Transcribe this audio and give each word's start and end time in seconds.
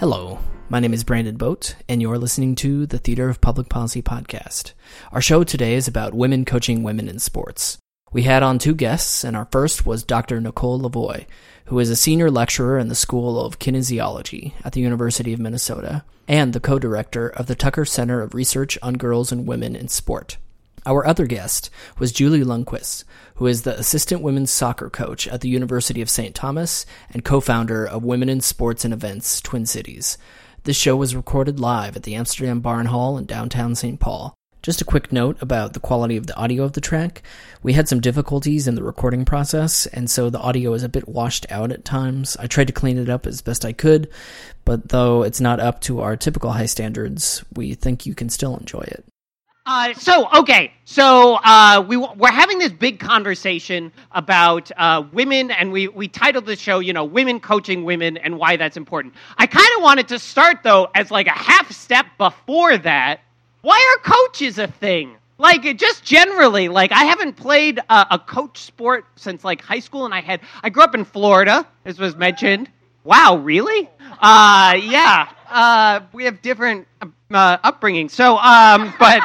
Hello, 0.00 0.38
my 0.70 0.80
name 0.80 0.94
is 0.94 1.04
Brandon 1.04 1.36
Boat, 1.36 1.76
and 1.86 2.00
you're 2.00 2.16
listening 2.16 2.54
to 2.54 2.86
the 2.86 2.96
Theater 2.96 3.28
of 3.28 3.42
Public 3.42 3.68
Policy 3.68 4.00
podcast. 4.00 4.72
Our 5.12 5.20
show 5.20 5.44
today 5.44 5.74
is 5.74 5.86
about 5.86 6.14
women 6.14 6.46
coaching 6.46 6.82
women 6.82 7.06
in 7.06 7.18
sports. 7.18 7.76
We 8.10 8.22
had 8.22 8.42
on 8.42 8.58
two 8.58 8.74
guests, 8.74 9.24
and 9.24 9.36
our 9.36 9.46
first 9.52 9.84
was 9.84 10.02
Dr. 10.02 10.40
Nicole 10.40 10.80
LaVoi, 10.80 11.26
who 11.66 11.78
is 11.78 11.90
a 11.90 11.96
senior 11.96 12.30
lecturer 12.30 12.78
in 12.78 12.88
the 12.88 12.94
School 12.94 13.38
of 13.38 13.58
Kinesiology 13.58 14.54
at 14.64 14.72
the 14.72 14.80
University 14.80 15.34
of 15.34 15.38
Minnesota 15.38 16.02
and 16.26 16.54
the 16.54 16.60
co 16.60 16.78
director 16.78 17.28
of 17.28 17.44
the 17.44 17.54
Tucker 17.54 17.84
Center 17.84 18.22
of 18.22 18.32
Research 18.32 18.78
on 18.80 18.94
Girls 18.94 19.30
and 19.30 19.46
Women 19.46 19.76
in 19.76 19.88
Sport. 19.88 20.38
Our 20.86 21.06
other 21.06 21.26
guest 21.26 21.68
was 21.98 22.10
Julie 22.10 22.42
Lundquist, 22.42 23.04
who 23.34 23.46
is 23.46 23.62
the 23.62 23.78
assistant 23.78 24.22
women's 24.22 24.50
soccer 24.50 24.88
coach 24.88 25.28
at 25.28 25.42
the 25.42 25.48
University 25.48 26.00
of 26.00 26.08
St. 26.08 26.34
Thomas 26.34 26.86
and 27.12 27.24
co 27.24 27.40
founder 27.40 27.84
of 27.84 28.02
Women 28.02 28.30
in 28.30 28.40
Sports 28.40 28.84
and 28.84 28.94
Events 28.94 29.42
Twin 29.42 29.66
Cities. 29.66 30.16
This 30.64 30.76
show 30.76 30.96
was 30.96 31.16
recorded 31.16 31.60
live 31.60 31.96
at 31.96 32.04
the 32.04 32.14
Amsterdam 32.14 32.60
Bar 32.60 32.80
and 32.80 32.88
Hall 32.88 33.18
in 33.18 33.26
downtown 33.26 33.74
St. 33.74 34.00
Paul. 34.00 34.34
Just 34.62 34.82
a 34.82 34.86
quick 34.86 35.10
note 35.10 35.40
about 35.40 35.72
the 35.72 35.80
quality 35.80 36.18
of 36.18 36.26
the 36.26 36.36
audio 36.36 36.64
of 36.64 36.74
the 36.74 36.82
track. 36.82 37.22
We 37.62 37.72
had 37.72 37.88
some 37.88 38.00
difficulties 38.00 38.68
in 38.68 38.74
the 38.74 38.82
recording 38.82 39.24
process, 39.24 39.86
and 39.86 40.10
so 40.10 40.28
the 40.28 40.40
audio 40.40 40.74
is 40.74 40.82
a 40.82 40.88
bit 40.88 41.08
washed 41.08 41.46
out 41.50 41.72
at 41.72 41.84
times. 41.84 42.36
I 42.38 42.46
tried 42.46 42.66
to 42.66 42.72
clean 42.74 42.98
it 42.98 43.08
up 43.08 43.26
as 43.26 43.40
best 43.40 43.64
I 43.64 43.72
could, 43.72 44.10
but 44.66 44.90
though 44.90 45.22
it's 45.22 45.40
not 45.40 45.60
up 45.60 45.80
to 45.82 46.00
our 46.00 46.14
typical 46.14 46.52
high 46.52 46.66
standards, 46.66 47.42
we 47.54 47.72
think 47.74 48.04
you 48.04 48.14
can 48.14 48.28
still 48.28 48.56
enjoy 48.56 48.80
it. 48.80 49.04
Uh, 49.66 49.92
so 49.94 50.28
okay, 50.38 50.72
so 50.84 51.34
uh, 51.44 51.84
we 51.86 51.96
we're 51.96 52.32
having 52.32 52.58
this 52.58 52.72
big 52.72 52.98
conversation 52.98 53.92
about 54.12 54.70
uh, 54.76 55.04
women, 55.12 55.50
and 55.50 55.70
we 55.70 55.86
we 55.88 56.08
titled 56.08 56.46
the 56.46 56.56
show, 56.56 56.78
you 56.78 56.92
know, 56.92 57.04
"Women 57.04 57.40
Coaching 57.40 57.84
Women" 57.84 58.16
and 58.16 58.38
why 58.38 58.56
that's 58.56 58.76
important. 58.76 59.14
I 59.36 59.46
kind 59.46 59.68
of 59.76 59.82
wanted 59.82 60.08
to 60.08 60.18
start 60.18 60.62
though 60.62 60.88
as 60.94 61.10
like 61.10 61.26
a 61.26 61.38
half 61.38 61.70
step 61.72 62.06
before 62.16 62.78
that. 62.78 63.20
Why 63.60 63.96
are 63.96 64.10
coaches 64.10 64.58
a 64.58 64.66
thing? 64.66 65.16
Like 65.36 65.76
just 65.76 66.04
generally, 66.04 66.68
like 66.68 66.90
I 66.92 67.04
haven't 67.04 67.34
played 67.34 67.78
a, 67.78 68.06
a 68.12 68.18
coach 68.18 68.58
sport 68.58 69.04
since 69.16 69.44
like 69.44 69.60
high 69.60 69.80
school, 69.80 70.06
and 70.06 70.14
I 70.14 70.22
had 70.22 70.40
I 70.62 70.70
grew 70.70 70.82
up 70.82 70.94
in 70.94 71.04
Florida, 71.04 71.66
as 71.84 71.98
was 71.98 72.16
mentioned. 72.16 72.70
Wow, 73.04 73.36
really? 73.36 73.88
Uh, 74.20 74.78
yeah. 74.82 75.28
Uh, 75.48 76.00
we 76.12 76.24
have 76.24 76.42
different 76.42 76.86
uh, 77.32 77.58
upbringing. 77.64 78.08
So, 78.08 78.36
um, 78.36 78.92
but, 78.98 79.22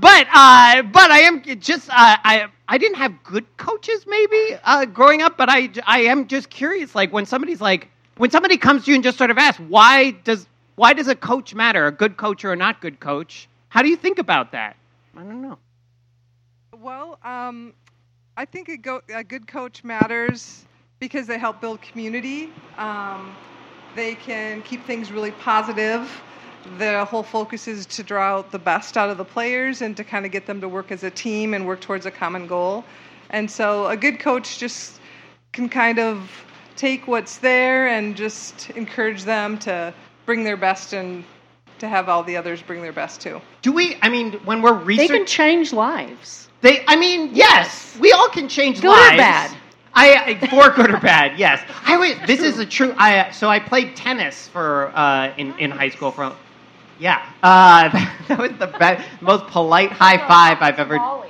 but, 0.00 0.26
uh, 0.32 0.82
but 0.82 1.10
I 1.10 1.20
am 1.20 1.42
just, 1.60 1.88
uh, 1.90 1.92
I, 1.94 2.46
I 2.68 2.78
didn't 2.78 2.96
have 2.98 3.22
good 3.24 3.44
coaches 3.56 4.04
maybe 4.06 4.56
uh, 4.64 4.84
growing 4.86 5.22
up, 5.22 5.36
but 5.36 5.48
I, 5.50 5.70
I 5.86 6.00
am 6.02 6.26
just 6.26 6.50
curious. 6.50 6.94
Like 6.94 7.12
when 7.12 7.26
somebody's 7.26 7.60
like, 7.60 7.88
when 8.16 8.30
somebody 8.30 8.56
comes 8.56 8.84
to 8.84 8.90
you 8.90 8.94
and 8.96 9.04
just 9.04 9.18
sort 9.18 9.30
of 9.30 9.38
asks, 9.38 9.60
why 9.60 10.10
does, 10.10 10.46
why 10.76 10.92
does 10.92 11.08
a 11.08 11.14
coach 11.16 11.54
matter, 11.54 11.86
a 11.86 11.92
good 11.92 12.16
coach 12.16 12.44
or 12.44 12.52
a 12.52 12.56
not 12.56 12.80
good 12.80 13.00
coach? 13.00 13.48
How 13.68 13.82
do 13.82 13.88
you 13.88 13.96
think 13.96 14.18
about 14.18 14.52
that? 14.52 14.76
I 15.16 15.22
don't 15.22 15.42
know. 15.42 15.58
Well, 16.80 17.18
um, 17.24 17.74
I 18.36 18.44
think 18.44 18.68
a, 18.68 18.76
go- 18.76 19.02
a 19.12 19.24
good 19.24 19.46
coach 19.46 19.82
matters 19.82 20.64
because 21.00 21.26
they 21.26 21.38
help 21.38 21.60
build 21.60 21.82
community. 21.82 22.50
Um, 22.76 23.34
they 23.96 24.14
can 24.14 24.62
keep 24.62 24.84
things 24.84 25.10
really 25.10 25.32
positive. 25.32 26.22
The 26.78 27.04
whole 27.04 27.22
focus 27.22 27.68
is 27.68 27.86
to 27.86 28.02
draw 28.02 28.38
out 28.38 28.50
the 28.50 28.58
best 28.58 28.96
out 28.96 29.10
of 29.10 29.16
the 29.16 29.24
players 29.24 29.82
and 29.82 29.96
to 29.96 30.04
kind 30.04 30.26
of 30.26 30.32
get 30.32 30.46
them 30.46 30.60
to 30.60 30.68
work 30.68 30.92
as 30.92 31.04
a 31.04 31.10
team 31.10 31.54
and 31.54 31.66
work 31.66 31.80
towards 31.80 32.06
a 32.06 32.10
common 32.10 32.46
goal. 32.46 32.84
And 33.30 33.50
so 33.50 33.86
a 33.86 33.96
good 33.96 34.18
coach 34.18 34.58
just 34.58 35.00
can 35.52 35.68
kind 35.68 35.98
of 35.98 36.30
take 36.76 37.08
what's 37.08 37.38
there 37.38 37.88
and 37.88 38.16
just 38.16 38.70
encourage 38.70 39.24
them 39.24 39.58
to 39.58 39.92
bring 40.26 40.44
their 40.44 40.56
best 40.56 40.92
and 40.92 41.24
to 41.78 41.88
have 41.88 42.08
all 42.08 42.22
the 42.22 42.36
others 42.36 42.60
bring 42.62 42.82
their 42.82 42.92
best 42.92 43.20
too. 43.20 43.40
Do 43.62 43.72
we? 43.72 43.96
I 44.02 44.08
mean, 44.08 44.32
when 44.44 44.62
we're 44.62 44.72
researching, 44.74 45.12
They 45.12 45.18
can 45.18 45.26
change 45.26 45.72
lives. 45.72 46.48
They, 46.60 46.84
I 46.86 46.96
mean, 46.96 47.30
yes, 47.34 47.96
we 48.00 48.12
all 48.12 48.28
can 48.28 48.48
change 48.48 48.82
lives. 48.82 49.10
Good 49.10 49.14
or 49.14 49.16
bad? 49.16 49.56
I, 49.94 50.38
I 50.42 50.46
for 50.46 50.70
good 50.70 50.90
or 50.90 51.00
bad, 51.00 51.38
yes. 51.38 51.60
I 51.84 51.96
was, 51.96 52.14
this 52.26 52.40
is 52.40 52.58
a 52.58 52.66
true. 52.66 52.94
I 52.98 53.30
so 53.30 53.48
I 53.48 53.58
played 53.58 53.96
tennis 53.96 54.48
for 54.48 54.92
uh, 54.94 55.32
in 55.36 55.56
in 55.58 55.70
high 55.70 55.90
school 55.90 56.10
for. 56.10 56.34
Yeah, 56.98 57.24
uh, 57.42 57.88
that 58.28 58.38
was 58.38 58.52
the 58.58 58.66
best, 58.66 59.06
most 59.20 59.46
polite 59.46 59.92
high 59.92 60.18
five 60.18 60.58
I've 60.60 60.78
ever. 60.78 60.96
Volley, 60.96 61.28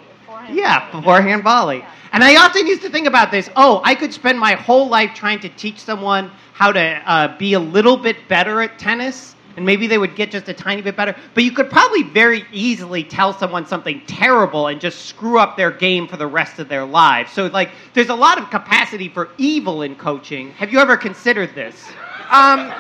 Yeah, 0.51 0.91
beforehand 0.91 1.43
volley. 1.43 1.85
And 2.13 2.25
I 2.25 2.37
often 2.37 2.67
used 2.67 2.83
to 2.83 2.91
think 2.91 3.07
about 3.07 3.31
this. 3.31 3.51
Oh, 3.55 3.83
I 3.85 3.95
could 3.95 4.15
spend 4.15 4.39
my 4.39 4.55
whole 4.55 4.89
life 4.89 5.13
trying 5.15 5.41
to 5.41 5.49
teach 5.51 5.79
someone 5.79 6.31
how 6.55 6.73
to 6.73 6.81
uh, 6.81 7.37
be 7.37 7.53
a 7.53 7.61
little 7.61 7.99
bit 7.99 8.17
better 8.29 8.63
at 8.63 8.79
tennis, 8.79 9.35
and 9.57 9.67
maybe 9.67 9.87
they 9.87 9.99
would 9.99 10.17
get 10.17 10.31
just 10.31 10.49
a 10.49 10.55
tiny 10.55 10.81
bit 10.81 10.97
better. 10.97 11.15
But 11.35 11.45
you 11.45 11.53
could 11.53 11.69
probably 11.69 12.03
very 12.03 12.47
easily 12.51 13.05
tell 13.05 13.35
someone 13.35 13.67
something 13.67 14.01
terrible 14.07 14.69
and 14.69 14.81
just 14.81 15.05
screw 15.07 15.39
up 15.39 15.57
their 15.57 15.71
game 15.71 16.09
for 16.09 16.17
the 16.17 16.27
rest 16.27 16.59
of 16.59 16.69
their 16.69 16.85
lives. 16.87 17.31
So, 17.33 17.47
like, 17.49 17.71
there's 17.93 18.09
a 18.09 18.15
lot 18.15 18.39
of 18.39 18.49
capacity 18.49 19.09
for 19.11 19.29
evil 19.37 19.83
in 19.83 19.95
coaching. 19.97 20.53
Have 20.53 20.73
you 20.73 20.79
ever 20.79 20.97
considered 20.97 21.55
this? 21.55 21.89
Um, 22.31 22.73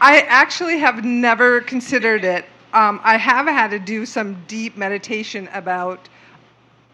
I 0.00 0.20
actually 0.28 0.78
have 0.78 1.04
never 1.04 1.60
considered 1.62 2.24
it. 2.24 2.44
Um, 2.72 3.00
I 3.02 3.16
have 3.16 3.46
had 3.46 3.70
to 3.70 3.78
do 3.78 4.04
some 4.04 4.42
deep 4.46 4.76
meditation 4.76 5.48
about 5.54 6.08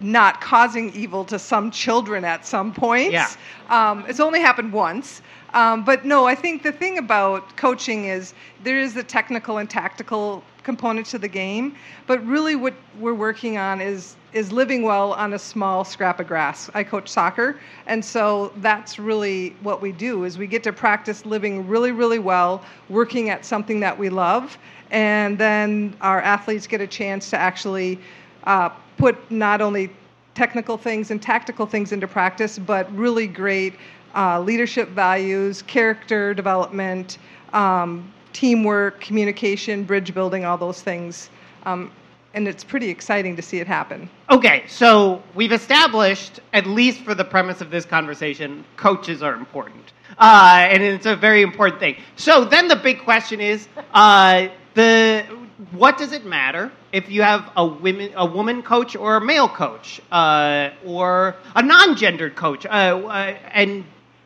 not 0.02 0.40
causing 0.40 0.92
evil 0.94 1.24
to 1.26 1.38
some 1.38 1.70
children 1.70 2.24
at 2.24 2.46
some 2.46 2.72
points. 2.72 3.12
Yeah. 3.12 3.28
Um, 3.68 4.04
it's 4.08 4.20
only 4.20 4.40
happened 4.40 4.72
once. 4.72 5.22
Um, 5.54 5.84
but 5.84 6.04
no, 6.04 6.24
I 6.24 6.34
think 6.34 6.62
the 6.62 6.72
thing 6.72 6.98
about 6.98 7.56
coaching 7.56 8.06
is 8.06 8.32
there 8.64 8.78
is 8.78 8.96
a 8.96 9.02
technical 9.02 9.58
and 9.58 9.68
tactical 9.68 10.42
component 10.62 11.06
to 11.08 11.18
the 11.18 11.28
game, 11.28 11.74
but 12.06 12.24
really 12.26 12.56
what 12.56 12.74
we're 12.98 13.14
working 13.14 13.58
on 13.58 13.80
is 13.80 14.16
is 14.32 14.50
living 14.50 14.82
well 14.82 15.12
on 15.12 15.34
a 15.34 15.38
small 15.38 15.84
scrap 15.84 16.18
of 16.18 16.26
grass. 16.26 16.70
I 16.72 16.84
coach 16.84 17.08
soccer, 17.08 17.60
and 17.86 18.02
so 18.02 18.50
that's 18.56 18.98
really 18.98 19.50
what 19.60 19.82
we 19.82 19.92
do 19.92 20.24
is 20.24 20.38
we 20.38 20.46
get 20.46 20.62
to 20.62 20.72
practice 20.72 21.26
living 21.26 21.68
really 21.68 21.92
really 21.92 22.18
well, 22.18 22.64
working 22.88 23.28
at 23.28 23.44
something 23.44 23.80
that 23.80 23.98
we 23.98 24.08
love, 24.08 24.56
and 24.90 25.36
then 25.36 25.94
our 26.00 26.22
athletes 26.22 26.66
get 26.66 26.80
a 26.80 26.86
chance 26.86 27.28
to 27.30 27.36
actually 27.36 27.98
uh, 28.44 28.70
put 28.96 29.30
not 29.30 29.60
only 29.60 29.90
technical 30.34 30.76
things 30.76 31.10
and 31.10 31.20
tactical 31.20 31.66
things 31.66 31.92
into 31.92 32.08
practice, 32.08 32.58
but 32.58 32.90
really 32.94 33.26
great 33.26 33.74
uh, 34.14 34.40
leadership 34.40 34.88
values, 34.90 35.62
character 35.62 36.34
development, 36.34 37.18
um, 37.52 38.12
teamwork, 38.32 39.00
communication, 39.00 39.84
bridge 39.84 40.14
building, 40.14 40.44
all 40.44 40.56
those 40.56 40.82
things. 40.82 41.30
Um, 41.64 41.90
and 42.34 42.48
it's 42.48 42.64
pretty 42.64 42.88
exciting 42.88 43.36
to 43.36 43.42
see 43.42 43.58
it 43.58 43.66
happen. 43.66 44.08
Okay, 44.30 44.64
so 44.66 45.22
we've 45.34 45.52
established, 45.52 46.40
at 46.54 46.66
least 46.66 47.02
for 47.02 47.14
the 47.14 47.24
premise 47.24 47.60
of 47.60 47.70
this 47.70 47.84
conversation, 47.84 48.64
coaches 48.76 49.22
are 49.22 49.34
important. 49.34 49.92
Uh, 50.18 50.66
and 50.70 50.82
it's 50.82 51.06
a 51.06 51.16
very 51.16 51.42
important 51.42 51.78
thing. 51.78 51.96
So 52.16 52.44
then 52.44 52.68
the 52.68 52.76
big 52.76 53.00
question 53.00 53.40
is 53.40 53.68
uh, 53.92 54.48
the 54.74 55.26
what 55.70 55.96
does 55.96 56.12
it 56.12 56.24
matter 56.24 56.72
if 56.92 57.08
you 57.08 57.22
have 57.22 57.50
a 57.56 57.64
women 57.66 58.12
a 58.16 58.26
woman 58.26 58.62
coach 58.62 58.96
or 58.96 59.16
a 59.16 59.20
male 59.20 59.48
coach 59.48 60.00
uh, 60.10 60.70
or 60.84 61.36
a 61.54 61.62
non-gendered 61.62 62.34
coach? 62.34 62.66
Uh, 62.66 62.68
uh, 62.68 63.36
and 63.52 63.84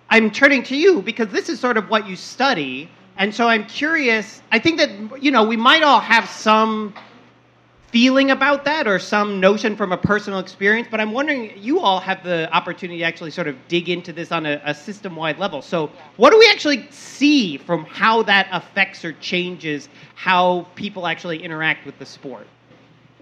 I'm 0.08 0.30
turning 0.30 0.62
to 0.64 0.76
you 0.76 1.02
because 1.02 1.28
this 1.28 1.48
is 1.48 1.60
sort 1.60 1.76
of 1.76 1.90
what 1.90 2.08
you 2.08 2.16
study, 2.16 2.88
and 3.16 3.34
so 3.34 3.48
I'm 3.48 3.66
curious. 3.66 4.40
I 4.50 4.58
think 4.58 4.78
that 4.78 5.22
you 5.22 5.30
know 5.30 5.44
we 5.44 5.56
might 5.56 5.82
all 5.82 6.00
have 6.00 6.28
some 6.28 6.94
feeling 7.90 8.30
about 8.30 8.64
that 8.64 8.86
or 8.86 8.98
some 8.98 9.40
notion 9.40 9.76
from 9.76 9.92
a 9.92 9.96
personal 9.96 10.38
experience, 10.38 10.88
but 10.90 11.00
I'm 11.00 11.12
wondering, 11.12 11.52
you 11.56 11.80
all 11.80 12.00
have 12.00 12.22
the 12.24 12.52
opportunity 12.52 12.98
to 12.98 13.04
actually 13.04 13.30
sort 13.30 13.48
of 13.48 13.56
dig 13.68 13.88
into 13.88 14.12
this 14.12 14.32
on 14.32 14.46
a, 14.46 14.60
a 14.64 14.74
system 14.74 15.16
wide 15.16 15.38
level. 15.38 15.62
So, 15.62 15.90
what 16.16 16.30
do 16.30 16.38
we 16.38 16.48
actually 16.50 16.88
see 16.90 17.56
from 17.56 17.84
how 17.84 18.22
that 18.24 18.48
affects 18.52 19.04
or 19.04 19.12
changes 19.14 19.88
how 20.14 20.66
people 20.74 21.06
actually 21.06 21.42
interact 21.42 21.86
with 21.86 21.98
the 21.98 22.06
sport? 22.06 22.46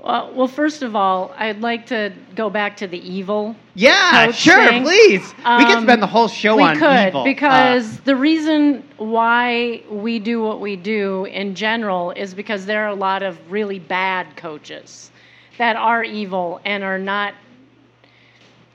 Well, 0.05 0.33
well, 0.35 0.49
first 0.49 0.83
of 0.83 0.95
all, 0.95 1.33
I'd 1.39 1.63
like 1.63 1.87
to 1.87 2.13
go 2.35 2.51
back 2.51 2.77
to 2.79 2.87
the 2.87 2.99
evil. 3.11 3.57
Yeah, 3.75 4.31
sure, 4.33 4.69
thing. 4.69 4.83
please. 4.83 5.23
we 5.39 5.65
could 5.65 5.77
Um, 5.79 5.85
spend 5.85 6.03
the 6.03 6.07
whole 6.07 6.29
show 6.29 6.57
we 6.57 6.63
on 6.63 6.77
could 6.77 7.09
evil. 7.09 7.23
Uh, 7.23 7.25
because 7.25 8.01
the 8.01 8.15
reason 8.15 8.85
why 8.99 9.83
we 9.89 10.19
do 10.19 10.43
what 10.43 10.61
we 10.61 10.77
do 10.77 11.25
in 11.27 11.55
general 11.55 12.11
is 12.11 12.35
because 12.35 12.67
there 12.67 12.85
are 12.85 12.89
a 12.89 12.95
lot 12.95 13.23
of 13.23 13.39
really 13.51 13.79
bad 13.79 14.37
coaches 14.37 15.11
that 15.57 15.75
are 15.77 16.05
evil 16.05 16.61
and 16.67 16.85
are 16.85 16.99
not 16.99 17.33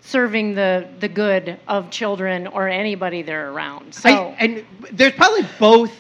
serving 0.02 0.56
the 0.56 0.88
the 1.00 1.08
good 1.08 1.60
of 1.68 1.92
children 1.92 2.48
or 2.48 2.68
anybody 2.68 3.22
they're 3.22 3.52
around. 3.52 3.94
So 3.94 4.10
I, 4.10 4.36
and 4.40 4.66
there's 4.92 5.14
probably 5.14 5.46
both 5.60 5.92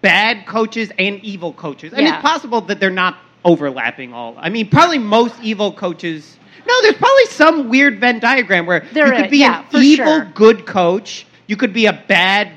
bad 0.00 0.46
coaches 0.46 0.90
and 0.98 1.22
evil 1.22 1.52
coaches. 1.52 1.92
And 1.92 2.06
Yeah. 2.06 2.14
it's 2.14 2.22
possible 2.22 2.62
that 2.62 2.80
they're 2.80 2.88
not 2.88 3.18
overlapping 3.44 4.12
all. 4.12 4.34
I 4.38 4.48
mean, 4.48 4.68
probably 4.68 4.98
most 4.98 5.34
evil 5.42 5.72
coaches. 5.72 6.36
No, 6.66 6.82
there's 6.82 6.96
probably 6.96 7.26
some 7.26 7.68
weird 7.68 7.98
Venn 8.00 8.20
diagram 8.20 8.66
where 8.66 8.86
There 8.92 9.06
you 9.06 9.12
could 9.12 9.24
is, 9.26 9.30
be 9.30 9.38
yeah, 9.38 9.64
an 9.72 9.82
evil 9.82 10.06
sure. 10.06 10.24
good 10.34 10.66
coach, 10.66 11.26
you 11.46 11.56
could 11.56 11.72
be 11.72 11.86
a 11.86 11.92
bad 12.06 12.52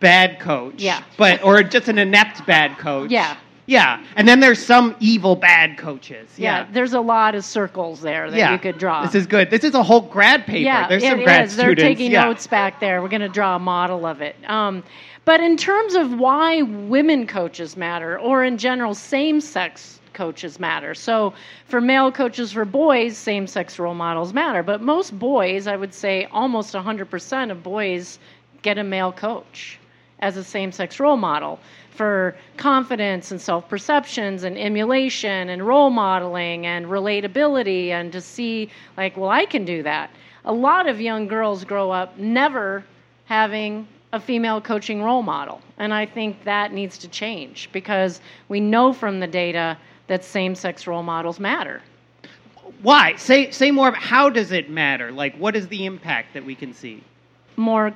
bad 0.00 0.40
coach. 0.40 0.74
Yeah. 0.78 1.02
But 1.16 1.42
or 1.44 1.62
just 1.62 1.88
an 1.88 1.98
inept 1.98 2.46
bad 2.46 2.78
coach. 2.78 3.10
Yeah. 3.10 3.36
Yeah. 3.66 4.02
And 4.16 4.26
then 4.26 4.40
there's 4.40 4.64
some 4.64 4.96
evil 4.98 5.36
bad 5.36 5.78
coaches. 5.78 6.28
Yeah, 6.36 6.60
Yeah. 6.60 6.66
there's 6.72 6.92
a 6.92 7.00
lot 7.00 7.36
of 7.36 7.44
circles 7.44 8.00
there 8.00 8.28
that 8.28 8.36
yeah. 8.36 8.52
you 8.52 8.58
could 8.58 8.78
draw. 8.78 9.04
This 9.04 9.14
is 9.14 9.26
good. 9.28 9.48
This 9.48 9.62
is 9.62 9.74
a 9.74 9.82
whole 9.82 10.00
grad 10.00 10.44
paper. 10.44 10.64
Yeah, 10.64 10.88
there's 10.88 11.04
some 11.04 11.22
grad 11.22 11.44
is. 11.44 11.56
They're 11.56 11.76
taking 11.76 12.10
yeah. 12.10 12.24
notes 12.24 12.48
back 12.48 12.80
there. 12.80 13.00
We're 13.00 13.08
going 13.08 13.20
to 13.20 13.28
draw 13.28 13.56
a 13.56 13.60
model 13.60 14.06
of 14.06 14.22
it. 14.22 14.34
Um, 14.48 14.82
but 15.24 15.40
in 15.40 15.56
terms 15.56 15.94
of 15.94 16.18
why 16.18 16.62
women 16.62 17.26
coaches 17.26 17.76
matter, 17.76 18.18
or 18.18 18.44
in 18.44 18.58
general, 18.58 18.94
same 18.94 19.40
sex 19.40 20.00
coaches 20.12 20.58
matter. 20.58 20.94
So 20.94 21.32
for 21.66 21.80
male 21.80 22.10
coaches 22.10 22.52
for 22.52 22.64
boys, 22.64 23.16
same 23.16 23.46
sex 23.46 23.78
role 23.78 23.94
models 23.94 24.32
matter. 24.32 24.62
But 24.62 24.82
most 24.82 25.18
boys, 25.18 25.66
I 25.66 25.76
would 25.76 25.94
say 25.94 26.26
almost 26.32 26.74
100% 26.74 27.50
of 27.50 27.62
boys 27.62 28.18
get 28.62 28.78
a 28.78 28.84
male 28.84 29.12
coach 29.12 29.78
as 30.18 30.36
a 30.36 30.44
same 30.44 30.72
sex 30.72 31.00
role 31.00 31.16
model 31.16 31.58
for 31.90 32.36
confidence 32.56 33.30
and 33.30 33.40
self 33.40 33.68
perceptions 33.68 34.44
and 34.44 34.56
emulation 34.58 35.48
and 35.48 35.66
role 35.66 35.90
modeling 35.90 36.66
and 36.66 36.86
relatability 36.86 37.88
and 37.88 38.12
to 38.12 38.20
see, 38.20 38.70
like, 38.96 39.16
well, 39.16 39.30
I 39.30 39.44
can 39.46 39.64
do 39.64 39.82
that. 39.82 40.10
A 40.44 40.52
lot 40.52 40.88
of 40.88 41.00
young 41.00 41.26
girls 41.28 41.64
grow 41.64 41.90
up 41.90 42.18
never 42.18 42.84
having 43.26 43.86
a 44.12 44.20
female 44.20 44.60
coaching 44.60 45.02
role 45.02 45.22
model. 45.22 45.60
And 45.78 45.94
I 45.94 46.06
think 46.06 46.44
that 46.44 46.72
needs 46.72 46.98
to 46.98 47.08
change 47.08 47.68
because 47.72 48.20
we 48.48 48.60
know 48.60 48.92
from 48.92 49.20
the 49.20 49.26
data 49.26 49.78
that 50.08 50.24
same 50.24 50.54
sex 50.54 50.86
role 50.86 51.02
models 51.02 51.38
matter. 51.38 51.82
Why? 52.82 53.16
Say 53.16 53.50
say 53.50 53.70
more. 53.70 53.88
about 53.88 54.02
How 54.02 54.30
does 54.30 54.52
it 54.52 54.70
matter? 54.70 55.12
Like, 55.12 55.36
what 55.36 55.54
is 55.54 55.68
the 55.68 55.86
impact 55.86 56.34
that 56.34 56.44
we 56.44 56.54
can 56.54 56.72
see? 56.72 57.02
more 57.56 57.92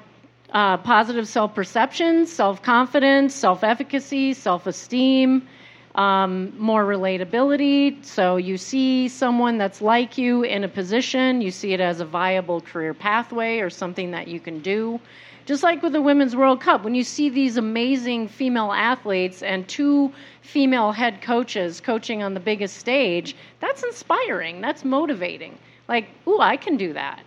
uh, 0.52 0.76
positive 0.78 1.26
self 1.26 1.54
perception, 1.54 2.26
self 2.26 2.62
confidence, 2.62 3.34
self 3.34 3.64
efficacy, 3.64 4.34
self 4.34 4.66
esteem, 4.66 5.48
um, 5.96 6.52
more 6.58 6.84
relatability. 6.84 8.04
So 8.04 8.36
you 8.36 8.56
see 8.56 9.08
someone 9.08 9.58
that's 9.58 9.80
like 9.80 10.16
you 10.18 10.42
in 10.42 10.62
a 10.62 10.68
position, 10.68 11.40
you 11.40 11.50
see 11.50 11.72
it 11.72 11.80
as 11.80 12.00
a 12.00 12.04
viable 12.04 12.60
career 12.60 12.94
pathway 12.94 13.58
or 13.58 13.70
something 13.70 14.12
that 14.12 14.28
you 14.28 14.38
can 14.38 14.60
do. 14.60 15.00
Just 15.46 15.62
like 15.62 15.82
with 15.82 15.92
the 15.92 16.00
Women's 16.00 16.34
World 16.34 16.60
Cup, 16.60 16.84
when 16.84 16.94
you 16.94 17.04
see 17.04 17.28
these 17.28 17.58
amazing 17.58 18.28
female 18.28 18.72
athletes 18.72 19.42
and 19.42 19.68
two 19.68 20.10
female 20.40 20.92
head 20.92 21.20
coaches 21.20 21.80
coaching 21.80 22.22
on 22.22 22.32
the 22.32 22.40
biggest 22.40 22.78
stage, 22.78 23.36
that's 23.60 23.82
inspiring. 23.82 24.62
That's 24.62 24.84
motivating. 24.84 25.58
Like, 25.86 26.08
ooh, 26.26 26.40
I 26.40 26.56
can 26.56 26.78
do 26.78 26.94
that. 26.94 27.20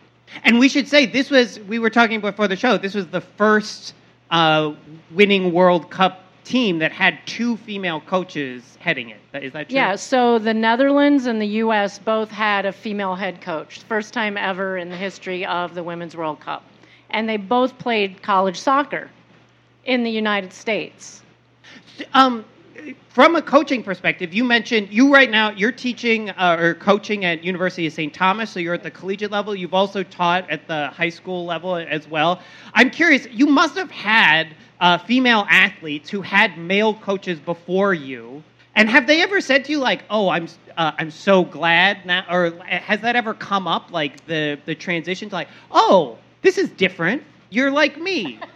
And 0.43 0.59
we 0.59 0.67
should 0.67 0.87
say 0.87 1.05
this 1.05 1.29
was 1.29 1.59
we 1.61 1.77
were 1.77 1.91
talking 1.91 2.19
before 2.19 2.47
the 2.47 2.55
show. 2.55 2.77
This 2.77 2.95
was 2.95 3.07
the 3.07 3.21
first 3.21 3.93
uh, 4.31 4.73
winning 5.11 5.53
World 5.53 5.91
Cup 5.91 6.23
team 6.43 6.79
that 6.79 6.91
had 6.91 7.19
two 7.25 7.57
female 7.57 8.01
coaches 8.01 8.77
heading 8.79 9.09
it. 9.09 9.19
Is 9.33 9.53
that 9.53 9.69
true? 9.69 9.75
Yeah, 9.75 9.95
so 9.95 10.39
the 10.39 10.53
Netherlands 10.53 11.27
and 11.27 11.41
the 11.41 11.47
U.S. 11.47 11.99
both 11.99 12.31
had 12.31 12.65
a 12.65 12.71
female 12.71 13.15
head 13.15 13.41
coach, 13.41 13.83
first 13.83 14.13
time 14.13 14.37
ever 14.37 14.77
in 14.77 14.89
the 14.89 14.95
history 14.95 15.45
of 15.45 15.75
the 15.75 15.83
Women's 15.83 16.15
World 16.15 16.39
Cup. 16.39 16.63
And 17.09 17.27
they 17.27 17.37
both 17.37 17.77
played 17.77 18.21
college 18.21 18.59
soccer 18.59 19.09
in 19.85 20.03
the 20.03 20.11
United 20.11 20.53
States. 20.53 21.21
Um, 22.13 22.45
from 23.09 23.35
a 23.35 23.41
coaching 23.41 23.83
perspective, 23.83 24.33
you 24.33 24.43
mentioned 24.43 24.89
you 24.91 25.11
right 25.11 25.29
now 25.29 25.49
you're 25.51 25.71
teaching 25.71 26.29
uh, 26.31 26.57
or 26.59 26.75
coaching 26.75 27.25
at 27.25 27.43
University 27.43 27.87
of 27.87 27.93
St. 27.93 28.13
Thomas, 28.13 28.51
so 28.51 28.59
you're 28.59 28.75
at 28.75 28.83
the 28.83 28.91
collegiate 28.91 29.31
level. 29.31 29.55
You've 29.55 29.73
also 29.73 30.03
taught 30.03 30.49
at 30.49 30.67
the 30.67 30.87
high 30.89 31.09
school 31.09 31.45
level 31.45 31.75
as 31.75 32.07
well. 32.07 32.41
I'm 32.73 32.89
curious, 32.89 33.27
you 33.31 33.47
must 33.47 33.75
have 33.75 33.89
had 33.89 34.49
uh, 34.79 34.99
female 34.99 35.45
athletes 35.49 36.09
who 36.09 36.21
had 36.21 36.57
male 36.57 36.93
coaches 36.93 37.39
before 37.39 37.93
you, 37.93 38.43
and 38.75 38.89
have 38.89 39.07
they 39.07 39.23
ever 39.23 39.41
said 39.41 39.65
to 39.65 39.71
you 39.71 39.79
like, 39.79 40.03
"Oh, 40.09 40.29
I'm 40.29 40.47
uh, 40.77 40.91
I'm 40.99 41.09
so 41.09 41.43
glad 41.43 42.05
now," 42.05 42.23
or 42.29 42.51
has 42.67 43.01
that 43.01 43.15
ever 43.15 43.33
come 43.33 43.67
up 43.67 43.91
like 43.91 44.23
the 44.27 44.59
the 44.65 44.75
transition 44.75 45.29
to 45.29 45.35
like, 45.35 45.47
"Oh, 45.71 46.19
this 46.41 46.57
is 46.57 46.69
different. 46.71 47.23
You're 47.49 47.71
like 47.71 47.99
me." 47.99 48.39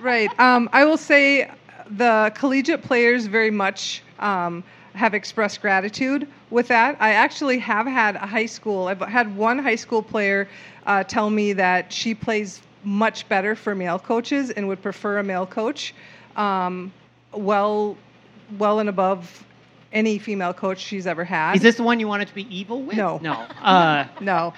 Right. 0.00 0.30
Um, 0.40 0.70
I 0.72 0.84
will 0.84 0.96
say 0.96 1.50
the 1.90 2.32
collegiate 2.34 2.82
players 2.82 3.26
very 3.26 3.50
much 3.50 4.02
um, 4.18 4.64
have 4.94 5.14
expressed 5.14 5.60
gratitude 5.60 6.26
with 6.50 6.68
that. 6.68 6.96
I 7.00 7.12
actually 7.12 7.58
have 7.58 7.86
had 7.86 8.16
a 8.16 8.26
high 8.26 8.46
school, 8.46 8.88
I've 8.88 9.00
had 9.00 9.36
one 9.36 9.58
high 9.58 9.76
school 9.76 10.02
player 10.02 10.48
uh, 10.86 11.04
tell 11.04 11.30
me 11.30 11.52
that 11.54 11.92
she 11.92 12.14
plays 12.14 12.60
much 12.82 13.28
better 13.28 13.54
for 13.54 13.74
male 13.74 13.98
coaches 13.98 14.50
and 14.50 14.66
would 14.68 14.82
prefer 14.82 15.18
a 15.18 15.22
male 15.22 15.46
coach 15.46 15.94
um, 16.36 16.92
well, 17.32 17.96
well 18.58 18.78
and 18.78 18.88
above 18.88 19.44
any 19.92 20.18
female 20.18 20.54
coach 20.54 20.78
she's 20.78 21.06
ever 21.06 21.24
had. 21.24 21.56
Is 21.56 21.62
this 21.62 21.76
the 21.76 21.82
one 21.82 22.00
you 22.00 22.08
wanted 22.08 22.28
to 22.28 22.34
be 22.34 22.46
evil 22.54 22.82
with? 22.82 22.96
No. 22.96 23.18
No. 23.22 23.32
Uh, 23.32 24.06
no, 24.20 24.54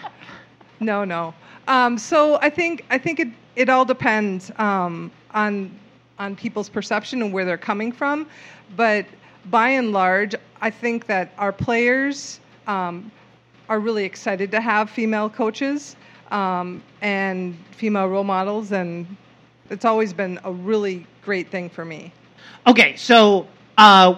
no, 0.80 1.04
no. 1.04 1.34
Um, 1.68 1.98
so 1.98 2.38
I 2.40 2.50
think 2.50 2.84
I 2.90 2.98
think 2.98 3.20
it 3.20 3.28
it 3.56 3.68
all 3.68 3.84
depends 3.84 4.50
um, 4.58 5.10
on 5.32 5.70
on 6.18 6.36
people's 6.36 6.68
perception 6.68 7.22
and 7.22 7.32
where 7.32 7.44
they're 7.44 7.56
coming 7.58 7.92
from, 7.92 8.28
but 8.76 9.06
by 9.46 9.68
and 9.70 9.92
large, 9.92 10.34
I 10.60 10.70
think 10.70 11.06
that 11.06 11.32
our 11.38 11.52
players 11.52 12.40
um, 12.66 13.10
are 13.68 13.80
really 13.80 14.04
excited 14.04 14.50
to 14.52 14.60
have 14.60 14.90
female 14.90 15.28
coaches 15.28 15.96
um, 16.30 16.82
and 17.00 17.56
female 17.72 18.06
role 18.08 18.24
models, 18.24 18.72
and 18.72 19.06
it's 19.70 19.84
always 19.84 20.12
been 20.12 20.38
a 20.44 20.52
really 20.52 21.06
great 21.24 21.50
thing 21.50 21.68
for 21.68 21.84
me. 21.84 22.12
Okay, 22.66 22.94
so 22.96 23.46
uh, 23.78 24.14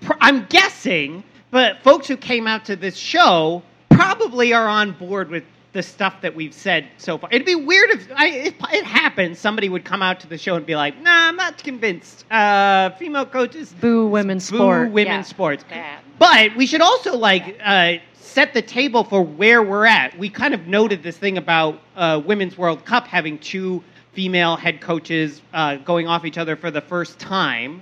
pr- 0.00 0.12
I'm 0.20 0.46
guessing, 0.46 1.24
but 1.50 1.82
folks 1.82 2.06
who 2.06 2.16
came 2.16 2.46
out 2.46 2.64
to 2.66 2.76
this 2.76 2.96
show 2.96 3.62
probably 3.90 4.52
are 4.52 4.68
on 4.68 4.92
board 4.92 5.30
with 5.30 5.44
the 5.72 5.82
stuff 5.82 6.20
that 6.22 6.34
we've 6.34 6.52
said 6.54 6.88
so 6.98 7.16
far. 7.16 7.30
It'd 7.32 7.46
be 7.46 7.54
weird 7.54 7.90
if 7.90 8.08
I, 8.14 8.28
it, 8.28 8.54
it 8.72 8.84
happens. 8.84 9.38
Somebody 9.38 9.68
would 9.68 9.84
come 9.84 10.02
out 10.02 10.18
to 10.20 10.26
the 10.26 10.36
show 10.38 10.56
and 10.56 10.66
be 10.66 10.74
like, 10.74 11.00
"Nah, 11.00 11.28
I'm 11.28 11.36
not 11.36 11.62
convinced. 11.62 12.24
Uh, 12.30 12.90
female 12.90 13.24
coaches, 13.26 13.72
Boo 13.80 14.06
women's 14.08 14.50
boo 14.50 14.56
sport. 14.56 14.90
women's 14.90 15.26
Yeah. 15.28 15.34
sports." 15.34 15.64
Bad. 15.68 16.00
But 16.18 16.56
we 16.56 16.66
should 16.66 16.80
also 16.80 17.16
like 17.16 17.56
uh, 17.64 17.94
set 18.14 18.52
the 18.52 18.62
table 18.62 19.04
for 19.04 19.22
where 19.22 19.62
we're 19.62 19.86
at. 19.86 20.18
We 20.18 20.28
kind 20.28 20.54
of 20.54 20.66
noted 20.66 21.02
this 21.02 21.16
thing 21.16 21.38
about 21.38 21.80
uh, 21.96 22.20
Women's 22.24 22.58
World 22.58 22.84
Cup 22.84 23.06
having 23.06 23.38
two 23.38 23.82
female 24.12 24.56
head 24.56 24.80
coaches 24.80 25.40
uh, 25.54 25.76
going 25.76 26.08
off 26.08 26.24
each 26.24 26.36
other 26.38 26.56
for 26.56 26.70
the 26.72 26.80
first 26.80 27.18
time. 27.20 27.80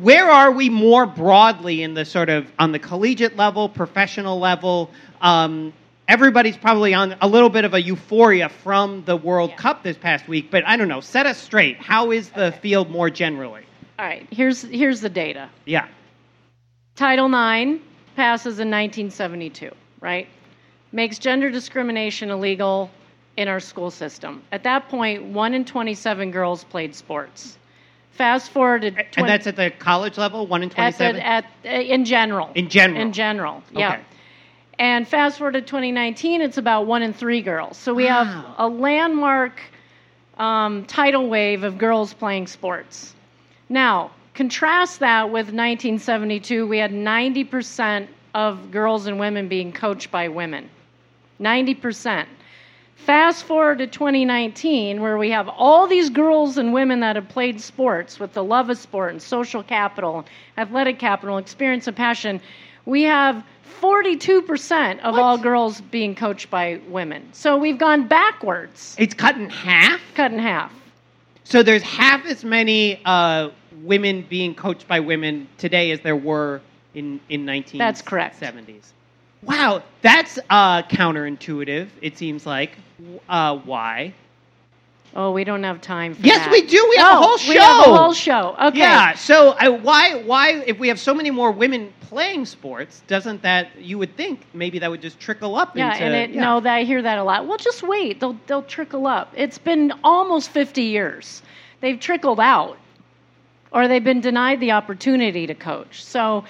Where 0.00 0.28
are 0.28 0.50
we 0.50 0.68
more 0.68 1.06
broadly 1.06 1.82
in 1.82 1.94
the 1.94 2.04
sort 2.04 2.28
of 2.28 2.52
on 2.58 2.72
the 2.72 2.78
collegiate 2.78 3.36
level, 3.36 3.68
professional 3.68 4.38
level? 4.38 4.90
Um, 5.22 5.72
everybody's 6.10 6.56
probably 6.56 6.92
on 6.92 7.14
a 7.20 7.28
little 7.28 7.48
bit 7.48 7.64
of 7.64 7.72
a 7.72 7.80
euphoria 7.80 8.48
from 8.48 9.04
the 9.04 9.16
World 9.16 9.56
Cup 9.56 9.84
this 9.84 9.96
past 9.96 10.26
week, 10.26 10.50
but 10.50 10.66
I 10.66 10.76
don't 10.76 10.88
know. 10.88 11.00
Set 11.00 11.24
us 11.24 11.38
straight. 11.38 11.76
How 11.78 12.10
is 12.10 12.30
the 12.30 12.50
field 12.50 12.90
more 12.90 13.08
generally? 13.10 13.62
All 13.98 14.04
right, 14.06 14.26
here's, 14.30 14.62
here's 14.62 15.00
the 15.00 15.08
data. 15.08 15.48
Yeah. 15.66 15.86
Title 16.96 17.26
IX 17.26 17.80
passes 18.16 18.58
in 18.58 18.68
1972, 18.70 19.70
right? 20.00 20.26
Makes 20.92 21.18
gender 21.20 21.48
discrimination 21.50 22.30
illegal 22.30 22.90
in 23.36 23.46
our 23.46 23.60
school 23.60 23.90
system. 23.90 24.42
At 24.50 24.64
that 24.64 24.88
point, 24.88 25.22
1 25.26 25.54
in 25.54 25.64
27 25.64 26.30
girls 26.32 26.64
played 26.64 26.94
sports. 26.94 27.56
Fast 28.10 28.50
forward 28.50 28.82
to 28.82 28.90
20, 28.90 29.08
And 29.16 29.28
that's 29.28 29.46
at 29.46 29.56
the 29.56 29.70
college 29.70 30.18
level, 30.18 30.46
one 30.46 30.62
in 30.62 30.68
at 30.70 30.74
twenty-seven. 30.74 31.16
the, 31.16 31.26
at, 31.26 31.44
uh, 31.64 31.68
in 31.68 32.04
general. 32.04 32.50
In 32.54 32.68
general. 32.68 33.00
In 33.00 33.12
general, 33.12 33.62
yeah. 33.72 33.92
Okay. 33.92 34.02
And 34.80 35.06
fast 35.06 35.36
forward 35.36 35.52
to 35.52 35.60
2019, 35.60 36.40
it's 36.40 36.56
about 36.56 36.86
one 36.86 37.02
in 37.02 37.12
three 37.12 37.42
girls. 37.42 37.76
So 37.76 37.92
we 37.92 38.06
Wow. 38.06 38.24
have 38.24 38.44
a 38.56 38.66
landmark 38.66 39.60
um, 40.38 40.86
tidal 40.86 41.28
wave 41.28 41.64
of 41.64 41.76
girls 41.76 42.14
playing 42.14 42.46
sports. 42.46 43.14
Now, 43.68 44.10
contrast 44.32 45.00
that 45.00 45.26
with 45.26 45.52
1972, 45.52 46.66
we 46.66 46.78
had 46.78 46.92
90% 46.92 48.08
of 48.34 48.70
girls 48.70 49.06
and 49.06 49.20
women 49.20 49.48
being 49.48 49.70
coached 49.70 50.10
by 50.10 50.28
women. 50.28 50.70
90%. 51.38 52.24
Fast 52.96 53.44
forward 53.44 53.78
to 53.78 53.86
2019, 53.86 55.02
where 55.02 55.18
we 55.18 55.30
have 55.30 55.48
all 55.48 55.86
these 55.86 56.08
girls 56.08 56.56
and 56.56 56.72
women 56.72 57.00
that 57.00 57.16
have 57.16 57.28
played 57.28 57.60
sports 57.60 58.18
with 58.18 58.32
the 58.32 58.44
love 58.44 58.70
of 58.70 58.78
sport 58.78 59.12
and 59.12 59.20
social 59.20 59.62
capital, 59.62 60.24
athletic 60.56 60.98
capital, 60.98 61.36
experience 61.36 61.86
and 61.86 61.96
passion. 61.96 62.40
We 62.86 63.02
have 63.04 63.44
42% 63.80 65.00
of 65.00 65.16
all 65.16 65.38
girls 65.38 65.80
being 65.80 66.14
coached 66.14 66.50
by 66.50 66.80
women. 66.88 67.28
So 67.32 67.56
we've 67.56 67.78
gone 67.78 68.06
backwards, 68.08 68.94
It's 68.98 69.14
cut 69.14 69.36
in 69.36 69.48
half. 69.48 70.00
cut 70.14 70.32
in 70.32 70.38
half. 70.38 70.72
So 71.44 71.62
there's 71.62 71.82
half 71.82 72.24
as 72.26 72.44
many 72.44 73.00
uh, 73.04 73.50
women 73.82 74.24
being 74.28 74.54
coached 74.54 74.86
by 74.86 75.00
women 75.00 75.48
today 75.58 75.90
as 75.90 76.00
there 76.00 76.16
were 76.16 76.60
in 76.94 77.20
in 77.28 77.44
1970s. 77.44 77.78
That's 77.78 78.02
correct. 78.02 78.42
Wow, 79.42 79.82
that's 80.02 80.38
uh, 80.50 80.82
counterintuitive. 80.82 81.88
It 82.02 82.18
seems 82.18 82.46
like. 82.46 82.76
Uh, 83.28 83.56
why? 83.58 84.14
Oh, 85.14 85.32
we 85.32 85.44
don't 85.44 85.62
have 85.64 85.80
time 85.80 86.14
for 86.14 86.22
that. 86.22 86.26
Yes, 86.26 86.38
that. 86.44 86.52
we 86.52 86.62
do. 86.62 86.86
We 86.88 86.96
have 86.96 87.14
a 87.14 87.16
Oh, 87.16 87.36
whole 87.36 87.48
We 87.48 87.56
have 87.56 87.86
a 87.86 87.96
whole 87.96 88.12
show. 88.12 88.54
Okay. 88.68 88.78
Yeah. 88.78 89.14
So 89.14 89.50
uh, 89.50 89.70
why 89.70 90.22
why 90.22 90.62
if 90.66 90.78
we 90.78 90.88
have 90.88 91.00
so 91.00 91.12
many 91.14 91.30
more 91.30 91.50
women 91.50 91.92
playing 92.00 92.46
sports, 92.46 93.02
doesn't 93.08 93.42
that 93.42 93.76
you 93.78 93.98
would 93.98 94.16
think 94.16 94.46
maybe 94.54 94.78
that 94.78 94.90
would 94.90 95.02
just 95.02 95.18
trickle 95.18 95.56
up 95.56 95.76
Yeah, 95.76 95.92
into 95.92 96.04
and 96.04 96.14
it, 96.14 96.30
yeah. 96.30 96.40
no, 96.40 96.60
that 96.60 96.74
I 96.74 96.82
hear 96.84 97.02
that 97.02 97.18
a 97.18 97.24
lot. 97.24 97.46
Well, 97.46 97.58
just 97.58 97.82
wait; 97.82 98.20
they'll 98.20 98.38
they'll 98.46 98.62
trickle 98.62 99.06
up. 99.08 99.32
It's 99.36 99.58
been 99.58 99.92
almost 100.04 100.50
50 100.50 100.82
years. 100.82 101.42
They've 101.80 101.98
trickled 101.98 102.38
out, 102.40 102.78
or 103.72 103.88
they've 103.88 104.04
been 104.04 104.20
denied 104.20 104.60
the 104.60 104.72
opportunity 104.72 105.46
to 105.48 105.54
coach. 105.54 106.04
So, 106.04 106.44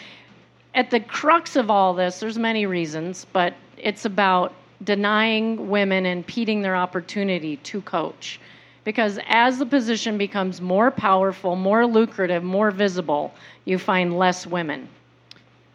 at 0.75 0.90
the 0.90 1.00
crux 1.00 1.57
of 1.57 1.71
all 1.71 1.95
this, 1.95 2.21
there's 2.21 2.37
many 2.38 2.67
reasons, 2.67 3.26
but 3.33 3.55
it's 3.79 4.05
about 4.05 4.52
denying 4.83 5.69
women 5.69 6.07
impeding 6.07 6.63
their 6.63 6.77
opportunity 6.77 7.57
to 7.59 7.81
coach. 7.83 8.41
Because 8.85 9.19
as 9.29 9.59
the 9.59 9.67
position 9.67 10.17
becomes 10.17 10.61
more 10.61 10.91
powerful, 10.91 11.55
more 11.55 11.87
lucrative, 11.87 12.43
more 12.43 12.71
visible, 12.71 13.35
you 13.65 13.79
find 13.79 14.19
less 14.19 14.47
women. 14.47 14.89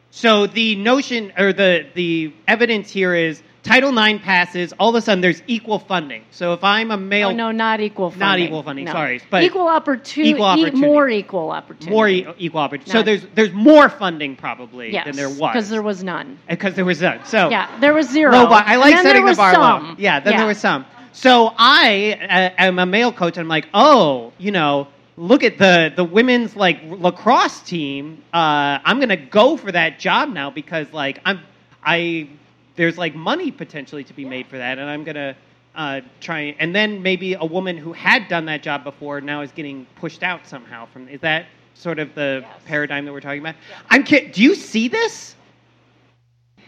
So 0.09 0.47
the 0.47 0.75
notion 0.75 1.33
or 1.37 1.53
the 1.53 1.85
the 1.93 2.33
evidence 2.47 2.89
here 2.89 3.13
is 3.13 3.43
Title 3.65 3.97
IX 3.97 4.23
passes. 4.23 4.73
All 4.73 4.89
of 4.89 4.95
a 4.95 5.01
sudden, 5.01 5.21
there's 5.21 5.41
equal 5.47 5.79
funding. 5.79 6.23
So 6.29 6.53
if 6.53 6.63
I'm 6.63 6.91
a 6.91 6.97
male, 6.97 7.29
Oh, 7.29 7.31
no, 7.33 7.51
not 7.51 7.81
equal 7.81 8.11
funding. 8.11 8.19
Not 8.19 8.39
equal 8.39 8.61
funding, 8.61 8.85
No. 8.85 8.91
sorry, 8.91 9.19
but 9.31 9.41
equal 9.41 9.67
opportunity. 9.67 10.29
equal 10.29 10.45
opportunity. 10.45 10.77
more 10.77 11.09
equal 11.09 11.49
opportunity. 11.49 11.89
more 11.91 12.07
e- 12.07 12.27
equal 12.37 12.61
opportunity. 12.61 12.91
So 12.91 13.01
there's 13.01 13.25
there's 13.33 13.53
more 13.53 13.89
funding 13.89 14.35
probably 14.35 14.93
yes, 14.93 15.05
than 15.07 15.15
there 15.15 15.29
was 15.29 15.39
because 15.51 15.69
there 15.69 15.81
was 15.81 16.03
none. 16.03 16.37
because 16.47 16.75
there 16.75 16.85
was 16.85 17.01
none. 17.01 17.19
So 17.25 17.49
Yeah, 17.49 17.67
there 17.79 17.93
was 17.95 18.07
zero. 18.07 18.33
low. 18.33 18.45
I 18.51 18.75
like 18.75 18.97
setting 18.99 19.25
the 19.25 19.33
bar 19.33 19.53
some. 19.53 19.87
low. 19.89 19.95
Yeah, 19.97 20.19
then 20.19 20.33
Yeah. 20.33 20.37
there 20.39 20.47
was 20.47 20.59
some. 20.59 20.85
So 21.11 21.51
I 21.57 22.51
uh, 22.59 22.61
am 22.63 22.77
a 22.77 22.85
male 22.85 23.11
coach, 23.11 23.37
and 23.37 23.45
I'm 23.45 23.47
like, 23.47 23.67
oh, 23.73 24.31
you 24.37 24.51
know, 24.51 24.89
look 25.17 25.43
at 25.43 25.57
the 25.57 25.91
the 25.95 26.03
women's 26.03 26.55
like 26.55 26.81
lacrosse 26.83 27.61
team. 27.61 28.21
Uh, 28.31 28.77
I'm 28.85 28.99
gonna 28.99 29.17
go 29.17 29.57
for 29.57 29.71
that 29.71 29.97
job 29.97 30.29
now 30.29 30.51
because 30.51 30.85
like 30.93 31.19
I'm 31.25 31.39
I 31.83 32.29
there's 32.75 32.97
like 32.97 33.15
money 33.15 33.51
potentially 33.51 34.03
to 34.03 34.13
be 34.13 34.25
made 34.25 34.47
for 34.47 34.57
that, 34.57 34.77
and 34.79 34.89
I'm 34.89 35.03
gonna. 35.03 35.35
Uh, 35.77 35.99
try 36.21 36.55
and 36.59 36.73
then 36.73 37.03
maybe 37.03 37.33
a 37.33 37.43
woman 37.43 37.75
who 37.75 37.91
had 37.91 38.29
done 38.29 38.45
that 38.45 38.63
job 38.63 38.85
before 38.85 39.19
now 39.19 39.41
is 39.41 39.51
getting 39.51 39.85
pushed 39.97 40.23
out 40.23 40.47
somehow 40.47 40.85
from 40.85 41.05
is 41.09 41.19
that 41.19 41.47
sort 41.73 41.99
of 41.99 42.15
the 42.15 42.39
Yes. 42.45 42.61
paradigm 42.63 43.03
that 43.03 43.11
we're 43.11 43.19
talking 43.19 43.41
about 43.41 43.55
i'm 43.89 44.01
ki- 44.05 44.27
do 44.27 44.41
you 44.41 44.55
see 44.55 44.87
this 44.87 45.35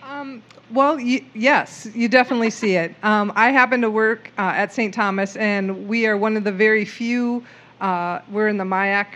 Um, 0.04 0.44
well, 0.72 0.98
y- 0.98 1.24
yes, 1.34 1.88
you 1.96 2.10
definitely 2.10 2.50
see 2.50 2.76
it. 2.76 2.94
Um, 3.04 3.32
I 3.36 3.52
happen 3.52 3.80
to 3.80 3.90
work 3.90 4.30
uh, 4.38 4.42
at 4.42 4.74
St. 4.74 4.94
Thomas, 4.94 5.38
and 5.38 5.88
we 5.88 6.06
are 6.06 6.18
one 6.18 6.36
of 6.36 6.44
the 6.44 6.52
very 6.52 6.84
few. 6.84 7.46
Uh, 7.80 8.20
we're 8.30 8.50
in 8.50 8.58
the 8.58 8.66
MIAC 8.66 9.08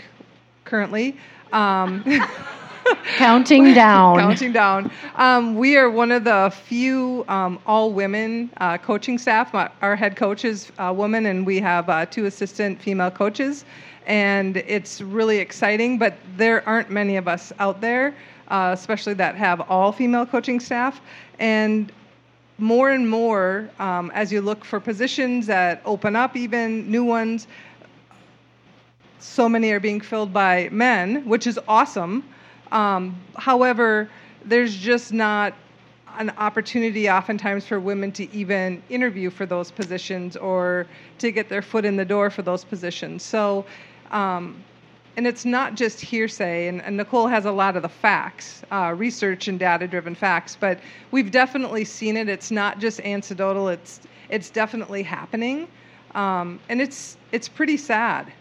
currently. 0.63 1.17
Um, 1.51 2.01
Counting 3.17 3.73
down. 3.73 4.17
Counting 4.17 4.51
down. 4.51 4.91
Um, 5.15 5.55
we 5.55 5.77
are 5.77 5.89
one 5.89 6.11
of 6.11 6.23
the 6.23 6.53
few 6.65 7.25
um, 7.27 7.59
all 7.65 7.91
women 7.91 8.49
uh, 8.57 8.77
coaching 8.77 9.17
staff. 9.17 9.53
My, 9.53 9.69
our 9.81 9.95
head 9.95 10.15
coach 10.15 10.45
is 10.45 10.71
a 10.79 10.93
woman, 10.93 11.25
and 11.27 11.45
we 11.45 11.59
have 11.59 11.89
uh, 11.89 12.05
two 12.05 12.25
assistant 12.25 12.81
female 12.81 13.11
coaches. 13.11 13.65
And 14.07 14.57
it's 14.57 15.01
really 15.01 15.37
exciting, 15.37 15.97
but 15.97 16.15
there 16.37 16.67
aren't 16.67 16.89
many 16.89 17.17
of 17.17 17.27
us 17.27 17.53
out 17.59 17.81
there, 17.81 18.15
uh, 18.47 18.71
especially 18.73 19.13
that 19.15 19.35
have 19.35 19.61
all 19.69 19.91
female 19.91 20.25
coaching 20.25 20.59
staff. 20.59 21.01
And 21.39 21.91
more 22.57 22.91
and 22.91 23.09
more, 23.09 23.69
um, 23.79 24.11
as 24.13 24.31
you 24.31 24.41
look 24.41 24.65
for 24.65 24.79
positions 24.79 25.47
that 25.47 25.81
open 25.85 26.15
up, 26.15 26.35
even 26.35 26.89
new 26.89 27.03
ones, 27.03 27.47
so 29.19 29.47
many 29.47 29.71
are 29.71 29.79
being 29.79 30.01
filled 30.01 30.33
by 30.33 30.67
men, 30.71 31.23
which 31.27 31.45
is 31.45 31.59
awesome. 31.67 32.23
Um, 32.71 33.19
however, 33.35 34.09
there's 34.45 34.75
just 34.75 35.13
not 35.13 35.53
an 36.17 36.29
opportunity 36.31 37.09
oftentimes 37.09 37.65
for 37.65 37.79
women 37.79 38.11
to 38.11 38.31
even 38.33 38.81
interview 38.89 39.29
for 39.29 39.45
those 39.45 39.71
positions 39.71 40.35
or 40.35 40.85
to 41.19 41.31
get 41.31 41.49
their 41.49 41.61
foot 41.61 41.85
in 41.85 41.95
the 41.95 42.05
door 42.05 42.29
for 42.29 42.41
those 42.41 42.63
positions. 42.63 43.23
So, 43.23 43.65
um, 44.11 44.63
and 45.17 45.27
it's 45.27 45.45
not 45.45 45.75
just 45.75 45.99
hearsay, 45.99 46.67
and, 46.67 46.81
and 46.81 46.95
Nicole 46.95 47.27
has 47.27 47.45
a 47.45 47.51
lot 47.51 47.75
of 47.75 47.81
the 47.81 47.89
facts, 47.89 48.63
uh, 48.71 48.93
research 48.95 49.47
and 49.47 49.59
data 49.59 49.87
driven 49.87 50.15
facts, 50.15 50.57
but 50.59 50.79
we've 51.11 51.31
definitely 51.31 51.83
seen 51.83 52.15
it. 52.15 52.29
It's 52.29 52.51
not 52.51 52.79
just 52.79 53.01
anecdotal, 53.01 53.67
it's, 53.67 53.99
it's 54.29 54.49
definitely 54.49 55.03
happening. 55.03 55.67
Um, 56.15 56.59
and 56.69 56.81
it's, 56.81 57.17
it's 57.31 57.47
pretty 57.49 57.77
sad. 57.77 58.31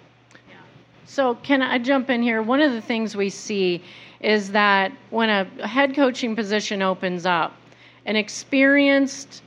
So, 1.07 1.35
can 1.37 1.61
I 1.61 1.79
jump 1.79 2.09
in 2.09 2.23
here? 2.23 2.41
One 2.41 2.61
of 2.61 2.71
the 2.71 2.81
things 2.81 3.17
we 3.17 3.31
see 3.31 3.83
is 4.21 4.53
that 4.53 4.93
when 5.11 5.31
a 5.31 5.67
head 5.67 5.95
coaching 5.95 6.37
position 6.37 6.83
opens 6.83 7.27
up, 7.27 7.57
an 8.07 8.17
experienced 8.17 9.43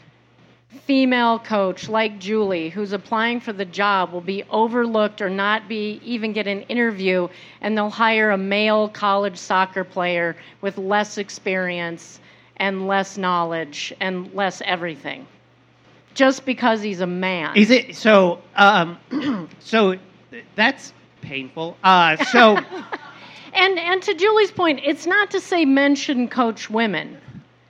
female 0.86 1.40
coach 1.40 1.88
like 1.88 2.20
Julie, 2.20 2.70
who's 2.70 2.94
applying 2.94 3.40
for 3.40 3.54
the 3.54 3.66
job, 3.66 4.12
will 4.12 4.22
be 4.22 4.44
overlooked 4.50 5.22
or 5.22 5.30
not 5.30 5.68
be 5.68 6.02
even 6.04 6.34
get 6.34 6.48
an 6.48 6.62
interview, 6.64 7.28
and 7.62 7.78
they'll 7.78 7.90
hire 7.90 8.32
a 8.32 8.38
male 8.38 8.90
college 8.90 9.38
soccer 9.38 9.84
player 9.84 10.36
with 10.62 10.78
less 10.78 11.18
experience 11.18 12.20
and 12.58 12.88
less 12.88 13.18
knowledge 13.18 13.94
and 14.00 14.34
less 14.34 14.62
everything, 14.66 15.26
just 16.14 16.46
because 16.46 16.82
he's 16.82 17.02
a 17.02 17.08
man. 17.08 17.56
Is 17.56 17.70
it 17.70 17.96
so? 17.96 18.42
Um, 18.56 19.50
so 19.60 19.96
that's 20.56 20.94
painful. 21.22 21.78
Uh, 21.84 22.18
so 22.26 22.58
And 23.54 23.80
and 23.80 24.02
to 24.04 24.14
Julie's 24.16 24.52
point, 24.52 24.82
it's 24.84 25.06
not 25.08 25.32
to 25.32 25.40
say 25.42 25.66
men 25.66 25.96
shouldn't 25.96 26.32
coach 26.32 26.70
women. 26.70 27.18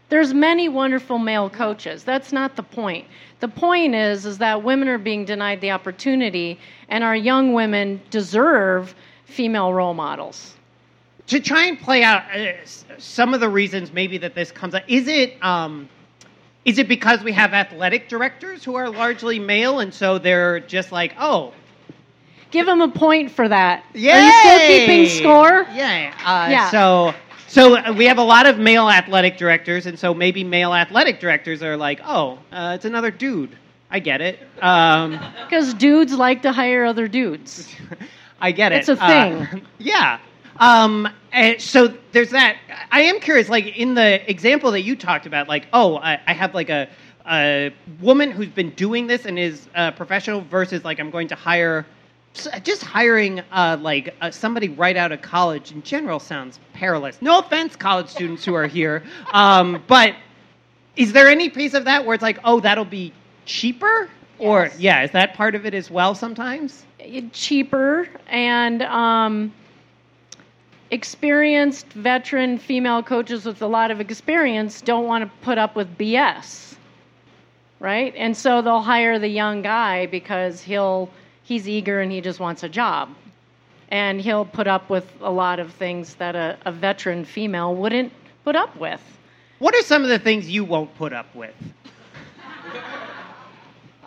There's 0.09 0.33
many 0.33 0.69
wonderful 0.69 1.19
male 1.19 1.49
coaches. 1.49 2.03
That's 2.03 2.31
not 2.33 2.55
the 2.55 2.63
point. 2.63 3.07
The 3.41 3.47
point 3.49 3.95
is 3.95 4.25
is 4.25 4.37
that 4.39 4.63
women 4.63 4.87
are 4.89 4.99
being 4.99 5.25
denied 5.25 5.61
the 5.61 5.71
opportunity 5.71 6.59
and 6.89 7.03
our 7.03 7.15
young 7.15 7.53
women 7.53 8.01
deserve 8.11 8.95
female 9.25 9.73
role 9.73 9.93
models. 9.95 10.55
to 11.27 11.39
try 11.39 11.65
and 11.65 11.79
play 11.79 12.03
out 12.03 12.23
uh, 12.35 12.53
some 12.99 13.33
of 13.33 13.39
the 13.39 13.49
reasons 13.49 13.91
maybe 13.93 14.17
that 14.19 14.35
this 14.35 14.51
comes 14.51 14.75
up, 14.75 14.83
is 14.87 15.07
it 15.07 15.43
um, 15.43 15.89
is 16.65 16.77
it 16.79 16.87
because 16.87 17.23
we 17.23 17.33
have 17.33 17.53
athletic 17.53 18.09
directors 18.09 18.63
who 18.63 18.75
are 18.75 18.89
largely 18.89 19.39
male 19.39 19.79
and 19.79 19.93
so 19.93 20.17
they're 20.19 20.59
just 20.61 20.91
like, 20.91 21.13
oh, 21.19 21.53
Give 22.53 22.65
them 22.65 22.81
a 22.81 22.87
point 22.87 23.31
for 23.31 23.49
that. 23.49 23.83
yay! 23.93 24.11
Are 24.11 24.21
you 24.25 24.31
still 24.39 24.59
keeping 24.67 25.09
score? 25.09 25.65
Yeah. 25.73 26.13
Uh, 26.23 26.47
Yeah. 26.49 26.69
So. 26.71 27.13
So 27.47 27.75
uh, 27.77 27.93
we 27.95 28.05
have 28.05 28.17
a 28.17 28.23
lot 28.23 28.47
of 28.47 28.57
male 28.57 28.89
athletic 28.89 29.37
directors, 29.37 29.85
and 29.85 29.97
so 29.99 30.11
maybe 30.11 30.43
male 30.43 30.73
athletic 30.73 31.19
directors 31.19 31.61
are 31.61 31.77
like, 31.77 31.99
"Oh, 32.03 32.39
uh, 32.51 32.71
it's 32.75 32.85
another 32.85 33.11
dude." 33.11 33.55
I 33.91 33.99
get 33.99 34.21
it. 34.21 34.39
Um, 34.61 35.19
Because 35.43 35.73
dudes 35.75 36.13
like 36.13 36.41
to 36.43 36.51
hire 36.51 36.83
other 36.83 37.07
dudes. 37.07 37.75
I 38.41 38.51
get 38.51 38.71
it. 38.71 38.77
It's 38.79 38.89
a 38.89 38.97
Uh, 39.03 39.07
thing. 39.45 39.61
yeah. 39.77 40.17
Um, 40.57 41.07
and 41.31 41.61
so 41.61 41.93
there's 42.11 42.31
that. 42.31 42.57
I 42.91 43.01
am 43.01 43.19
curious, 43.19 43.49
like 43.49 43.77
in 43.77 43.93
the 43.93 44.27
example 44.29 44.71
that 44.71 44.81
you 44.81 44.95
talked 44.95 45.25
about, 45.27 45.47
like, 45.47 45.67
oh, 45.73 45.97
I, 45.97 46.19
I 46.25 46.33
have 46.33 46.55
like 46.55 46.69
a, 46.69 46.87
a 47.29 47.71
woman 48.01 48.31
who's 48.31 48.49
been 48.49 48.71
doing 48.71 49.05
this 49.05 49.25
and 49.25 49.37
is 49.37 49.67
a 49.75 49.91
professional 49.91 50.41
versus 50.41 50.83
like 50.83 50.99
I'm 50.99 51.11
going 51.11 51.27
to 51.27 51.35
hire. 51.35 51.85
S- 52.35 52.47
Just 52.63 52.83
hiring 52.83 53.39
uh, 53.51 53.77
like 53.81 54.13
uh, 54.21 54.31
somebody 54.31 54.69
right 54.69 54.97
out 54.97 55.11
of 55.11 55.21
college 55.21 55.71
in 55.71 55.81
general 55.83 56.19
sounds 56.19 56.59
perilous. 56.73 57.21
No 57.21 57.39
offense, 57.39 57.75
college 57.75 58.07
students 58.09 58.43
who 58.45 58.53
are 58.53 58.67
here, 58.67 59.03
um, 59.33 59.83
but 59.87 60.15
is 60.95 61.11
there 61.13 61.27
any 61.29 61.49
piece 61.49 61.73
of 61.73 61.85
that 61.85 62.05
where 62.05 62.13
it's 62.13 62.21
like, 62.23 62.39
oh, 62.43 62.59
that'll 62.59 62.85
be 62.85 63.13
cheaper? 63.45 64.09
Or 64.39 64.63
Yes. 64.65 64.79
yeah, 64.79 65.03
is 65.03 65.11
that 65.11 65.33
part 65.35 65.55
of 65.55 65.65
it 65.65 65.73
as 65.73 65.89
well? 65.91 66.15
Sometimes. 66.15 66.85
cheaper 67.33 68.07
and 68.27 68.81
um, 68.83 69.53
experienced 70.91 71.87
veteran 71.93 72.57
female 72.57 73.01
coaches 73.03 73.45
with 73.45 73.61
a 73.61 73.67
lot 73.67 73.91
of 73.91 73.99
experience 74.01 74.81
don't 74.81 75.05
want 75.05 75.23
to 75.23 75.31
put 75.45 75.57
up 75.57 75.75
with 75.75 75.97
BS, 75.97 76.75
right? 77.79 78.13
And 78.15 78.35
so 78.35 78.61
they'll 78.61 78.81
hire 78.81 79.17
the 79.19 79.27
young 79.27 79.61
guy 79.61 80.05
because 80.07 80.61
he'll 80.61 81.09
he's 81.43 81.67
eager 81.69 82.01
and 82.01 82.11
he 82.11 82.21
just 82.21 82.39
wants 82.39 82.63
a 82.63 82.69
job, 82.69 83.09
and 83.89 84.19
he'll 84.19 84.45
put 84.45 84.67
up 84.67 84.89
with 84.89 85.11
a 85.21 85.31
lot 85.31 85.59
of 85.59 85.71
things 85.73 86.15
that 86.15 86.35
a, 86.35 86.57
a 86.65 86.71
veteran 86.71 87.25
female 87.25 87.75
wouldn't 87.75 88.11
put 88.43 88.55
up 88.55 88.75
with. 88.77 89.01
What 89.59 89.75
are 89.75 89.83
some 89.83 90.03
of 90.03 90.09
the 90.09 90.19
things 90.19 90.49
you 90.49 90.65
won't 90.65 90.93
put 90.97 91.13
up 91.13 91.33
with? 91.35 91.55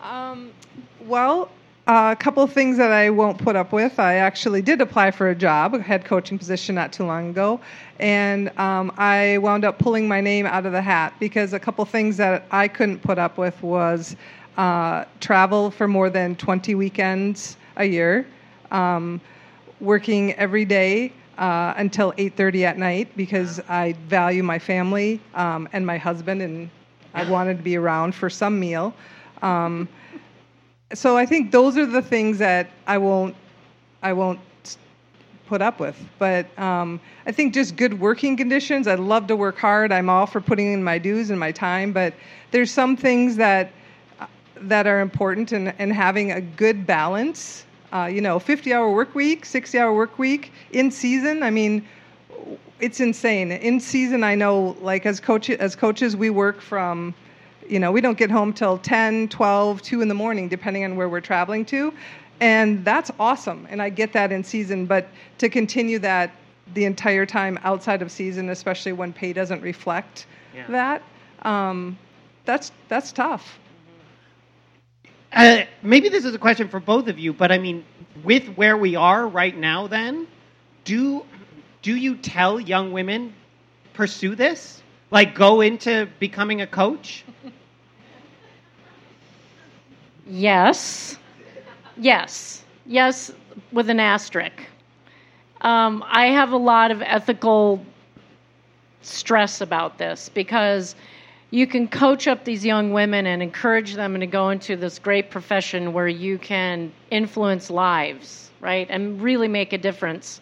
Um, 0.02 0.52
well, 1.00 1.50
uh, 1.88 2.14
a 2.16 2.22
couple 2.22 2.42
of 2.42 2.52
things 2.52 2.76
that 2.76 2.92
I 2.92 3.10
won't 3.10 3.38
put 3.38 3.56
up 3.56 3.72
with. 3.72 3.98
I 3.98 4.16
actually 4.16 4.62
did 4.62 4.80
apply 4.80 5.10
for 5.10 5.30
a 5.30 5.34
job, 5.34 5.74
a 5.74 5.80
head 5.80 6.04
coaching 6.04 6.38
position, 6.38 6.74
not 6.74 6.92
too 6.92 7.04
long 7.04 7.30
ago, 7.30 7.60
and 7.98 8.56
um, 8.58 8.92
I 8.98 9.38
wound 9.38 9.64
up 9.64 9.78
pulling 9.78 10.06
my 10.06 10.20
name 10.20 10.46
out 10.46 10.66
of 10.66 10.72
the 10.72 10.82
hat 10.82 11.14
because 11.18 11.52
a 11.52 11.58
couple 11.58 11.82
of 11.82 11.88
things 11.88 12.16
that 12.18 12.44
I 12.50 12.68
couldn't 12.68 13.00
put 13.00 13.18
up 13.18 13.38
with 13.38 13.60
was 13.62 14.14
uh, 14.56 15.04
travel 15.20 15.70
for 15.70 15.86
more 15.86 16.10
than 16.10 16.36
20 16.36 16.74
weekends 16.74 17.56
a 17.76 17.84
year, 17.84 18.26
um, 18.70 19.20
working 19.80 20.32
every 20.34 20.64
day 20.64 21.12
uh, 21.38 21.74
until 21.76 22.12
8:30 22.12 22.64
at 22.64 22.78
night 22.78 23.08
because 23.16 23.60
I 23.68 23.92
value 24.08 24.42
my 24.42 24.58
family 24.58 25.20
um, 25.34 25.68
and 25.72 25.86
my 25.86 25.98
husband, 25.98 26.42
and 26.42 26.70
I 27.14 27.28
wanted 27.28 27.58
to 27.58 27.62
be 27.62 27.76
around 27.76 28.14
for 28.14 28.30
some 28.30 28.58
meal. 28.58 28.94
Um, 29.42 29.88
so 30.94 31.16
I 31.16 31.26
think 31.26 31.50
those 31.50 31.76
are 31.76 31.86
the 31.86 32.02
things 32.02 32.38
that 32.38 32.70
I 32.86 32.98
won't 32.98 33.34
I 34.02 34.12
won't 34.12 34.40
put 35.46 35.62
up 35.62 35.80
with. 35.80 35.96
But 36.18 36.46
um, 36.58 37.00
I 37.26 37.32
think 37.32 37.54
just 37.54 37.76
good 37.76 37.98
working 37.98 38.36
conditions. 38.36 38.86
I 38.86 38.94
love 38.94 39.26
to 39.28 39.36
work 39.36 39.58
hard. 39.58 39.92
I'm 39.92 40.08
all 40.08 40.26
for 40.26 40.40
putting 40.40 40.72
in 40.72 40.82
my 40.82 40.98
dues 40.98 41.30
and 41.30 41.38
my 41.38 41.52
time, 41.52 41.92
but 41.92 42.14
there's 42.50 42.70
some 42.70 42.96
things 42.96 43.36
that 43.36 43.70
that 44.60 44.86
are 44.86 45.00
important 45.00 45.52
and, 45.52 45.74
and 45.78 45.92
having 45.92 46.32
a 46.32 46.40
good 46.40 46.86
balance. 46.86 47.64
Uh, 47.92 48.06
you 48.06 48.20
know, 48.20 48.38
50 48.38 48.72
hour 48.74 48.90
work 48.90 49.14
week, 49.14 49.44
60 49.44 49.78
hour 49.78 49.94
work 49.94 50.18
week 50.18 50.52
in 50.72 50.90
season. 50.90 51.42
I 51.42 51.50
mean, 51.50 51.86
it's 52.80 53.00
insane. 53.00 53.52
In 53.52 53.80
season, 53.80 54.24
I 54.24 54.34
know, 54.34 54.76
like 54.80 55.06
as 55.06 55.20
coach 55.20 55.48
as 55.48 55.76
coaches, 55.76 56.16
we 56.16 56.30
work 56.30 56.60
from, 56.60 57.14
you 57.68 57.78
know, 57.78 57.92
we 57.92 58.00
don't 58.00 58.18
get 58.18 58.30
home 58.30 58.52
till 58.52 58.78
10, 58.78 59.28
12, 59.28 59.82
2 59.82 60.02
in 60.02 60.08
the 60.08 60.14
morning, 60.14 60.48
depending 60.48 60.84
on 60.84 60.96
where 60.96 61.08
we're 61.08 61.20
traveling 61.20 61.64
to, 61.66 61.92
and 62.40 62.84
that's 62.84 63.10
awesome. 63.18 63.66
And 63.70 63.80
I 63.80 63.88
get 63.88 64.12
that 64.12 64.32
in 64.32 64.44
season, 64.44 64.86
but 64.86 65.08
to 65.38 65.48
continue 65.48 65.98
that 66.00 66.32
the 66.74 66.84
entire 66.84 67.24
time 67.24 67.58
outside 67.62 68.02
of 68.02 68.10
season, 68.10 68.50
especially 68.50 68.92
when 68.92 69.12
pay 69.12 69.32
doesn't 69.32 69.62
reflect 69.62 70.26
yeah. 70.54 70.66
that, 70.68 71.02
um, 71.42 71.96
that's 72.44 72.72
that's 72.88 73.12
tough. 73.12 73.58
Uh, 75.36 75.64
maybe 75.82 76.08
this 76.08 76.24
is 76.24 76.34
a 76.34 76.38
question 76.38 76.68
for 76.68 76.80
both 76.80 77.08
of 77.08 77.18
you, 77.18 77.32
but 77.34 77.52
I 77.52 77.58
mean, 77.58 77.84
with 78.24 78.48
where 78.56 78.76
we 78.76 78.96
are 78.96 79.28
right 79.28 79.56
now, 79.56 79.86
then, 79.86 80.26
do 80.84 81.24
do 81.82 81.94
you 81.94 82.16
tell 82.16 82.58
young 82.58 82.92
women 82.92 83.34
pursue 83.94 84.34
this? 84.34 84.82
Like, 85.10 85.34
go 85.34 85.60
into 85.60 86.08
becoming 86.20 86.62
a 86.62 86.66
coach? 86.66 87.24
Yes, 90.26 91.18
yes, 91.96 92.64
yes, 92.86 93.32
with 93.72 93.90
an 93.90 94.00
asterisk. 94.00 94.62
Um, 95.60 96.04
I 96.06 96.26
have 96.26 96.52
a 96.52 96.56
lot 96.56 96.90
of 96.90 97.02
ethical 97.02 97.84
stress 99.02 99.60
about 99.60 99.98
this 99.98 100.28
because 100.30 100.96
you 101.50 101.66
can 101.66 101.86
coach 101.86 102.26
up 102.26 102.44
these 102.44 102.64
young 102.64 102.92
women 102.92 103.26
and 103.26 103.42
encourage 103.42 103.94
them 103.94 104.18
to 104.18 104.26
go 104.26 104.50
into 104.50 104.76
this 104.76 104.98
great 104.98 105.30
profession 105.30 105.92
where 105.92 106.08
you 106.08 106.38
can 106.38 106.92
influence 107.10 107.70
lives, 107.70 108.50
right, 108.60 108.88
and 108.90 109.22
really 109.22 109.46
make 109.46 109.72
a 109.72 109.78
difference. 109.78 110.40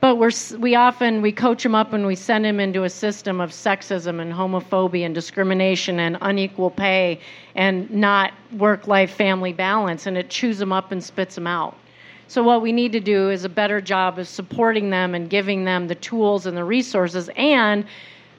But 0.00 0.16
we're, 0.16 0.30
we 0.58 0.74
often 0.74 1.20
we 1.20 1.30
coach 1.30 1.62
them 1.62 1.74
up 1.74 1.92
and 1.92 2.06
we 2.06 2.14
send 2.14 2.46
them 2.46 2.58
into 2.58 2.84
a 2.84 2.88
system 2.88 3.38
of 3.38 3.50
sexism 3.50 4.20
and 4.22 4.32
homophobia 4.32 5.04
and 5.04 5.14
discrimination 5.14 6.00
and 6.00 6.16
unequal 6.22 6.70
pay 6.70 7.20
and 7.54 7.90
not 7.90 8.32
work-life 8.56 9.10
family 9.10 9.52
balance, 9.52 10.06
and 10.06 10.16
it 10.16 10.30
chews 10.30 10.56
them 10.56 10.72
up 10.72 10.92
and 10.92 11.04
spits 11.04 11.34
them 11.34 11.46
out. 11.46 11.76
So 12.28 12.42
what 12.42 12.62
we 12.62 12.72
need 12.72 12.92
to 12.92 13.00
do 13.00 13.28
is 13.28 13.44
a 13.44 13.48
better 13.50 13.82
job 13.82 14.18
of 14.18 14.26
supporting 14.26 14.88
them 14.88 15.14
and 15.14 15.28
giving 15.28 15.66
them 15.66 15.88
the 15.88 15.96
tools 15.96 16.46
and 16.46 16.56
the 16.56 16.64
resources 16.64 17.28
and 17.36 17.84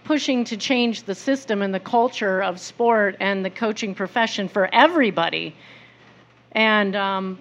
pushing 0.04 0.44
to 0.46 0.58
change 0.58 1.04
the 1.04 1.16
system 1.16 1.62
and 1.62 1.74
the 1.74 1.80
culture 1.80 2.42
of 2.42 2.60
sport 2.60 3.16
and 3.20 3.46
the 3.46 3.50
coaching 3.50 3.94
profession 3.96 4.48
for 4.48 4.70
everybody. 4.74 5.56
And 6.54 6.96
um, 6.96 7.40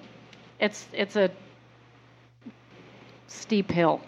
it's 0.60 0.86
it's 0.92 1.16
a 1.16 1.30
steep 3.26 3.70
hill. 3.70 4.00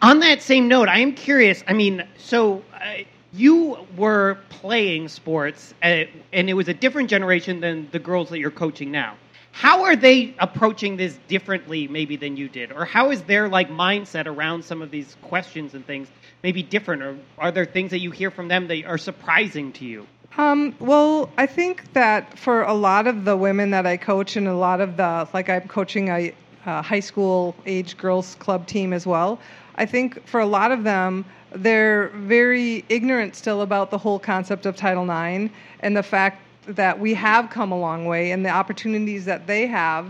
On 0.00 0.20
that 0.20 0.42
same 0.42 0.68
note, 0.68 0.88
I 0.88 1.00
am 1.00 1.12
curious. 1.12 1.64
I 1.66 1.72
mean, 1.72 2.06
so 2.16 2.62
uh, 2.74 3.02
you 3.32 3.78
were 3.96 4.38
playing 4.48 5.08
sports, 5.08 5.74
uh, 5.82 6.04
and 6.32 6.48
it 6.48 6.54
was 6.54 6.68
a 6.68 6.74
different 6.74 7.10
generation 7.10 7.60
than 7.60 7.88
the 7.90 7.98
girls 7.98 8.28
that 8.30 8.38
you're 8.38 8.50
coaching 8.50 8.90
now. 8.90 9.16
How 9.52 9.84
are 9.84 9.96
they 9.96 10.34
approaching 10.38 10.96
this 10.96 11.18
differently, 11.26 11.88
maybe 11.88 12.16
than 12.16 12.36
you 12.36 12.48
did, 12.48 12.72
or 12.72 12.84
how 12.84 13.10
is 13.10 13.22
their 13.22 13.48
like 13.48 13.70
mindset 13.70 14.26
around 14.26 14.64
some 14.64 14.82
of 14.82 14.90
these 14.90 15.16
questions 15.22 15.74
and 15.74 15.84
things 15.86 16.08
maybe 16.42 16.62
different, 16.62 17.02
or 17.02 17.16
are 17.38 17.50
there 17.50 17.64
things 17.64 17.90
that 17.90 17.98
you 17.98 18.10
hear 18.10 18.30
from 18.30 18.48
them 18.48 18.68
that 18.68 18.84
are 18.84 18.98
surprising 18.98 19.72
to 19.72 19.84
you? 19.84 20.06
Um, 20.36 20.76
well, 20.78 21.30
I 21.36 21.46
think 21.46 21.92
that 21.94 22.38
for 22.38 22.62
a 22.62 22.74
lot 22.74 23.08
of 23.08 23.24
the 23.24 23.36
women 23.36 23.70
that 23.70 23.86
I 23.86 23.96
coach, 23.96 24.36
and 24.36 24.46
a 24.46 24.54
lot 24.54 24.80
of 24.80 24.96
the 24.96 25.28
like, 25.34 25.48
I'm 25.48 25.66
coaching 25.66 26.08
a, 26.08 26.32
a 26.66 26.82
high 26.82 27.00
school 27.00 27.56
age 27.66 27.96
girls 27.96 28.36
club 28.36 28.66
team 28.66 28.92
as 28.92 29.06
well. 29.06 29.40
I 29.74 29.86
think 29.86 30.24
for 30.26 30.40
a 30.40 30.46
lot 30.46 30.70
of 30.70 30.84
them, 30.84 31.24
they're 31.52 32.08
very 32.08 32.84
ignorant 32.88 33.34
still 33.34 33.62
about 33.62 33.90
the 33.90 33.98
whole 33.98 34.18
concept 34.18 34.66
of 34.66 34.76
Title 34.76 35.04
IX 35.04 35.52
and 35.80 35.96
the 35.96 36.02
fact 36.02 36.42
that 36.68 36.98
we 36.98 37.14
have 37.14 37.50
come 37.50 37.72
a 37.72 37.78
long 37.78 38.06
way, 38.06 38.30
and 38.32 38.44
the 38.44 38.50
opportunities 38.50 39.24
that 39.24 39.46
they 39.46 39.66
have 39.66 40.06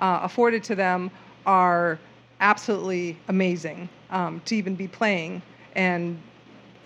uh, 0.00 0.20
afforded 0.22 0.64
to 0.64 0.74
them 0.74 1.10
are 1.46 1.98
absolutely 2.40 3.16
amazing 3.28 3.88
um, 4.10 4.40
to 4.44 4.56
even 4.56 4.74
be 4.74 4.88
playing. 4.88 5.42
And 5.76 6.20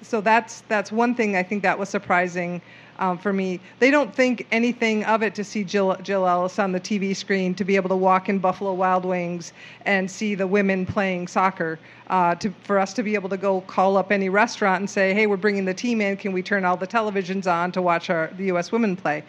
so 0.02 0.20
that's 0.20 0.60
that's 0.68 0.92
one 0.92 1.14
thing 1.14 1.36
I 1.36 1.42
think 1.42 1.62
that 1.62 1.78
was 1.78 1.88
surprising 1.88 2.60
um, 2.98 3.18
for 3.18 3.32
me. 3.32 3.60
They 3.78 3.90
don't 3.90 4.14
think 4.14 4.46
anything 4.52 5.04
of 5.04 5.22
it 5.22 5.34
to 5.36 5.44
see 5.44 5.64
Jill, 5.64 5.96
Jill 6.02 6.26
Ellis 6.26 6.58
on 6.58 6.72
the 6.72 6.80
TV 6.80 7.14
screen, 7.14 7.54
to 7.54 7.64
be 7.64 7.76
able 7.76 7.88
to 7.88 7.96
walk 7.96 8.28
in 8.28 8.38
Buffalo 8.38 8.72
Wild 8.72 9.04
Wings 9.04 9.52
and 9.84 10.10
see 10.10 10.34
the 10.34 10.46
women 10.46 10.86
playing 10.86 11.28
soccer, 11.28 11.78
uh, 12.08 12.34
to, 12.36 12.50
for 12.62 12.78
us 12.78 12.92
to 12.94 13.02
be 13.02 13.14
able 13.14 13.28
to 13.28 13.36
go 13.36 13.62
call 13.62 13.96
up 13.96 14.12
any 14.12 14.28
restaurant 14.28 14.80
and 14.80 14.90
say, 14.90 15.14
hey, 15.14 15.26
we're 15.26 15.36
bringing 15.36 15.64
the 15.64 15.74
team 15.74 16.00
in, 16.00 16.16
can 16.16 16.32
we 16.32 16.42
turn 16.42 16.64
all 16.64 16.76
the 16.76 16.86
televisions 16.86 17.50
on 17.50 17.72
to 17.72 17.82
watch 17.82 18.10
our, 18.10 18.30
the 18.36 18.44
U.S. 18.46 18.70
women 18.72 18.96
play? 18.96 19.24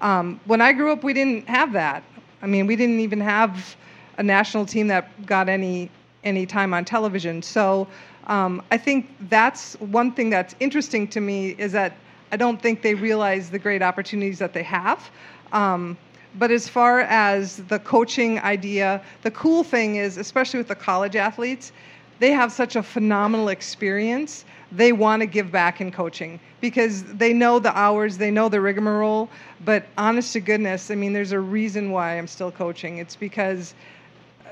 Um, 0.00 0.40
when 0.46 0.60
I 0.60 0.72
grew 0.72 0.92
up, 0.92 1.04
we 1.04 1.12
didn't 1.12 1.46
have 1.48 1.72
that. 1.72 2.02
I 2.42 2.46
mean, 2.46 2.66
we 2.66 2.76
didn't 2.76 3.00
even 3.00 3.20
have 3.20 3.76
a 4.16 4.22
national 4.22 4.66
team 4.66 4.86
that 4.88 5.26
got 5.26 5.48
any 5.48 5.90
any 6.22 6.44
time 6.44 6.74
on 6.74 6.84
television. 6.84 7.40
So 7.42 7.88
um, 8.26 8.62
I 8.70 8.76
think 8.76 9.10
that's 9.28 9.74
one 9.80 10.12
thing 10.12 10.30
that's 10.30 10.54
interesting 10.60 11.08
to 11.08 11.20
me 11.20 11.50
is 11.58 11.72
that 11.72 11.96
I 12.32 12.36
don't 12.36 12.60
think 12.60 12.82
they 12.82 12.94
realize 12.94 13.50
the 13.50 13.58
great 13.58 13.82
opportunities 13.82 14.38
that 14.38 14.52
they 14.52 14.62
have. 14.62 15.10
Um, 15.52 15.96
but 16.38 16.50
as 16.50 16.68
far 16.68 17.00
as 17.00 17.56
the 17.56 17.80
coaching 17.80 18.38
idea, 18.40 19.02
the 19.22 19.32
cool 19.32 19.64
thing 19.64 19.96
is, 19.96 20.16
especially 20.16 20.58
with 20.58 20.68
the 20.68 20.76
college 20.76 21.16
athletes, 21.16 21.72
they 22.20 22.30
have 22.30 22.52
such 22.52 22.76
a 22.76 22.82
phenomenal 22.82 23.48
experience. 23.48 24.44
They 24.70 24.92
want 24.92 25.20
to 25.22 25.26
give 25.26 25.50
back 25.50 25.80
in 25.80 25.90
coaching 25.90 26.38
because 26.60 27.02
they 27.04 27.32
know 27.32 27.58
the 27.58 27.76
hours, 27.76 28.18
they 28.18 28.30
know 28.30 28.48
the 28.48 28.60
rigmarole. 28.60 29.28
But 29.64 29.86
honest 29.98 30.34
to 30.34 30.40
goodness, 30.40 30.90
I 30.90 30.94
mean, 30.94 31.12
there's 31.12 31.32
a 31.32 31.40
reason 31.40 31.90
why 31.90 32.16
I'm 32.16 32.28
still 32.28 32.52
coaching. 32.52 32.98
It's 32.98 33.16
because 33.16 33.74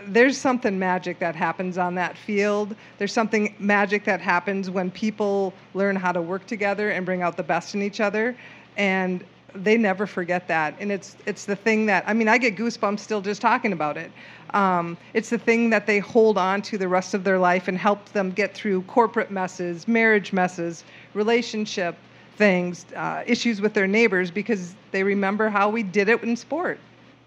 there's 0.07 0.39
something 0.39 0.79
magic 0.79 1.19
that 1.19 1.35
happens 1.35 1.79
on 1.79 1.95
that 1.97 2.17
field. 2.17 2.75
There's 2.99 3.13
something 3.13 3.55
magic 3.59 4.05
that 4.05 4.21
happens 4.21 4.71
when 4.71 4.91
people 4.91 5.53
learn 5.75 5.97
how 5.97 6.13
to 6.13 6.23
work 6.23 6.47
together 6.47 6.91
and 6.91 7.05
bring 7.05 7.23
out 7.23 7.37
the 7.37 7.43
best 7.43 7.75
in 7.75 7.83
each 7.83 8.01
other. 8.01 8.37
And 8.77 9.25
they 9.55 9.77
never 9.77 10.07
forget 10.07 10.47
that. 10.49 10.75
And 10.79 10.93
it's 10.93 11.17
it's 11.27 11.45
the 11.45 11.57
thing 11.57 11.87
that 11.87 12.05
I 12.07 12.15
mean 12.15 12.29
I 12.29 12.39
get 12.39 12.57
goosebumps 12.57 13.01
still 13.01 13.21
just 13.21 13.41
talking 13.41 13.73
about 13.73 13.97
it. 13.97 14.11
Um, 14.55 14.97
it's 15.15 15.31
the 15.31 15.39
thing 15.39 15.71
that 15.71 15.87
they 15.87 15.99
hold 15.99 16.39
on 16.39 16.63
to 16.63 16.79
the 16.79 16.89
rest 16.89 17.15
of 17.15 17.25
their 17.25 17.39
life 17.39 17.69
and 17.69 17.77
help 17.77 18.05
them 18.11 18.31
get 18.31 18.55
through 18.55 18.83
corporate 18.83 19.31
messes, 19.31 19.87
marriage 19.89 20.33
messes, 20.33 20.85
relationship 21.15 21.97
things, 22.37 22.87
uh, 22.95 23.25
issues 23.27 23.61
with 23.61 23.75
their 23.75 23.87
neighbors 23.87 24.31
because 24.31 24.75
they 24.93 25.03
remember 25.03 25.49
how 25.49 25.69
we 25.69 25.83
did 25.83 26.09
it 26.09 26.23
in 26.23 26.37
sport, 26.37 26.79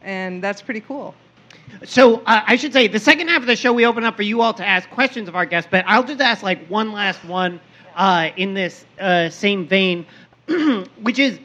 and 0.04 0.42
that's 0.42 0.62
pretty 0.62 0.80
cool. 0.82 1.14
So 1.84 2.18
uh, 2.26 2.44
I 2.46 2.56
should 2.56 2.74
say 2.74 2.88
the 2.88 3.00
second 3.00 3.28
half 3.28 3.42
of 3.42 3.48
the 3.48 3.56
show 3.56 3.74
we 3.74 3.86
open 3.86 4.04
up 4.04 4.16
for 4.16 4.24
you 4.24 4.42
all 4.42 4.54
to 4.54 4.66
ask 4.66 4.90
questions 4.90 5.28
of 5.28 5.36
our 5.36 5.46
guests, 5.46 5.70
but 5.72 5.84
I'll 5.88 6.04
just 6.04 6.22
ask 6.22 6.44
like 6.44 6.66
one 6.68 6.92
last 6.92 7.24
one 7.26 7.60
uh, 7.96 8.30
in 8.38 8.54
this 8.54 8.86
uh, 9.00 9.30
same 9.30 9.68
vein, 9.68 10.06
which 11.02 11.20
is 11.20 11.40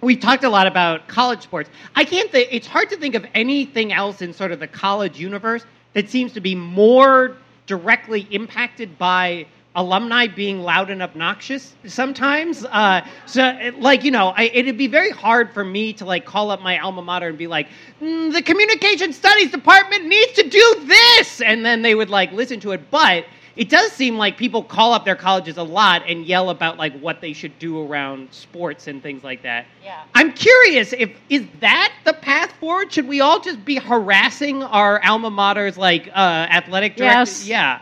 we 0.00 0.16
talked 0.16 0.44
a 0.44 0.48
lot 0.48 0.66
about 0.66 1.08
college 1.08 1.42
sports. 1.42 1.70
I 1.94 2.04
can't 2.04 2.30
think 2.30 2.48
it's 2.52 2.66
hard 2.66 2.90
to 2.90 2.96
think 2.96 3.14
of 3.14 3.26
anything 3.34 3.92
else 3.92 4.22
in 4.22 4.32
sort 4.32 4.52
of 4.52 4.60
the 4.60 4.66
college 4.68 5.18
universe 5.18 5.64
that 5.94 6.10
seems 6.10 6.32
to 6.34 6.40
be 6.40 6.54
more 6.54 7.36
directly 7.66 8.26
impacted 8.30 8.98
by 8.98 9.46
alumni 9.76 10.26
being 10.26 10.60
loud 10.60 10.90
and 10.90 11.02
obnoxious 11.02 11.74
sometimes. 11.86 12.64
Uh, 12.64 13.06
so, 13.26 13.72
like, 13.78 14.04
you 14.04 14.10
know, 14.10 14.28
I, 14.36 14.44
it'd 14.44 14.78
be 14.78 14.86
very 14.86 15.10
hard 15.10 15.52
for 15.52 15.64
me 15.64 15.92
to 15.94 16.04
like 16.04 16.24
call 16.24 16.50
up 16.50 16.62
my 16.62 16.78
alma 16.78 17.02
mater 17.02 17.28
and 17.28 17.38
be 17.38 17.46
like, 17.46 17.68
mm, 18.00 18.32
"The 18.32 18.42
communication 18.42 19.12
studies 19.12 19.50
department 19.50 20.04
needs 20.06 20.32
to 20.32 20.48
do 20.48 20.84
this," 20.84 21.40
and 21.40 21.64
then 21.64 21.82
they 21.82 21.94
would 21.94 22.10
like 22.10 22.32
listen 22.32 22.60
to 22.60 22.72
it. 22.72 22.90
But 22.90 23.26
it 23.56 23.68
does 23.68 23.92
seem 23.92 24.16
like 24.16 24.36
people 24.36 24.64
call 24.64 24.92
up 24.92 25.04
their 25.04 25.16
colleges 25.16 25.56
a 25.56 25.62
lot 25.62 26.02
and 26.08 26.26
yell 26.26 26.50
about 26.50 26.76
like 26.76 26.98
what 26.98 27.20
they 27.20 27.32
should 27.32 27.56
do 27.58 27.84
around 27.86 28.28
sports 28.32 28.88
and 28.88 29.02
things 29.02 29.22
like 29.22 29.42
that. 29.42 29.66
Yeah. 29.82 30.02
I'm 30.14 30.32
curious 30.32 30.92
if 30.92 31.12
is 31.28 31.44
that 31.60 31.92
the 32.04 32.14
path 32.14 32.52
forward? 32.52 32.92
Should 32.92 33.06
we 33.06 33.20
all 33.20 33.40
just 33.40 33.64
be 33.64 33.76
harassing 33.76 34.62
our 34.62 35.02
alma 35.04 35.30
maters 35.30 35.76
like 35.76 36.08
uh, 36.08 36.46
athletic 36.50 36.96
directors? 36.96 37.48
Yes. 37.48 37.48
Yeah, 37.48 37.80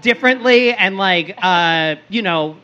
differently 0.00 0.72
and 0.72 0.96
like 0.96 1.36
uh, 1.42 1.96
you 2.08 2.22
know 2.22 2.56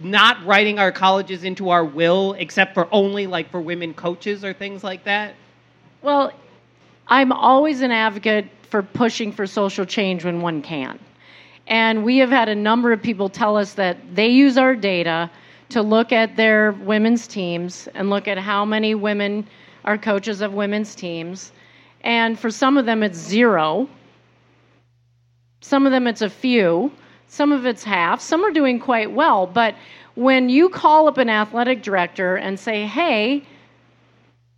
not 0.00 0.44
writing 0.44 0.78
our 0.78 0.92
colleges 0.92 1.44
into 1.44 1.70
our 1.70 1.84
will 1.84 2.34
except 2.34 2.74
for 2.74 2.88
only 2.92 3.26
like 3.26 3.50
for 3.50 3.60
women 3.60 3.94
coaches 3.94 4.44
or 4.44 4.52
things 4.52 4.84
like 4.84 5.04
that. 5.04 5.34
Well, 6.02 6.32
I'm 7.08 7.32
always 7.32 7.80
an 7.80 7.90
advocate 7.90 8.46
for 8.70 8.82
pushing 8.82 9.32
for 9.32 9.46
social 9.46 9.84
change 9.84 10.24
when 10.24 10.40
one 10.40 10.62
can. 10.62 10.98
And 11.66 12.04
we 12.04 12.18
have 12.18 12.30
had 12.30 12.48
a 12.48 12.54
number 12.54 12.92
of 12.92 13.02
people 13.02 13.28
tell 13.28 13.56
us 13.56 13.74
that 13.74 13.96
they 14.14 14.28
use 14.28 14.56
our 14.56 14.74
data 14.74 15.30
to 15.70 15.82
look 15.82 16.12
at 16.12 16.36
their 16.36 16.72
women's 16.72 17.26
teams 17.26 17.88
and 17.94 18.08
look 18.08 18.26
at 18.26 18.38
how 18.38 18.64
many 18.64 18.94
women 18.94 19.46
are 19.84 19.98
coaches 19.98 20.40
of 20.40 20.54
women's 20.54 20.94
teams. 20.94 21.52
And 22.02 22.38
for 22.38 22.50
some 22.50 22.78
of 22.78 22.86
them, 22.86 23.02
it's 23.02 23.18
zero. 23.18 23.88
Some 25.60 25.86
of 25.86 25.92
them, 25.92 26.06
it's 26.06 26.22
a 26.22 26.30
few. 26.30 26.92
Some 27.26 27.52
of 27.52 27.66
it's 27.66 27.84
half. 27.84 28.20
Some 28.20 28.44
are 28.44 28.50
doing 28.50 28.80
quite 28.80 29.12
well. 29.12 29.46
But 29.46 29.74
when 30.14 30.48
you 30.48 30.68
call 30.68 31.08
up 31.08 31.18
an 31.18 31.28
athletic 31.28 31.82
director 31.82 32.36
and 32.36 32.58
say, 32.58 32.86
hey, 32.86 33.44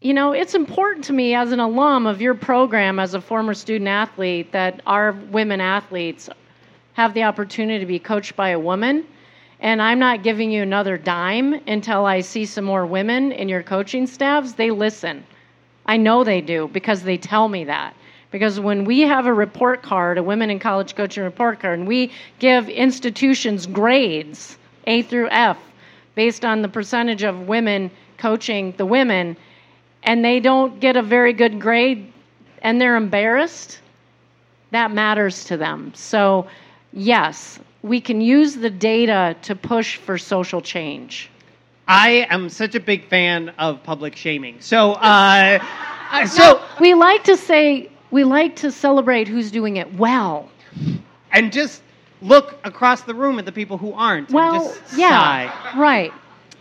you 0.00 0.14
know, 0.14 0.32
it's 0.32 0.54
important 0.54 1.04
to 1.06 1.12
me 1.12 1.34
as 1.34 1.52
an 1.52 1.60
alum 1.60 2.06
of 2.06 2.22
your 2.22 2.34
program, 2.34 2.98
as 2.98 3.12
a 3.12 3.20
former 3.20 3.52
student 3.52 3.88
athlete, 3.88 4.52
that 4.52 4.80
our 4.86 5.12
women 5.12 5.60
athletes 5.60 6.30
have 6.94 7.12
the 7.12 7.24
opportunity 7.24 7.78
to 7.78 7.86
be 7.86 7.98
coached 7.98 8.36
by 8.36 8.50
a 8.50 8.58
woman. 8.58 9.04
And 9.60 9.82
I'm 9.82 9.98
not 9.98 10.22
giving 10.22 10.50
you 10.50 10.62
another 10.62 10.96
dime 10.96 11.52
until 11.66 12.06
I 12.06 12.20
see 12.20 12.46
some 12.46 12.64
more 12.64 12.86
women 12.86 13.32
in 13.32 13.48
your 13.48 13.62
coaching 13.62 14.06
staffs. 14.06 14.52
They 14.52 14.70
listen. 14.70 15.24
I 15.84 15.98
know 15.98 16.24
they 16.24 16.40
do 16.40 16.68
because 16.72 17.02
they 17.02 17.18
tell 17.18 17.48
me 17.48 17.64
that. 17.64 17.94
Because 18.30 18.60
when 18.60 18.84
we 18.84 19.00
have 19.00 19.26
a 19.26 19.32
report 19.32 19.82
card, 19.82 20.18
a 20.18 20.22
women 20.22 20.50
in 20.50 20.58
college 20.58 20.94
coaching 20.94 21.24
report 21.24 21.60
card, 21.60 21.80
and 21.80 21.88
we 21.88 22.12
give 22.38 22.68
institutions 22.68 23.66
grades, 23.66 24.56
A 24.86 25.02
through 25.02 25.28
F, 25.30 25.58
based 26.14 26.44
on 26.44 26.62
the 26.62 26.68
percentage 26.68 27.22
of 27.22 27.48
women 27.48 27.90
coaching 28.18 28.72
the 28.76 28.86
women, 28.86 29.36
and 30.02 30.24
they 30.24 30.40
don't 30.40 30.80
get 30.80 30.96
a 30.96 31.02
very 31.02 31.32
good 31.32 31.60
grade 31.60 32.12
and 32.62 32.80
they're 32.80 32.96
embarrassed, 32.96 33.80
that 34.70 34.92
matters 34.92 35.44
to 35.44 35.56
them. 35.56 35.92
So, 35.94 36.46
yes, 36.92 37.58
we 37.82 38.00
can 38.00 38.20
use 38.20 38.54
the 38.54 38.70
data 38.70 39.36
to 39.42 39.56
push 39.56 39.96
for 39.96 40.18
social 40.18 40.60
change. 40.60 41.30
I 41.88 42.26
am 42.30 42.48
such 42.48 42.74
a 42.74 42.80
big 42.80 43.08
fan 43.08 43.48
of 43.58 43.82
public 43.82 44.14
shaming. 44.14 44.60
So, 44.60 44.92
uh, 44.92 45.58
so 46.26 46.62
We 46.80 46.94
like 46.94 47.24
to 47.24 47.36
say, 47.36 47.90
we 48.10 48.24
like 48.24 48.56
to 48.56 48.70
celebrate 48.72 49.28
who's 49.28 49.50
doing 49.50 49.76
it 49.76 49.92
well. 49.94 50.48
and 51.32 51.52
just 51.52 51.82
look 52.22 52.58
across 52.64 53.02
the 53.02 53.14
room 53.14 53.38
at 53.38 53.44
the 53.44 53.52
people 53.52 53.78
who 53.78 53.92
aren't. 53.92 54.28
and 54.28 54.34
Well, 54.34 54.64
just 54.64 54.98
yeah, 54.98 55.08
sigh. 55.10 55.78
right. 55.78 56.12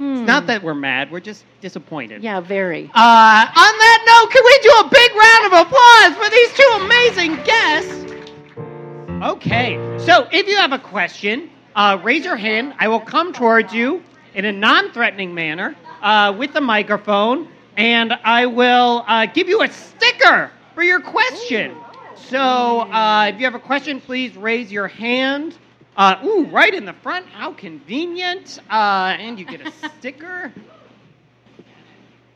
It's 0.02 0.26
not 0.26 0.48
that 0.48 0.64
we're 0.64 0.74
mad; 0.76 1.12
we're 1.12 1.20
just 1.20 1.44
disappointed. 1.60 2.24
Yeah, 2.24 2.40
very. 2.40 2.86
Uh, 2.96 2.96
on 2.96 3.52
that 3.54 4.00
note, 4.08 4.32
can 4.32 4.44
we 4.46 4.60
do 4.64 4.72
a 4.80 4.90
big 4.90 5.12
round 5.14 5.46
of 5.46 5.68
applause 5.68 6.16
for 6.16 6.30
these 6.30 6.54
two 6.54 6.70
amazing 6.86 7.36
guests? 7.44 8.06
Okay, 9.22 9.76
so 10.00 10.26
if 10.32 10.48
you 10.48 10.56
have 10.56 10.72
a 10.72 10.80
question, 10.80 11.50
uh, 11.76 12.00
raise 12.02 12.24
your 12.24 12.38
hand. 12.38 12.74
I 12.80 12.88
will 12.88 13.02
come 13.02 13.34
towards 13.34 13.74
you 13.74 14.02
in 14.36 14.46
a 14.46 14.52
non-threatening 14.54 15.34
manner 15.34 15.76
uh, 16.02 16.34
with 16.38 16.54
the 16.54 16.62
microphone, 16.62 17.50
and 17.76 18.14
I 18.24 18.46
will 18.46 19.04
uh, 19.06 19.26
give 19.26 19.50
you 19.50 19.62
a 19.64 19.70
sticker 19.70 20.50
for 20.80 20.84
your 20.86 21.02
question. 21.02 21.76
So, 22.16 22.40
uh, 22.40 23.32
if 23.34 23.38
you 23.38 23.44
have 23.44 23.54
a 23.54 23.60
question, 23.60 24.00
please 24.00 24.38
raise 24.38 24.72
your 24.72 24.88
hand. 24.88 25.58
Uh, 25.98 26.16
ooh, 26.24 26.46
right 26.46 26.74
in 26.74 26.86
the 26.86 26.94
front. 26.94 27.26
How 27.26 27.52
convenient. 27.52 28.60
Uh, 28.72 29.18
and 29.20 29.38
you 29.38 29.44
get 29.44 29.60
a 29.60 29.72
sticker. 29.98 30.54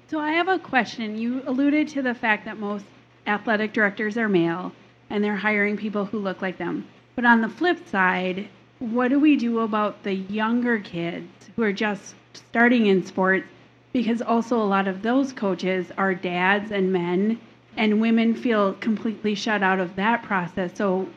So 0.10 0.20
I 0.20 0.34
have 0.34 0.50
a 0.50 0.60
question. 0.60 1.18
You 1.18 1.42
alluded 1.48 1.88
to 1.90 2.02
the 2.02 2.14
fact 2.14 2.44
that 2.44 2.58
most 2.58 2.84
athletic 3.28 3.72
directors 3.72 4.18
are 4.18 4.28
male 4.28 4.74
and 5.10 5.24
they're 5.24 5.38
hiring 5.38 5.78
people 5.78 6.04
who 6.04 6.20
look 6.20 6.42
like 6.42 6.58
them. 6.58 6.86
But 7.16 7.24
on 7.24 7.40
the 7.40 7.48
flip 7.48 7.88
side, 7.88 8.50
what 8.80 9.08
do 9.08 9.22
we 9.22 9.38
do 9.38 9.60
about 9.60 10.04
the 10.04 10.16
younger 10.16 10.80
kids 10.80 11.30
who 11.56 11.64
are 11.64 11.72
just 11.72 12.16
starting 12.34 12.88
in 12.88 13.06
sports? 13.06 13.48
Because 13.94 14.22
also 14.22 14.58
a 14.58 14.68
lot 14.68 14.90
of 14.90 15.02
those 15.02 15.32
coaches 15.32 15.94
are 15.98 16.14
dads 16.14 16.74
and 16.74 16.92
men, 16.92 17.40
and 17.78 18.00
women 18.00 18.36
feel 18.36 18.74
completely 18.74 19.36
shut 19.36 19.64
out 19.64 19.80
of 19.80 19.96
that 19.96 20.24
process. 20.24 20.72
So, 20.76 21.08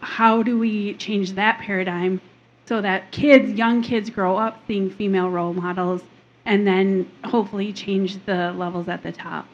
how 0.00 0.42
do 0.42 0.58
we 0.58 0.94
change 0.94 1.32
that 1.32 1.60
paradigm 1.60 2.20
so 2.66 2.80
that 2.80 3.12
kids, 3.12 3.52
young 3.52 3.82
kids, 3.82 4.10
grow 4.10 4.36
up 4.36 4.60
seeing 4.66 4.90
female 4.90 5.30
role 5.30 5.54
models 5.54 6.02
and 6.44 6.66
then 6.66 7.08
hopefully 7.24 7.72
change 7.72 8.24
the 8.26 8.52
levels 8.52 8.88
at 8.88 9.02
the 9.02 9.12
top? 9.12 9.46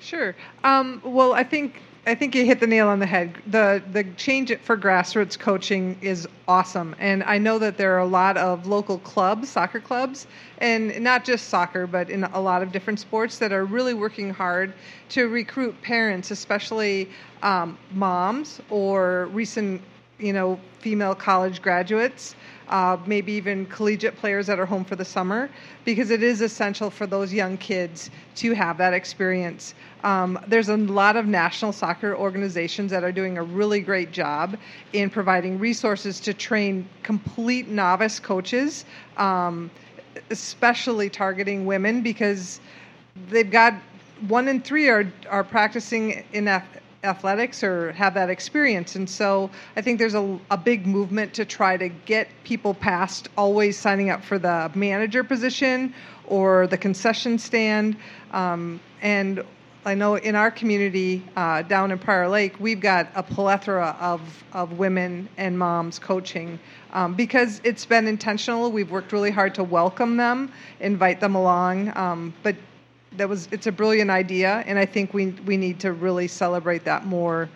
Sure. 0.00 0.34
Um, 0.64 1.02
well, 1.04 1.34
I 1.34 1.44
think 1.44 1.82
I 2.06 2.14
think 2.14 2.34
you 2.34 2.46
hit 2.46 2.60
the 2.60 2.66
nail 2.66 2.88
on 2.88 2.98
the 2.98 3.06
head. 3.06 3.36
The 3.46 3.82
the 3.92 4.04
change 4.16 4.56
for 4.60 4.76
grassroots 4.76 5.38
coaching 5.38 5.98
is 6.00 6.26
awesome, 6.48 6.96
and 6.98 7.22
I 7.24 7.36
know 7.36 7.58
that 7.58 7.76
there 7.76 7.94
are 7.94 7.98
a 7.98 8.06
lot 8.06 8.38
of 8.38 8.66
local 8.66 8.98
clubs, 9.00 9.50
soccer 9.50 9.80
clubs, 9.80 10.26
and 10.58 10.98
not 11.00 11.24
just 11.24 11.48
soccer, 11.48 11.86
but 11.86 12.08
in 12.08 12.24
a 12.24 12.40
lot 12.40 12.62
of 12.62 12.72
different 12.72 13.00
sports 13.00 13.36
that 13.38 13.52
are 13.52 13.66
really 13.66 13.92
working 13.92 14.30
hard 14.32 14.72
to 15.10 15.28
recruit 15.28 15.80
parents, 15.82 16.30
especially 16.30 17.10
um, 17.42 17.76
moms 17.92 18.62
or 18.70 19.26
recent, 19.26 19.82
you 20.18 20.32
know, 20.32 20.58
female 20.78 21.14
college 21.14 21.60
graduates 21.60 22.34
uh, 22.70 22.96
maybe 23.04 23.32
even 23.32 23.66
collegiate 23.66 24.16
players 24.16 24.46
that 24.46 24.58
are 24.58 24.66
home 24.66 24.84
for 24.84 24.96
the 24.96 25.04
summer, 25.04 25.50
because 25.84 26.10
it 26.10 26.22
is 26.22 26.40
essential 26.40 26.88
for 26.88 27.06
those 27.06 27.32
young 27.32 27.58
kids 27.58 28.10
to 28.36 28.54
have 28.54 28.78
that 28.78 28.94
experience. 28.94 29.74
Um, 30.04 30.38
there's 30.46 30.70
a 30.70 30.76
lot 30.76 31.16
of 31.16 31.26
national 31.26 31.72
soccer 31.72 32.16
organizations 32.16 32.90
that 32.90 33.04
are 33.04 33.12
doing 33.12 33.36
a 33.38 33.42
really 33.42 33.80
great 33.80 34.12
job 34.12 34.56
in 34.92 35.10
providing 35.10 35.58
resources 35.58 36.20
to 36.20 36.32
train 36.32 36.88
complete 37.02 37.68
novice 37.68 38.18
coaches, 38.18 38.86
um, 39.18 39.70
especially 40.30 41.10
targeting 41.10 41.66
women, 41.66 42.02
because 42.02 42.60
they've 43.28 43.50
got 43.50 43.74
one 44.28 44.48
in 44.48 44.60
three 44.60 44.88
are, 44.88 45.10
are 45.28 45.44
practicing 45.44 46.24
in 46.32 46.44
athletics 47.02 47.62
or 47.62 47.92
have 47.92 48.14
that 48.14 48.30
experience. 48.30 48.96
And 48.96 49.08
so 49.08 49.50
I 49.76 49.80
think 49.80 49.98
there's 49.98 50.14
a, 50.14 50.38
a 50.50 50.56
big 50.56 50.86
movement 50.86 51.34
to 51.34 51.44
try 51.44 51.76
to 51.76 51.88
get 51.88 52.28
people 52.44 52.74
past 52.74 53.28
always 53.36 53.78
signing 53.78 54.10
up 54.10 54.22
for 54.22 54.38
the 54.38 54.70
manager 54.74 55.24
position 55.24 55.94
or 56.26 56.66
the 56.66 56.78
concession 56.78 57.38
stand. 57.38 57.96
Um, 58.32 58.80
and 59.00 59.42
I 59.84 59.94
know 59.94 60.16
in 60.16 60.34
our 60.34 60.50
community 60.50 61.22
uh, 61.36 61.62
down 61.62 61.90
in 61.90 61.98
Prior 61.98 62.28
Lake, 62.28 62.60
we've 62.60 62.80
got 62.80 63.08
a 63.14 63.22
plethora 63.22 63.96
of, 63.98 64.20
of 64.52 64.78
women 64.78 65.26
and 65.38 65.58
moms 65.58 65.98
coaching 65.98 66.58
um, 66.92 67.14
because 67.14 67.62
it's 67.64 67.86
been 67.86 68.06
intentional. 68.06 68.70
We've 68.70 68.90
worked 68.90 69.12
really 69.12 69.30
hard 69.30 69.54
to 69.54 69.64
welcome 69.64 70.18
them, 70.18 70.52
invite 70.80 71.20
them 71.20 71.34
along. 71.34 71.96
Um, 71.96 72.34
but 72.42 72.56
that 73.16 73.28
was 73.28 73.48
it's 73.50 73.66
a 73.66 73.72
brilliant 73.72 74.10
idea, 74.10 74.62
and 74.66 74.78
I 74.78 74.86
think 74.86 75.12
we 75.14 75.28
we 75.46 75.56
need 75.56 75.80
to 75.80 75.92
really 75.92 76.28
celebrate 76.28 76.84
that 76.84 77.06
more 77.06 77.48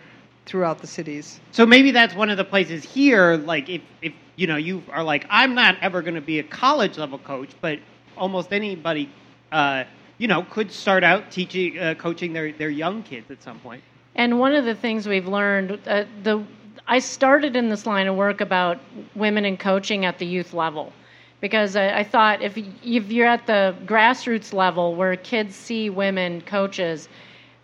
throughout 0.45 0.79
the 0.79 0.87
cities. 0.87 1.39
So 1.51 1.65
maybe 1.65 1.91
that's 1.91 2.13
one 2.13 2.29
of 2.29 2.37
the 2.37 2.43
places 2.43 2.83
here. 2.83 3.37
Like 3.37 3.69
if 3.69 3.81
if 4.01 4.13
you 4.35 4.47
know 4.47 4.57
you 4.57 4.83
are 4.91 5.03
like 5.03 5.25
I'm 5.29 5.55
not 5.55 5.77
ever 5.81 6.01
going 6.01 6.15
to 6.15 6.21
be 6.21 6.39
a 6.39 6.43
college 6.43 6.97
level 6.97 7.17
coach, 7.19 7.49
but 7.61 7.79
almost 8.17 8.53
anybody, 8.53 9.09
uh, 9.51 9.85
you 10.17 10.27
know, 10.27 10.43
could 10.43 10.71
start 10.71 11.03
out 11.03 11.31
teaching 11.31 11.79
uh, 11.79 11.95
coaching 11.95 12.33
their 12.33 12.51
their 12.51 12.69
young 12.69 13.03
kids 13.03 13.31
at 13.31 13.41
some 13.41 13.59
point. 13.59 13.83
And 14.15 14.39
one 14.39 14.53
of 14.53 14.63
the 14.65 14.75
things 14.75 15.07
we've 15.07 15.27
learned, 15.27 15.79
uh, 15.85 16.05
the 16.23 16.43
I 16.87 16.99
started 16.99 17.55
in 17.55 17.69
this 17.69 17.85
line 17.85 18.07
of 18.07 18.15
work 18.15 18.41
about 18.41 18.79
women 19.15 19.45
in 19.45 19.57
coaching 19.57 20.05
at 20.05 20.19
the 20.19 20.25
youth 20.25 20.53
level, 20.53 20.93
because 21.41 21.75
I, 21.75 21.99
I 21.99 22.03
thought 22.03 22.41
if 22.41 22.57
if 22.57 23.11
you're 23.11 23.27
at 23.27 23.45
the 23.47 23.75
grassroots 23.85 24.53
level 24.53 24.95
where 24.95 25.15
kids 25.15 25.55
see 25.55 25.89
women 25.89 26.41
coaches, 26.41 27.09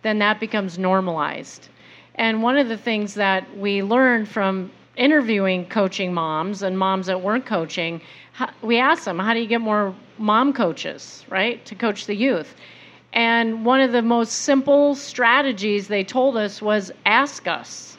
then 0.02 0.18
that 0.18 0.40
becomes 0.40 0.78
normalized. 0.78 1.68
And 2.16 2.42
one 2.42 2.58
of 2.58 2.68
the 2.68 2.76
things 2.76 3.14
that 3.14 3.56
we 3.56 3.82
learned 3.82 4.28
from 4.28 4.70
interviewing 4.96 5.66
coaching 5.66 6.12
moms 6.12 6.62
and 6.62 6.78
moms 6.78 7.06
that 7.06 7.20
weren't 7.20 7.46
coaching, 7.46 8.00
we 8.60 8.78
asked 8.78 9.06
them, 9.06 9.18
how 9.18 9.32
do 9.32 9.40
you 9.40 9.46
get 9.46 9.60
more 9.60 9.94
mom 10.18 10.52
coaches, 10.52 11.24
right, 11.30 11.64
to 11.64 11.74
coach 11.74 12.06
the 12.06 12.14
youth? 12.14 12.54
And 13.14 13.64
one 13.64 13.80
of 13.80 13.92
the 13.92 14.02
most 14.02 14.32
simple 14.32 14.94
strategies 14.94 15.88
they 15.88 16.04
told 16.04 16.36
us 16.36 16.60
was 16.62 16.92
ask 17.04 17.46
us. 17.46 17.96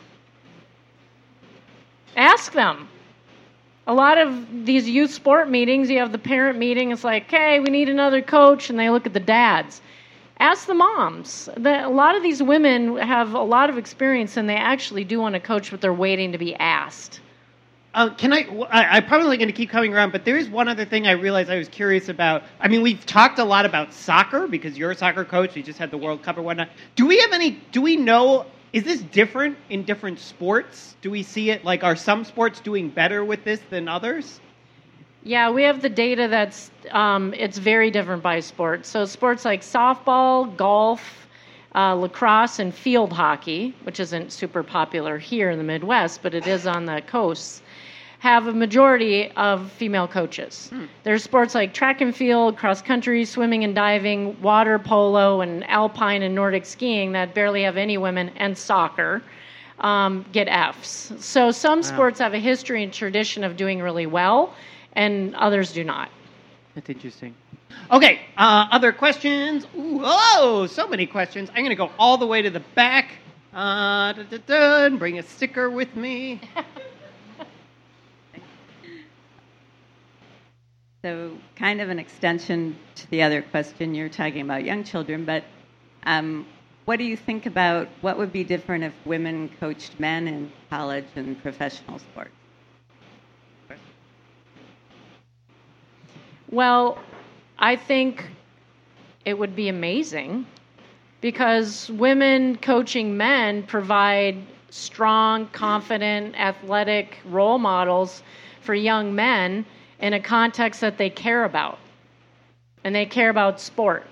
Ask 2.16 2.54
them. 2.54 2.88
A 3.86 3.94
lot 3.94 4.18
of 4.18 4.66
these 4.66 4.90
youth 4.90 5.12
sport 5.12 5.50
meetings, 5.50 5.90
you 5.90 6.00
have 6.00 6.12
the 6.12 6.18
parent 6.18 6.58
meeting, 6.58 6.92
it's 6.92 7.04
like, 7.04 7.30
hey, 7.30 7.60
we 7.60 7.70
need 7.70 7.90
another 7.90 8.22
coach, 8.22 8.70
and 8.70 8.80
they 8.80 8.90
look 8.90 9.06
at 9.06 9.14
the 9.14 9.20
dads. 9.20 9.82
Ask 10.40 10.68
the 10.68 10.74
moms. 10.74 11.50
The, 11.58 11.86
a 11.86 11.90
lot 11.90 12.16
of 12.16 12.24
these 12.24 12.42
women 12.42 12.98
have 12.98 13.34
a 13.34 13.42
lot 13.42 13.70
of 13.70 13.78
experience 13.78 14.36
and 14.36 14.50
they 14.50 14.56
actually 14.56 15.04
do 15.04 15.20
want 15.20 15.36
to 15.36 15.40
coach, 15.40 15.70
but 15.70 15.80
they're 15.80 15.94
waiting 15.94 16.32
to 16.32 16.38
be 16.38 16.56
asked. 16.56 17.22
Uh, 17.94 18.10
can 18.10 18.34
I, 18.34 18.48
I? 18.72 18.98
I'm 18.98 19.06
probably 19.06 19.38
going 19.38 19.50
to 19.50 19.54
keep 19.54 19.70
coming 19.70 19.94
around, 19.94 20.12
but 20.12 20.26
there 20.26 20.36
is 20.36 20.50
one 20.50 20.68
other 20.68 20.84
thing 20.84 21.06
I 21.06 21.12
realized 21.12 21.52
I 21.52 21.58
was 21.58 21.70
curious 21.70 22.10
about. 22.10 22.44
I 22.60 22.68
mean, 22.68 22.82
we've 22.82 23.06
talked 23.06 23.38
a 23.38 23.44
lot 23.44 23.66
about 23.66 23.94
soccer 23.94 24.48
because 24.48 24.76
you're 24.78 24.92
a 24.92 24.96
soccer 24.96 25.24
coach. 25.24 25.54
We 25.54 25.62
just 25.62 25.78
had 25.78 25.92
the 25.92 25.98
World 25.98 26.24
Cup 26.24 26.38
or 26.38 26.42
whatnot. 26.42 26.70
Do 26.96 27.06
we 27.06 27.20
have 27.20 27.32
any? 27.34 27.52
Do 27.72 27.82
we 27.84 27.96
know? 27.96 28.48
Is 28.74 28.84
this 28.84 29.02
different 29.02 29.58
in 29.70 29.84
different 29.84 30.20
sports? 30.20 30.96
Do 31.02 31.12
we 31.12 31.22
see 31.22 31.52
it 31.52 31.64
like 31.64 31.84
are 31.84 31.96
some 31.96 32.26
sports 32.26 32.60
doing 32.60 32.90
better 32.90 33.24
with 33.24 33.44
this 33.44 33.62
than 33.70 33.88
others? 33.88 34.42
Yeah, 35.24 35.52
we 35.52 35.64
have 35.64 35.82
the 35.82 35.90
data 35.90 36.28
that's 36.28 36.72
um, 36.92 37.34
it's 37.38 37.60
very 37.60 37.92
different 37.92 38.24
by 38.24 38.40
sport. 38.40 38.86
So 38.86 39.06
sports 39.06 39.46
like 39.46 39.62
softball, 39.62 40.58
golf, 40.58 41.28
uh, 41.76 41.94
lacrosse, 41.94 42.60
and 42.60 42.74
field 42.74 43.14
hockey, 43.14 43.76
which 43.84 44.00
isn't 44.00 44.32
super 44.32 44.64
popular 44.64 45.18
here 45.20 45.50
in 45.52 45.60
the 45.60 45.64
Midwest, 45.64 46.24
but 46.24 46.34
it 46.34 46.48
is 46.48 46.68
on 46.68 46.86
the 46.86 47.02
coasts 47.02 47.62
have 48.24 48.48
a 48.48 48.54
majority 48.54 49.30
of 49.32 49.70
female 49.74 50.08
coaches. 50.08 50.70
Hmm. 50.70 50.86
There's 51.04 51.22
sports 51.22 51.54
like 51.54 51.74
track 51.74 52.00
and 52.00 52.16
field, 52.16 52.56
cross 52.56 52.82
country, 52.82 53.26
swimming 53.26 53.66
and 53.66 53.76
diving, 53.76 54.42
water 54.42 54.80
polo, 54.80 55.42
and 55.42 55.70
alpine 55.70 56.24
and 56.24 56.34
Nordic 56.34 56.66
skiing 56.66 57.12
that 57.12 57.36
barely 57.36 57.64
have 57.64 57.76
any 57.76 57.98
women, 57.98 58.30
and 58.38 58.58
soccer 58.58 59.22
um, 59.80 60.24
get 60.32 60.48
Fs. 60.48 61.12
So 61.20 61.52
some 61.52 61.80
wow. 61.80 61.82
sports 61.82 62.20
have 62.20 62.34
a 62.34 62.40
history 62.40 62.82
and 62.82 62.94
tradition 62.94 63.44
of 63.44 63.58
doing 63.58 63.82
really 63.82 64.06
well, 64.06 64.56
and 64.94 65.36
others 65.36 65.74
do 65.74 65.84
not. 65.84 66.10
That's 66.76 66.90
interesting. 66.90 67.36
Okay, 67.92 68.22
uh, 68.38 68.68
other 68.72 68.94
questions? 68.94 69.68
Ooh, 69.76 70.00
oh, 70.02 70.66
so 70.72 70.88
many 70.88 71.08
questions. 71.08 71.50
I'm 71.50 71.58
going 71.58 71.72
to 71.72 71.76
go 71.76 71.92
all 72.00 72.18
the 72.18 72.28
way 72.28 72.42
to 72.42 72.50
the 72.50 72.64
back. 72.74 73.18
Uh, 73.54 74.14
da, 74.14 74.24
da, 74.24 74.38
da, 74.48 74.86
and 74.86 74.98
bring 74.98 75.20
a 75.20 75.24
sticker 75.24 75.70
with 75.70 75.94
me. 75.98 76.40
So, 81.04 81.38
kind 81.58 81.82
of 81.82 81.90
an 81.90 82.00
extension 82.00 82.78
to 82.96 83.10
the 83.10 83.24
other 83.24 83.42
question 83.42 83.94
you're 83.94 84.08
talking 84.08 84.40
about 84.40 84.64
young 84.64 84.86
children, 84.86 85.26
but 85.26 85.44
um, 86.04 86.48
what 86.86 86.96
do 86.96 87.04
you 87.04 87.18
think 87.18 87.46
about 87.46 87.90
what 88.00 88.18
would 88.18 88.32
be 88.32 88.46
different 88.46 88.86
if 88.86 88.94
women 89.06 89.50
coached 89.60 90.00
men 90.00 90.30
in 90.30 90.50
college 90.70 91.04
and 91.18 91.38
professional 91.42 92.00
sports? 92.00 92.32
Well, 96.50 96.98
I 97.60 97.76
think 97.76 98.26
it 99.26 99.38
would 99.38 99.58
be 99.58 99.68
amazing 99.68 100.46
because 101.20 101.90
women 101.90 102.56
coaching 102.56 103.18
men 103.18 103.64
provide 103.64 104.38
strong, 104.70 105.48
confident, 105.48 106.40
athletic 106.40 107.18
role 107.26 107.58
models 107.58 108.24
for 108.62 108.74
young 108.74 109.14
men 109.14 109.66
in 110.00 110.14
a 110.14 110.20
context 110.20 110.82
that 110.82 110.98
they 110.98 111.10
care 111.10 111.44
about. 111.44 111.80
And 112.84 112.94
they 112.94 113.06
care 113.06 113.30
about 113.30 113.60
sport. 113.60 114.04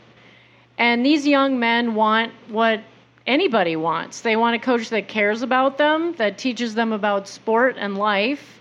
And 0.78 1.06
these 1.06 1.28
young 1.28 1.60
men 1.60 1.94
want 1.94 2.32
what 2.48 2.82
anybody 3.28 3.76
wants. 3.76 4.22
They 4.22 4.36
want 4.36 4.56
a 4.56 4.60
coach 4.60 4.90
that 4.90 5.08
cares 5.08 5.42
about 5.42 5.78
them, 5.78 6.14
that 6.16 6.38
teaches 6.38 6.74
them 6.74 6.92
about 6.92 7.28
sport 7.28 7.76
and 7.78 7.98
life. 7.98 8.60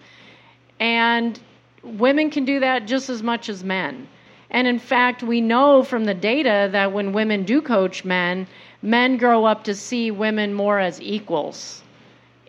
And 0.79 1.39
women 1.83 2.31
can 2.31 2.45
do 2.45 2.61
that 2.61 2.87
just 2.87 3.09
as 3.09 3.23
much 3.23 3.49
as 3.49 3.65
men. 3.65 4.09
And 4.51 4.67
in 4.67 4.79
fact, 4.79 5.23
we 5.23 5.41
know 5.41 5.83
from 5.83 6.05
the 6.05 6.15
data 6.15 6.69
that 6.73 6.93
when 6.93 7.13
women 7.13 7.45
do 7.45 7.63
coach 7.63 8.05
men, 8.05 8.47
men 8.83 9.17
grow 9.17 9.45
up 9.45 9.65
to 9.65 9.75
see 9.75 10.11
women 10.11 10.53
more 10.53 10.81
as 10.81 11.01
equals 11.01 11.83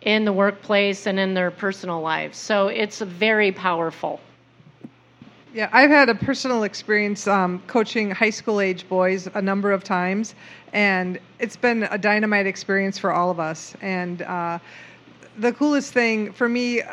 in 0.02 0.26
the 0.26 0.34
workplace 0.34 1.06
and 1.06 1.20
in 1.20 1.36
their 1.36 1.52
personal 1.52 2.02
lives. 2.02 2.38
So 2.38 2.68
it's 2.68 3.00
very 3.00 3.52
powerful. 3.52 4.20
Yeah, 5.54 5.68
I've 5.74 5.90
had 5.90 6.08
a 6.08 6.16
personal 6.16 6.64
experience 6.64 7.28
um, 7.28 7.62
coaching 7.68 8.10
high 8.10 8.30
school 8.30 8.62
age 8.62 8.88
boys 8.88 9.28
a 9.34 9.42
number 9.42 9.74
of 9.74 9.84
times, 9.84 10.34
and 10.72 11.20
it's 11.40 11.58
been 11.58 11.84
a 11.84 11.98
dynamite 11.98 12.48
experience 12.48 12.98
for 12.98 13.12
all 13.12 13.30
of 13.30 13.38
us. 13.38 13.76
And 13.82 14.22
uh, 14.22 14.60
the 15.40 15.52
coolest 15.52 15.92
thing 15.92 16.32
for 16.32 16.48
me, 16.48 16.84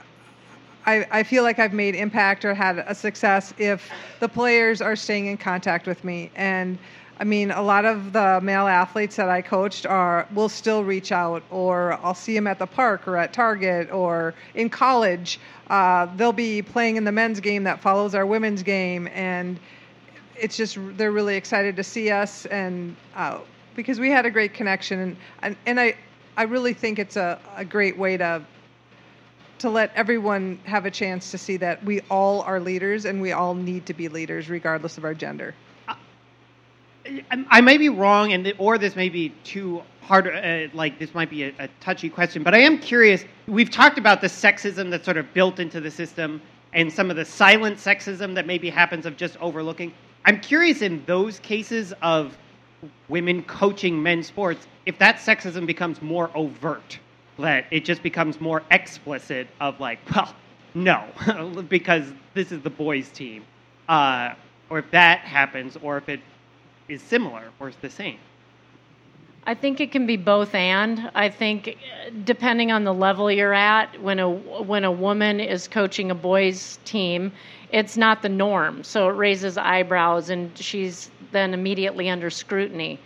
I, 0.87 1.07
I, 1.09 1.23
feel 1.23 1.45
like 1.45 1.61
I've 1.61 1.73
made 1.73 1.95
impact 1.95 2.45
or 2.45 2.53
had 2.53 2.79
a 2.79 2.97
success 2.97 3.55
if 3.59 3.89
the 4.19 4.29
players 4.29 4.81
are 4.81 4.97
staying 4.97 5.27
in 5.27 5.37
contact 5.37 5.87
with 5.87 6.03
me. 6.03 6.33
And 6.35 6.79
I 7.21 7.25
mean, 7.25 7.51
a 7.51 7.63
lot 7.63 7.85
of 7.85 8.13
the 8.13 8.41
male 8.43 8.69
athletes 8.69 9.17
that 9.17 9.29
I 9.29 9.43
coached 9.43 9.87
are 9.87 10.29
will 10.33 10.49
still 10.49 10.85
reach 10.85 11.11
out, 11.11 11.43
or 11.51 11.95
I'll 12.05 12.15
see 12.15 12.35
them 12.35 12.47
at 12.47 12.59
the 12.59 12.67
park 12.67 13.09
or 13.09 13.17
at 13.17 13.33
Target 13.33 13.91
or 13.93 14.35
in 14.55 14.71
college 14.71 15.41
uh, 15.71 16.07
they'll 16.17 16.33
be 16.33 16.63
playing 16.63 16.97
in 16.97 17.05
the 17.05 17.13
men's 17.13 17.41
game 17.41 17.65
that 17.65 17.81
follows 17.81 18.15
our 18.15 18.25
women's 18.25 18.63
game, 18.63 19.09
and 19.09 19.59
it's 20.37 20.57
just 20.57 20.79
they're 20.97 21.13
really 21.13 21.37
excited 21.37 21.77
to 21.77 21.85
see 21.85 22.11
us, 22.11 22.47
and 22.47 22.97
uh, 23.15 23.39
because 23.77 24.01
we 24.01 24.11
had 24.11 24.25
a 24.25 24.31
great 24.31 24.55
connection, 24.55 24.99
and 25.01 25.17
and, 25.43 25.57
and 25.67 25.81
I 25.81 25.95
I 26.37 26.45
really 26.45 26.73
think 26.73 26.99
it's 26.99 27.17
a, 27.17 27.39
a 27.57 27.65
great 27.65 27.99
way 27.99 28.17
to 28.17 28.43
to 29.59 29.69
let 29.69 29.93
everyone 29.95 30.59
have 30.65 30.87
a 30.87 30.91
chance 30.91 31.33
to 31.33 31.39
see 31.39 31.57
that 31.59 31.85
we 31.85 32.01
all 32.11 32.43
are 32.43 32.61
leaders 32.61 33.05
and 33.05 33.21
we 33.21 33.33
all 33.33 33.55
need 33.55 33.85
to 33.87 33.93
be 33.93 34.09
leaders 34.09 34.49
regardless 34.49 34.97
of 34.99 35.05
our 35.05 35.15
gender. 35.15 35.53
I 37.51 37.61
may 37.61 37.79
be 37.79 37.89
wrong, 37.89 38.33
and 38.33 38.53
or 38.59 38.79
this 38.79 38.97
may 38.97 39.09
be 39.09 39.31
too 39.45 39.83
hard. 40.03 40.27
Uh, 40.27 40.69
like 40.75 40.99
this 40.99 41.15
might 41.15 41.31
be 41.31 41.45
a, 41.45 41.53
a, 41.59 41.69
touchy 41.81 42.09
question, 42.09 42.43
but 42.43 42.55
I 42.55 42.59
am 42.59 42.79
curious. 42.79 43.25
We've 43.47 43.71
talked 43.71 43.99
about 43.99 44.21
the 44.21 44.27
sexism 44.27 44.91
that's 44.91 45.05
sort 45.05 45.17
of 45.17 45.33
built 45.35 45.61
into 45.61 45.81
the 45.81 45.91
system, 45.91 46.41
and 46.73 46.93
some 46.93 47.11
of 47.11 47.17
the 47.17 47.25
silent 47.25 47.79
sexism 47.79 48.35
that 48.35 48.47
maybe 48.47 48.71
happens 48.71 49.07
of 49.07 49.17
just 49.17 49.37
overlooking. 49.39 49.93
I'm 50.25 50.41
curious 50.41 50.83
in 50.83 51.05
those 51.07 51.39
cases 51.39 51.95
of 52.03 52.37
women 53.09 53.43
coaching 53.45 54.03
men's 54.03 54.27
sports, 54.27 54.67
if 54.87 54.99
that 54.99 55.17
sexism 55.17 55.67
becomes 55.67 56.01
more 56.03 56.31
overt, 56.35 56.99
that 57.39 57.67
it 57.71 57.85
just 57.85 58.03
becomes 58.03 58.41
more 58.41 58.63
explicit 58.71 59.49
of 59.61 59.81
like, 59.81 59.99
well, 60.15 60.35
no, 60.75 61.05
because 61.69 62.13
this 62.35 62.53
is 62.53 62.63
the 62.63 62.71
boys' 62.71 63.09
team, 63.11 63.45
uh, 63.89 64.35
or 64.71 64.79
if 64.79 64.91
that 64.91 65.21
happens, 65.21 65.77
or 65.83 65.97
if 65.97 66.09
it 66.09 66.21
is 66.89 67.03
similar 67.03 67.45
or 67.61 67.69
is 67.69 67.77
the 67.77 67.91
same? 67.91 68.19
I 69.47 69.55
think 69.55 69.81
it 69.81 69.93
can 69.93 70.07
be 70.07 70.17
both 70.17 70.55
and. 70.55 71.11
I 71.15 71.31
think 71.31 71.69
uh, 71.69 72.11
depending 72.25 72.71
on 72.71 72.85
the 72.85 72.93
level 72.93 73.31
you're 73.31 73.55
at, 73.55 74.01
when 74.03 74.19
a 74.19 74.29
when 74.29 74.85
a 74.85 74.93
woman 74.93 75.41
is 75.41 75.69
coaching 75.69 76.11
a 76.11 76.15
boys 76.15 76.79
team, 76.85 77.33
it's 77.73 77.97
not 77.97 78.21
the 78.21 78.29
norm. 78.29 78.85
So 78.85 79.09
it 79.09 79.13
raises 79.13 79.57
eyebrows 79.57 80.29
and 80.29 80.57
she's 80.59 81.11
then 81.33 81.55
immediately 81.55 82.11
under 82.11 82.29
scrutiny. 82.29 82.99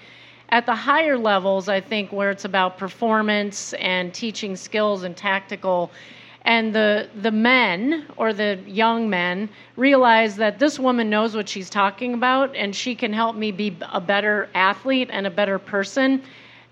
At 0.48 0.66
the 0.66 0.74
higher 0.74 1.16
levels, 1.16 1.68
I 1.68 1.80
think 1.80 2.12
where 2.12 2.30
it's 2.30 2.44
about 2.44 2.76
performance 2.76 3.72
and 3.74 4.12
teaching 4.12 4.56
skills 4.56 5.02
and 5.02 5.16
tactical 5.16 5.90
and 6.42 6.74
the 6.74 7.08
the 7.22 7.30
men 7.30 8.04
or 8.16 8.32
the 8.32 8.58
young 8.66 9.08
men 9.08 9.48
realize 9.76 10.36
that 10.36 10.58
this 10.58 10.78
woman 10.78 11.08
knows 11.08 11.34
what 11.34 11.48
she's 11.48 11.70
talking 11.70 12.14
about 12.14 12.54
and 12.56 12.74
she 12.74 12.94
can 12.94 13.12
help 13.12 13.36
me 13.36 13.50
be 13.52 13.76
a 13.92 14.00
better 14.00 14.48
athlete 14.54 15.08
and 15.12 15.26
a 15.26 15.30
better 15.30 15.58
person 15.58 16.22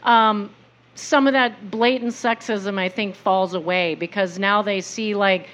um, 0.02 0.50
some 0.94 1.26
of 1.26 1.32
that 1.32 1.70
blatant 1.70 2.12
sexism 2.12 2.78
i 2.78 2.88
think 2.88 3.14
falls 3.14 3.54
away 3.54 3.94
because 3.94 4.38
now 4.38 4.60
they 4.60 4.80
see 4.80 5.14
like 5.14 5.48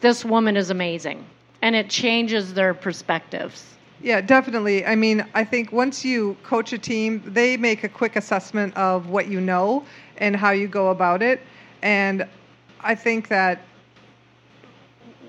this 0.00 0.24
woman 0.24 0.56
is 0.56 0.70
amazing 0.70 1.24
and 1.62 1.74
it 1.74 1.88
changes 1.88 2.52
their 2.54 2.74
perspectives 2.74 3.70
yeah, 4.02 4.20
definitely. 4.20 4.84
I 4.84 4.96
mean, 4.96 5.24
I 5.32 5.44
think 5.44 5.72
once 5.72 6.04
you 6.04 6.36
coach 6.42 6.74
a 6.74 6.78
team, 6.78 7.22
they 7.24 7.56
make 7.56 7.84
a 7.84 7.88
quick 7.88 8.16
assessment 8.16 8.76
of 8.76 9.08
what 9.08 9.28
you 9.28 9.40
know 9.40 9.82
and 10.18 10.36
how 10.36 10.50
you 10.50 10.68
go 10.68 10.88
about 10.90 11.22
it. 11.22 11.40
And 11.80 12.26
I 12.84 12.94
think 12.94 13.28
that 13.28 13.60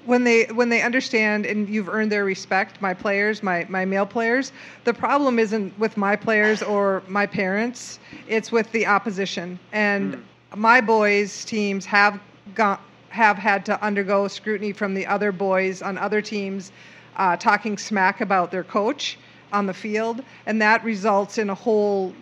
when 0.06 0.24
they 0.24 0.46
when 0.46 0.70
they 0.70 0.82
understand 0.82 1.46
and 1.46 1.68
you've 1.68 1.90
earned 1.90 2.12
their 2.12 2.26
respect, 2.26 2.82
my 2.82 2.94
players, 2.94 3.42
my 3.42 3.66
my 3.70 3.86
male 3.86 4.06
players, 4.06 4.52
the 4.84 4.94
problem 4.94 5.40
isn't 5.40 5.78
with 5.80 5.98
my 5.98 6.16
players 6.16 6.62
or 6.62 7.02
my 7.08 7.26
parents. 7.26 8.00
It's 8.28 8.52
with 8.52 8.72
the 8.72 8.86
opposition. 8.86 9.60
And 9.72 10.16
mm. 10.16 10.22
my 10.56 10.82
boys' 10.82 11.44
teams 11.46 11.86
have 11.86 12.20
got 12.54 12.82
have 13.10 13.38
had 13.38 13.66
to 13.66 13.82
undergo 13.84 14.28
scrutiny 14.28 14.74
from 14.74 14.94
the 14.94 15.08
other 15.08 15.32
boys 15.32 15.82
on 15.82 15.98
other 15.98 16.22
teams, 16.22 16.72
uh, 17.16 17.38
talking 17.38 17.78
smack 17.78 18.22
about 18.22 18.52
their 18.52 18.64
coach 18.64 19.18
on 19.54 19.66
the 19.66 19.74
field, 19.74 20.22
and 20.46 20.62
that 20.62 20.84
results 20.84 21.38
in 21.38 21.50
a 21.50 21.56
whole 21.56 22.14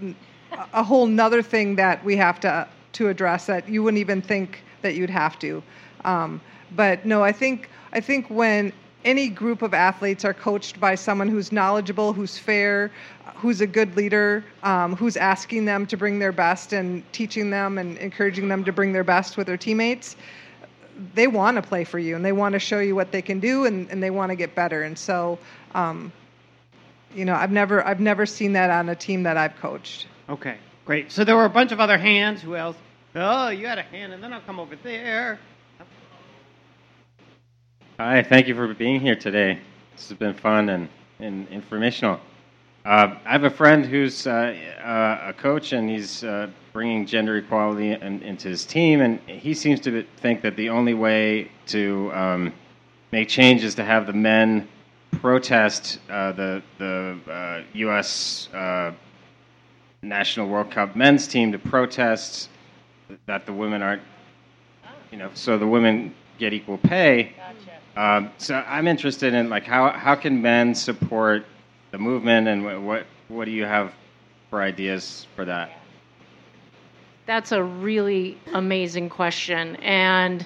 a 0.73 0.83
whole 0.83 1.07
nother 1.07 1.41
thing 1.41 1.75
that 1.75 2.03
we 2.05 2.15
have 2.15 2.39
to 2.39 2.67
to 2.93 3.09
address 3.09 3.47
that 3.47 3.67
you 3.67 3.83
wouldn't 3.83 3.99
even 3.99 4.21
think 4.21 4.63
that 4.83 4.95
you'd 4.95 5.09
have 5.09 5.39
to. 5.39 5.63
Um, 6.05 6.39
but 6.75 7.05
no, 7.05 7.23
I 7.23 7.31
think 7.31 7.69
I 7.91 7.99
think 7.99 8.29
when 8.29 8.71
any 9.05 9.27
group 9.27 9.61
of 9.61 9.73
athletes 9.73 10.23
are 10.23 10.33
coached 10.33 10.79
by 10.79 10.95
someone 10.95 11.27
who's 11.27 11.51
knowledgeable, 11.51 12.13
who's 12.13 12.37
fair, 12.37 12.91
who's 13.35 13.61
a 13.61 13.67
good 13.67 13.95
leader, 13.97 14.43
um, 14.63 14.95
who's 14.95 15.17
asking 15.17 15.65
them 15.65 15.85
to 15.87 15.97
bring 15.97 16.19
their 16.19 16.31
best 16.31 16.73
and 16.73 17.03
teaching 17.11 17.49
them 17.49 17.77
and 17.77 17.97
encouraging 17.97 18.47
them 18.47 18.63
to 18.63 18.71
bring 18.71 18.93
their 18.93 19.03
best 19.03 19.35
with 19.37 19.47
their 19.47 19.57
teammates, 19.57 20.15
they 21.15 21.27
want 21.27 21.55
to 21.55 21.61
play 21.61 21.83
for 21.83 21.99
you 21.99 22.15
and 22.15 22.23
they 22.23 22.31
want 22.31 22.53
to 22.53 22.59
show 22.59 22.79
you 22.79 22.95
what 22.95 23.11
they 23.11 23.21
can 23.21 23.39
do 23.39 23.65
and, 23.65 23.89
and 23.89 24.01
they 24.01 24.09
want 24.09 24.29
to 24.29 24.35
get 24.35 24.55
better. 24.55 24.83
And 24.83 24.97
so, 24.97 25.39
um, 25.73 26.11
you 27.13 27.25
know, 27.25 27.35
I've 27.35 27.51
never 27.51 27.85
I've 27.85 27.99
never 27.99 28.25
seen 28.25 28.53
that 28.53 28.69
on 28.69 28.89
a 28.89 28.95
team 28.95 29.23
that 29.23 29.37
I've 29.37 29.55
coached. 29.57 30.07
Okay, 30.29 30.57
great. 30.85 31.11
So 31.11 31.23
there 31.23 31.35
were 31.35 31.45
a 31.45 31.49
bunch 31.49 31.71
of 31.71 31.79
other 31.79 31.97
hands. 31.97 32.41
Who 32.41 32.55
else? 32.55 32.77
Oh, 33.15 33.49
you 33.49 33.67
had 33.67 33.77
a 33.77 33.83
hand, 33.83 34.11
and 34.11 34.23
then 34.23 34.33
I'll 34.33 34.41
come 34.41 34.59
over 34.59 34.75
there. 34.75 35.37
Hi, 37.99 38.23
thank 38.23 38.47
you 38.47 38.55
for 38.55 38.73
being 38.73 38.99
here 38.99 39.15
today. 39.15 39.59
This 39.95 40.09
has 40.09 40.17
been 40.17 40.33
fun 40.33 40.69
and, 40.69 40.89
and 41.19 41.47
informational. 41.49 42.19
Uh, 42.83 43.15
I 43.23 43.31
have 43.31 43.43
a 43.43 43.51
friend 43.51 43.85
who's 43.85 44.25
uh, 44.25 44.55
uh, 44.83 45.29
a 45.29 45.33
coach, 45.33 45.73
and 45.73 45.87
he's 45.87 46.23
uh, 46.23 46.49
bringing 46.73 47.05
gender 47.05 47.37
equality 47.37 47.91
in, 47.91 48.23
into 48.23 48.47
his 48.47 48.65
team, 48.65 49.01
and 49.01 49.19
he 49.27 49.53
seems 49.53 49.79
to 49.81 50.03
think 50.17 50.41
that 50.41 50.55
the 50.55 50.69
only 50.69 50.95
way 50.95 51.51
to 51.67 52.11
um, 52.15 52.51
make 53.11 53.29
change 53.29 53.63
is 53.63 53.75
to 53.75 53.83
have 53.83 54.07
the 54.07 54.13
men 54.13 54.67
protest 55.11 55.99
uh, 56.09 56.31
the 56.31 56.63
the 56.79 57.63
U.S. 57.73 58.49
Uh, 58.51 58.91
National 60.01 60.47
World 60.47 60.71
Cup 60.71 60.95
men's 60.95 61.27
team 61.27 61.51
to 61.51 61.59
protest 61.59 62.49
that 63.25 63.45
the 63.45 63.53
women 63.53 63.81
aren't, 63.81 64.01
you 65.11 65.17
know, 65.17 65.29
so 65.33 65.57
the 65.57 65.67
women 65.67 66.13
get 66.39 66.53
equal 66.53 66.77
pay. 66.77 67.33
Gotcha. 67.95 68.01
Um, 68.01 68.31
so 68.37 68.55
I'm 68.55 68.87
interested 68.87 69.33
in 69.33 69.49
like 69.49 69.63
how 69.63 69.91
how 69.91 70.15
can 70.15 70.41
men 70.41 70.73
support 70.75 71.45
the 71.91 71.97
movement, 71.97 72.47
and 72.47 72.85
what 72.85 73.05
what 73.27 73.45
do 73.45 73.51
you 73.51 73.65
have 73.65 73.93
for 74.49 74.61
ideas 74.61 75.27
for 75.35 75.45
that? 75.45 75.71
That's 77.25 77.51
a 77.51 77.63
really 77.63 78.37
amazing 78.53 79.09
question, 79.09 79.75
and 79.77 80.45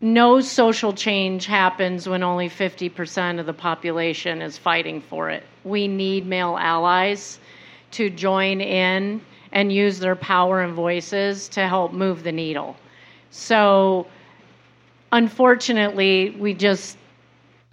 no 0.00 0.40
social 0.40 0.92
change 0.92 1.46
happens 1.46 2.08
when 2.08 2.22
only 2.22 2.48
50% 2.48 3.40
of 3.40 3.46
the 3.46 3.52
population 3.52 4.40
is 4.42 4.56
fighting 4.56 5.00
for 5.00 5.28
it. 5.28 5.42
We 5.64 5.88
need 5.88 6.24
male 6.24 6.56
allies 6.56 7.40
to 7.92 8.08
join 8.08 8.60
in 8.60 9.20
and 9.52 9.72
use 9.72 9.98
their 9.98 10.16
power 10.16 10.62
and 10.62 10.74
voices 10.74 11.48
to 11.50 11.66
help 11.66 11.92
move 11.92 12.22
the 12.22 12.32
needle. 12.32 12.76
So 13.30 14.06
unfortunately, 15.12 16.36
we 16.38 16.54
just 16.54 16.98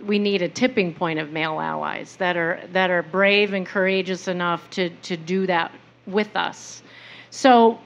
we 0.05 0.19
need 0.19 0.41
a 0.41 0.49
tipping 0.49 0.93
point 0.93 1.19
of 1.19 1.31
male 1.31 1.59
allies 1.59 2.17
that 2.17 2.35
are 2.35 2.59
that 2.73 2.89
are 2.89 3.03
brave 3.03 3.53
and 3.53 3.65
courageous 3.65 4.27
enough 4.27 4.69
to 4.71 4.89
to 4.89 5.17
do 5.17 5.47
that 5.47 5.71
with 6.05 6.35
us. 6.35 6.83
So 7.29 7.79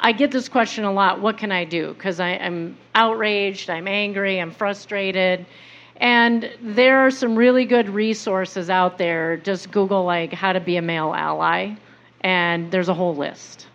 I 0.00 0.12
get 0.12 0.30
this 0.30 0.48
question 0.48 0.84
a 0.84 0.92
lot. 0.92 1.20
What 1.20 1.38
can 1.38 1.50
I 1.50 1.64
do? 1.64 1.92
Because 1.94 2.20
I'm 2.20 2.76
outraged, 2.94 3.68
I'm 3.70 3.88
angry, 3.88 4.40
I'm 4.40 4.52
frustrated. 4.52 5.44
And 5.96 6.50
there 6.62 6.98
are 7.00 7.10
some 7.10 7.34
really 7.34 7.64
good 7.64 7.88
resources 7.88 8.70
out 8.70 8.98
there. 8.98 9.36
Just 9.36 9.72
Google 9.72 10.04
like 10.04 10.32
how 10.32 10.52
to 10.52 10.60
be 10.60 10.76
a 10.76 10.82
male 10.82 11.12
ally, 11.12 11.74
and 12.22 12.70
there's 12.70 12.88
a 12.88 12.94
whole 12.94 13.14
list. 13.14 13.66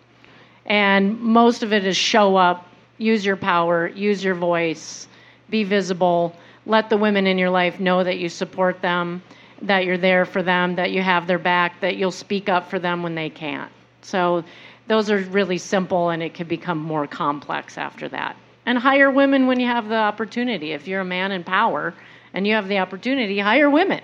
And 0.66 1.20
most 1.20 1.62
of 1.62 1.72
it 1.72 1.86
is 1.86 1.96
show 1.96 2.36
up, 2.36 2.66
use 2.98 3.24
your 3.24 3.36
power, 3.36 3.88
use 3.88 4.24
your 4.24 4.34
voice, 4.34 5.08
be 5.50 5.64
visible, 5.64 6.34
let 6.66 6.88
the 6.88 6.96
women 6.96 7.26
in 7.26 7.38
your 7.38 7.50
life 7.50 7.80
know 7.80 8.02
that 8.02 8.18
you 8.18 8.28
support 8.28 8.80
them, 8.80 9.22
that 9.62 9.84
you're 9.84 9.98
there 9.98 10.24
for 10.24 10.42
them, 10.42 10.76
that 10.76 10.90
you 10.90 11.02
have 11.02 11.26
their 11.26 11.38
back, 11.38 11.80
that 11.80 11.96
you'll 11.96 12.10
speak 12.10 12.48
up 12.48 12.70
for 12.70 12.78
them 12.78 13.02
when 13.02 13.14
they 13.14 13.28
can't. 13.28 13.70
So 14.02 14.44
those 14.86 15.10
are 15.10 15.18
really 15.18 15.58
simple 15.58 16.10
and 16.10 16.22
it 16.22 16.34
can 16.34 16.46
become 16.46 16.78
more 16.78 17.06
complex 17.06 17.78
after 17.78 18.08
that. 18.08 18.36
And 18.66 18.78
hire 18.78 19.10
women 19.10 19.46
when 19.46 19.60
you 19.60 19.66
have 19.66 19.88
the 19.88 19.96
opportunity. 19.96 20.72
If 20.72 20.88
you're 20.88 21.00
a 21.00 21.04
man 21.04 21.32
in 21.32 21.44
power 21.44 21.94
and 22.32 22.46
you 22.46 22.54
have 22.54 22.68
the 22.68 22.78
opportunity, 22.78 23.38
hire 23.38 23.68
women. 23.68 24.00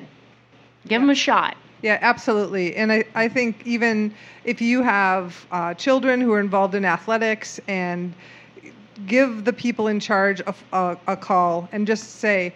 Give 0.86 1.00
them 1.00 1.10
a 1.10 1.14
shot. 1.14 1.56
Yeah, 1.82 1.98
absolutely. 2.02 2.76
And 2.76 2.92
I, 2.92 3.04
I 3.14 3.28
think 3.28 3.66
even 3.66 4.14
if 4.44 4.60
you 4.60 4.82
have 4.82 5.46
uh, 5.50 5.74
children 5.74 6.20
who 6.20 6.32
are 6.32 6.40
involved 6.40 6.74
in 6.74 6.84
athletics 6.84 7.58
and 7.68 8.12
give 9.06 9.44
the 9.46 9.52
people 9.52 9.86
in 9.88 9.98
charge 9.98 10.40
a, 10.40 10.54
a, 10.72 10.96
a, 11.06 11.16
call 11.16 11.68
and 11.72 11.86
just 11.86 12.16
say, 12.16 12.52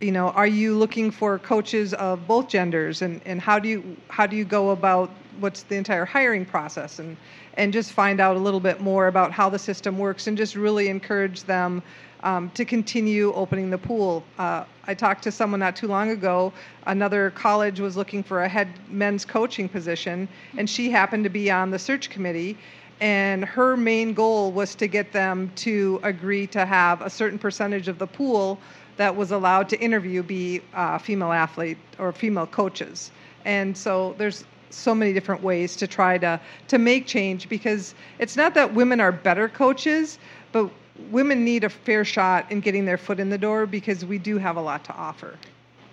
you 0.00 0.12
know, 0.12 0.28
are 0.30 0.46
you 0.46 0.74
looking 0.76 1.10
for 1.10 1.38
coaches 1.38 1.94
of 1.94 2.26
both 2.26 2.48
genders, 2.48 3.00
and, 3.02 3.20
and 3.24 3.40
how 3.40 3.58
do 3.58 3.68
you 3.68 3.96
how 4.08 4.26
do 4.26 4.36
you 4.36 4.44
go 4.44 4.70
about 4.70 5.10
what's 5.38 5.62
the 5.62 5.76
entire 5.76 6.04
hiring 6.04 6.44
process, 6.44 6.98
and 6.98 7.16
and 7.54 7.72
just 7.72 7.92
find 7.92 8.20
out 8.20 8.36
a 8.36 8.38
little 8.38 8.60
bit 8.60 8.80
more 8.80 9.06
about 9.06 9.32
how 9.32 9.48
the 9.48 9.58
system 9.58 9.98
works, 9.98 10.26
and 10.26 10.36
just 10.36 10.54
really 10.54 10.88
encourage 10.88 11.44
them 11.44 11.82
um, 12.22 12.50
to 12.50 12.64
continue 12.64 13.32
opening 13.34 13.70
the 13.70 13.78
pool. 13.78 14.24
Uh, 14.38 14.64
I 14.86 14.94
talked 14.94 15.22
to 15.24 15.32
someone 15.32 15.60
not 15.60 15.76
too 15.76 15.88
long 15.88 16.10
ago. 16.10 16.52
Another 16.86 17.30
college 17.30 17.80
was 17.80 17.96
looking 17.96 18.22
for 18.22 18.42
a 18.42 18.48
head 18.48 18.68
men's 18.88 19.24
coaching 19.24 19.68
position, 19.68 20.28
and 20.56 20.68
she 20.68 20.90
happened 20.90 21.24
to 21.24 21.30
be 21.30 21.50
on 21.50 21.70
the 21.70 21.78
search 21.78 22.10
committee 22.10 22.56
and 23.02 23.44
her 23.44 23.76
main 23.76 24.14
goal 24.14 24.52
was 24.52 24.76
to 24.76 24.86
get 24.86 25.10
them 25.10 25.50
to 25.56 25.98
agree 26.04 26.46
to 26.46 26.64
have 26.64 27.02
a 27.02 27.10
certain 27.10 27.38
percentage 27.38 27.88
of 27.88 27.98
the 27.98 28.06
pool 28.06 28.60
that 28.96 29.14
was 29.14 29.32
allowed 29.32 29.68
to 29.68 29.80
interview 29.80 30.22
be 30.22 30.62
uh, 30.74 30.96
female 30.98 31.32
athlete 31.32 31.78
or 31.98 32.12
female 32.12 32.46
coaches 32.46 33.10
and 33.44 33.76
so 33.76 34.14
there's 34.18 34.44
so 34.74 34.94
many 34.94 35.12
different 35.12 35.42
ways 35.42 35.76
to 35.76 35.86
try 35.86 36.18
to 36.18 36.40
to 36.68 36.78
make 36.78 37.06
change 37.06 37.48
because 37.48 37.94
it's 38.18 38.36
not 38.36 38.54
that 38.54 38.72
women 38.72 39.00
are 39.00 39.12
better 39.12 39.48
coaches 39.48 40.18
but 40.52 40.70
women 41.10 41.44
need 41.44 41.64
a 41.64 41.68
fair 41.68 42.04
shot 42.04 42.50
in 42.50 42.60
getting 42.60 42.84
their 42.84 42.98
foot 42.98 43.18
in 43.18 43.30
the 43.30 43.38
door 43.38 43.66
because 43.66 44.04
we 44.04 44.18
do 44.18 44.38
have 44.38 44.56
a 44.56 44.60
lot 44.60 44.84
to 44.84 44.92
offer 44.94 45.36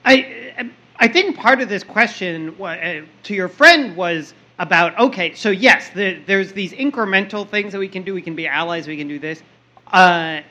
i 0.05 0.71
i 0.99 1.07
think 1.07 1.37
part 1.37 1.61
of 1.61 1.69
this 1.69 1.83
question 1.83 2.55
uh, 2.61 3.01
to 3.23 3.33
your 3.33 3.47
friend 3.47 3.95
was 3.95 4.33
about 4.59 4.97
okay, 4.99 5.33
so 5.33 5.49
yes, 5.49 5.89
the, 5.89 6.19
there's 6.27 6.51
these 6.53 6.73
incremental 6.73 7.47
things 7.47 7.71
that 7.71 7.79
we 7.79 7.87
can 7.87 8.03
do. 8.03 8.13
We 8.13 8.21
can 8.21 8.35
be 8.35 8.45
allies. 8.45 8.87
We 8.87 8.97
can 8.97 9.07
do 9.07 9.17
this. 9.17 9.41
Uh, 9.87 10.41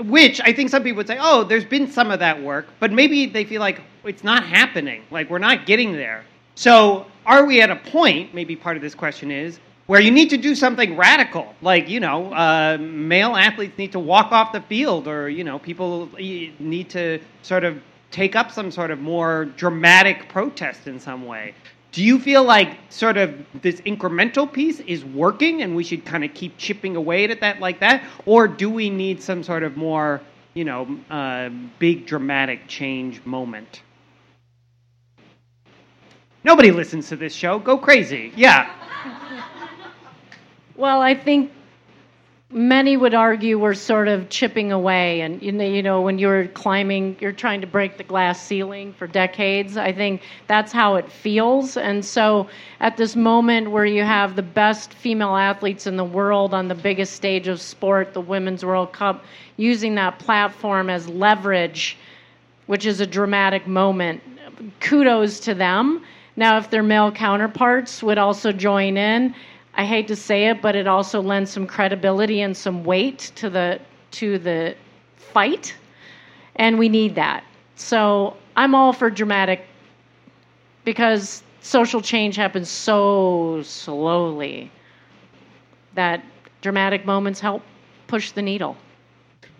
which 0.00 0.40
I 0.40 0.52
think 0.52 0.70
some 0.70 0.82
people 0.82 0.98
would 0.98 1.06
say, 1.06 1.18
oh, 1.20 1.44
there's 1.44 1.64
been 1.64 1.90
some 1.90 2.10
of 2.10 2.20
that 2.20 2.40
work, 2.40 2.68
but 2.80 2.92
maybe 2.92 3.26
they 3.26 3.44
feel 3.44 3.60
like 3.60 3.80
it's 4.04 4.24
not 4.24 4.44
happening. 4.44 5.02
Like 5.10 5.28
we're 5.28 5.38
not 5.38 5.66
getting 5.66 5.92
there. 5.92 6.24
So 6.58 7.06
are 7.24 7.44
we 7.44 7.60
at 7.60 7.70
a 7.70 7.76
point? 7.76 8.34
Maybe 8.34 8.56
part 8.56 8.76
of 8.76 8.82
this 8.82 8.92
question 8.92 9.30
is 9.30 9.60
where 9.86 10.00
you 10.00 10.10
need 10.10 10.28
to 10.30 10.36
do 10.36 10.56
something 10.56 10.96
radical, 10.96 11.54
like 11.62 11.88
you 11.88 12.00
know, 12.00 12.32
uh, 12.32 12.76
male 12.80 13.36
athletes 13.36 13.78
need 13.78 13.92
to 13.92 14.00
walk 14.00 14.32
off 14.32 14.52
the 14.52 14.60
field, 14.62 15.06
or 15.06 15.28
you 15.28 15.44
know, 15.44 15.60
people 15.60 16.08
need 16.18 16.90
to 16.90 17.20
sort 17.42 17.62
of 17.62 17.80
take 18.10 18.34
up 18.34 18.50
some 18.50 18.72
sort 18.72 18.90
of 18.90 18.98
more 18.98 19.44
dramatic 19.44 20.28
protest 20.28 20.88
in 20.88 20.98
some 20.98 21.26
way. 21.26 21.54
Do 21.92 22.02
you 22.02 22.18
feel 22.18 22.42
like 22.42 22.76
sort 22.88 23.18
of 23.18 23.36
this 23.62 23.80
incremental 23.82 24.52
piece 24.52 24.80
is 24.80 25.04
working 25.04 25.62
and 25.62 25.76
we 25.76 25.84
should 25.84 26.04
kind 26.04 26.24
of 26.24 26.34
keep 26.34 26.58
chipping 26.58 26.96
away 26.96 27.30
at 27.30 27.40
that 27.40 27.60
like 27.60 27.78
that? 27.78 28.02
Or 28.26 28.48
do 28.48 28.68
we 28.68 28.90
need 28.90 29.22
some 29.22 29.44
sort 29.44 29.62
of 29.62 29.76
more, 29.76 30.20
you 30.54 30.64
know, 30.64 30.98
uh, 31.08 31.50
big 31.78 32.04
dramatic 32.04 32.66
change 32.66 33.24
moment? 33.24 33.82
Nobody 36.44 36.70
listens 36.70 37.08
to 37.08 37.16
this 37.16 37.34
show. 37.34 37.58
Go 37.58 37.78
crazy. 37.78 38.32
Yeah. 38.36 38.70
Well, 40.76 41.00
I 41.00 41.16
think 41.16 41.50
many 42.50 42.96
would 42.96 43.12
argue 43.12 43.58
we're 43.58 43.74
sort 43.74 44.08
of 44.08 44.30
chipping 44.30 44.72
away 44.72 45.20
and 45.20 45.42
you 45.42 45.52
know, 45.52 45.64
you 45.64 45.82
know 45.82 46.00
when 46.00 46.18
you're 46.18 46.48
climbing 46.48 47.14
you're 47.20 47.30
trying 47.30 47.60
to 47.60 47.66
break 47.66 47.98
the 47.98 48.02
glass 48.02 48.42
ceiling 48.42 48.90
for 48.94 49.06
decades 49.06 49.76
i 49.76 49.92
think 49.92 50.22
that's 50.46 50.72
how 50.72 50.94
it 50.94 51.12
feels 51.12 51.76
and 51.76 52.02
so 52.02 52.48
at 52.80 52.96
this 52.96 53.14
moment 53.14 53.70
where 53.70 53.84
you 53.84 54.02
have 54.02 54.34
the 54.34 54.42
best 54.42 54.94
female 54.94 55.36
athletes 55.36 55.86
in 55.86 55.98
the 55.98 56.04
world 56.04 56.54
on 56.54 56.68
the 56.68 56.74
biggest 56.74 57.12
stage 57.12 57.48
of 57.48 57.60
sport 57.60 58.14
the 58.14 58.20
women's 58.20 58.64
world 58.64 58.94
cup 58.94 59.24
using 59.58 59.94
that 59.94 60.18
platform 60.18 60.88
as 60.88 61.06
leverage 61.06 61.98
which 62.64 62.86
is 62.86 62.98
a 62.98 63.06
dramatic 63.06 63.66
moment 63.66 64.22
kudos 64.80 65.38
to 65.38 65.52
them 65.52 66.02
now 66.38 66.56
if 66.56 66.70
their 66.70 66.82
male 66.82 67.12
counterparts 67.12 68.02
would 68.02 68.18
also 68.18 68.52
join 68.52 68.96
in 68.96 69.34
I 69.78 69.84
hate 69.84 70.08
to 70.08 70.16
say 70.16 70.48
it, 70.48 70.60
but 70.60 70.74
it 70.74 70.88
also 70.88 71.22
lends 71.22 71.52
some 71.52 71.64
credibility 71.64 72.40
and 72.40 72.56
some 72.56 72.82
weight 72.82 73.30
to 73.36 73.48
the 73.48 73.80
to 74.10 74.36
the 74.36 74.74
fight, 75.16 75.76
and 76.56 76.80
we 76.80 76.88
need 76.88 77.14
that. 77.14 77.44
So 77.76 78.36
I'm 78.56 78.74
all 78.74 78.92
for 78.92 79.08
dramatic 79.08 79.66
because 80.84 81.44
social 81.60 82.00
change 82.00 82.34
happens 82.34 82.68
so 82.68 83.62
slowly 83.62 84.72
that 85.94 86.24
dramatic 86.60 87.06
moments 87.06 87.38
help 87.38 87.62
push 88.08 88.32
the 88.32 88.42
needle. 88.42 88.76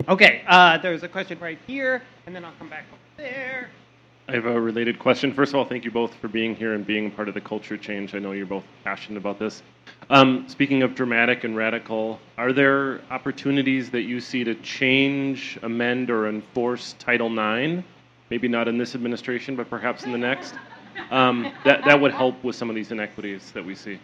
Okay, 0.09 0.43
uh, 0.49 0.79
there's 0.79 1.05
a 1.05 1.09
question 1.09 1.39
right 1.39 1.59
here, 1.65 2.03
and 2.27 2.35
then 2.35 2.45
I'll 2.45 2.55
come 2.59 2.69
back 2.69 2.87
over 2.91 3.01
there. 3.17 3.71
I 4.31 4.33
have 4.33 4.45
a 4.45 4.61
related 4.61 4.99
question. 4.99 5.33
First 5.33 5.53
of 5.53 5.55
all, 5.55 5.65
thank 5.65 5.87
you 5.87 5.91
both 5.91 6.13
for 6.17 6.29
being 6.29 6.55
here 6.55 6.75
and 6.75 6.87
being 6.87 7.11
part 7.11 7.29
of 7.29 7.35
the 7.35 7.41
culture 7.41 7.79
change. 7.79 8.15
I 8.15 8.19
know 8.19 8.33
you're 8.33 8.45
both 8.45 8.65
passionate 8.85 9.17
about 9.17 9.39
this. 9.39 9.63
Um, 10.11 10.47
speaking 10.49 10.83
of 10.83 10.95
dramatic 10.95 11.45
and 11.45 11.57
radical, 11.57 12.21
are 12.37 12.53
there 12.53 13.01
opportunities 13.11 13.89
that 13.89 14.03
you 14.03 14.21
see 14.21 14.45
to 14.45 14.55
change, 14.57 15.59
amend, 15.63 16.11
or 16.11 16.29
enforce 16.29 16.95
Title 16.99 17.29
IX? 17.33 17.83
Maybe 18.29 18.49
not 18.49 18.69
in 18.69 18.77
this 18.77 18.95
administration, 18.95 19.57
but 19.57 19.71
perhaps 19.71 20.05
in 20.05 20.13
the 20.13 20.19
next. 20.19 20.53
Um, 21.11 21.51
that 21.65 21.87
that 21.87 21.99
would 21.99 22.13
help 22.13 22.45
with 22.45 22.55
some 22.55 22.69
of 22.69 22.77
these 22.77 22.93
inequities 22.93 23.51
that 23.53 23.65
we 23.65 23.75
see. 23.75 23.99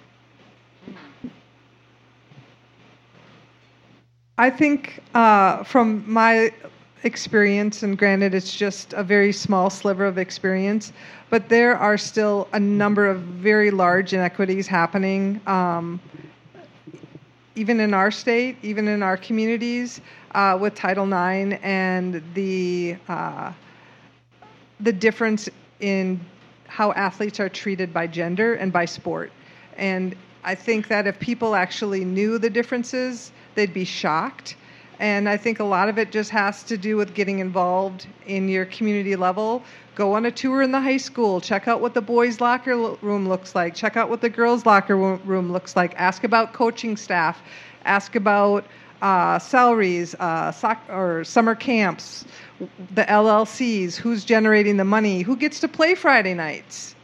I 4.39 4.49
think 4.49 5.03
uh, 5.13 5.65
from 5.65 6.11
my 6.11 6.51
experience, 7.05 7.83
and 7.83 7.97
granted 7.99 8.35
it's 8.35 8.55
just 8.55 8.93
a 8.95 9.03
very 9.03 9.33
small 9.33 9.71
sliver 9.71 10.05
of 10.05 10.19
experience, 10.19 10.93
but 11.31 11.49
there 11.49 11.77
are 11.77 11.99
still 11.99 12.49
a 12.53 12.61
number 12.61 13.07
of 13.07 13.21
very 13.21 13.71
large 13.71 14.13
inequities 14.13 14.67
happening, 14.67 15.41
um, 15.47 16.01
even 17.55 17.81
in 17.81 17.95
our 17.95 18.11
state, 18.11 18.57
even 18.63 18.89
in 18.89 19.03
our 19.03 19.17
communities, 19.17 20.01
uh, 20.35 20.59
with 20.61 20.75
Title 20.75 21.07
IX 21.07 21.59
and 21.63 22.23
the 22.35 22.97
uh, 23.09 23.53
the 24.81 24.93
difference 24.93 25.49
in 25.81 26.21
how 26.67 26.93
athletes 26.93 27.39
are 27.39 27.49
treated 27.49 27.93
by 27.93 28.07
gender 28.07 28.55
and 28.55 28.73
by 28.73 28.85
sport. 28.85 29.31
And 29.77 30.17
I 30.43 30.55
think 30.55 30.89
that 30.89 31.07
if 31.07 31.19
people 31.21 31.55
actually 31.55 32.05
knew 32.05 32.39
the 32.39 32.51
differences, 32.51 33.33
they'd 33.55 33.73
be 33.73 33.85
shocked. 33.85 34.57
And 35.01 35.29
I 35.29 35.37
think 35.37 35.61
a 35.61 35.65
lot 35.65 35.89
of 35.89 35.99
it 35.99 36.13
just 36.13 36.31
has 36.31 36.63
to 36.65 36.77
do 36.77 36.97
with 36.97 37.15
getting 37.15 37.41
involved 37.41 38.07
in 38.27 38.49
your 38.49 38.65
community 38.67 39.17
level. 39.17 39.63
Go 39.95 40.15
on 40.15 40.25
a 40.27 40.31
tour 40.31 40.63
in 40.63 40.73
the 40.73 40.81
high 40.81 40.97
school, 40.97 41.41
check 41.41 41.69
out 41.69 41.81
what 41.81 41.95
the 41.95 42.03
boys' 42.03 42.41
locker 42.41 42.77
room 42.77 43.29
looks 43.29 43.55
like, 43.55 43.75
check 43.75 43.97
out 43.97 44.09
what 44.09 44.21
the 44.21 44.29
girls' 44.29 44.67
locker 44.67 44.97
room 44.97 45.53
looks 45.53 45.77
like, 45.77 45.95
ask 45.97 46.25
about 46.25 46.53
coaching 46.53 46.97
staff, 46.97 47.41
ask 47.85 48.15
about 48.17 48.65
uh, 49.03 49.39
salaries, 49.39 50.15
uh, 50.17 50.51
soc- 50.51 50.89
or 50.89 51.25
summer 51.25 51.55
camps, 51.55 52.25
the 52.95 53.05
LLCs, 53.09 53.97
who's 53.97 54.25
generating 54.25 54.77
the 54.77 54.85
money, 54.85 55.23
who 55.23 55.37
gets 55.37 55.61
to 55.61 55.69
play 55.69 55.95
Friday 55.95 56.35
nights, 56.35 56.95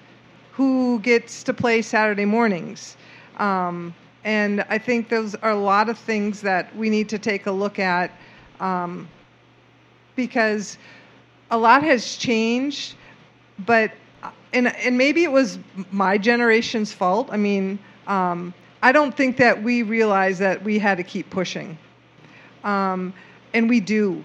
who 0.53 0.99
gets 1.01 1.43
to 1.45 1.53
play 1.55 1.83
Saturday 1.83 2.25
mornings. 2.25 2.97
Um, 3.39 3.95
and 4.25 4.65
I 4.69 4.79
think 4.79 5.09
those 5.09 5.35
are 5.37 5.51
a 5.51 5.59
lot 5.59 5.89
of 5.89 5.99
things 5.99 6.41
that 6.43 6.75
we 6.77 6.91
need 6.91 7.09
to 7.11 7.19
take 7.19 7.47
a 7.47 7.51
look 7.51 7.79
at 7.79 8.11
um, 8.61 9.09
because 10.15 10.77
a 11.51 11.57
lot 11.57 11.83
has 11.83 12.17
changed, 12.17 12.95
but 13.61 13.93
and 14.53 14.69
and 14.69 14.99
maybe 14.99 15.25
it 15.25 15.33
was 15.33 15.59
my 15.91 16.19
generation's 16.19 16.93
fault. 16.93 17.29
I 17.33 17.37
mean, 17.37 17.79
um, 18.07 18.53
I 18.83 18.93
don't 18.93 19.17
think 19.17 19.37
that 19.39 19.63
we 19.63 19.83
realized 19.83 20.41
that 20.41 20.63
we 20.63 20.79
had 20.79 20.99
to 20.99 21.05
keep 21.05 21.31
pushing, 21.31 21.79
um, 22.65 23.15
and 23.55 23.69
we 23.69 23.81
do. 23.81 24.23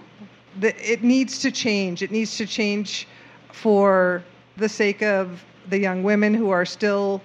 The, 0.60 0.74
it 0.90 1.02
needs 1.02 1.38
to 1.40 1.50
change. 1.50 2.02
It 2.02 2.10
needs 2.10 2.36
to 2.38 2.46
change 2.46 3.06
for 3.52 4.22
the 4.56 4.68
sake 4.68 5.02
of 5.02 5.44
the 5.68 5.78
young 5.78 6.02
women 6.02 6.32
who 6.32 6.50
are 6.50 6.64
still 6.64 7.20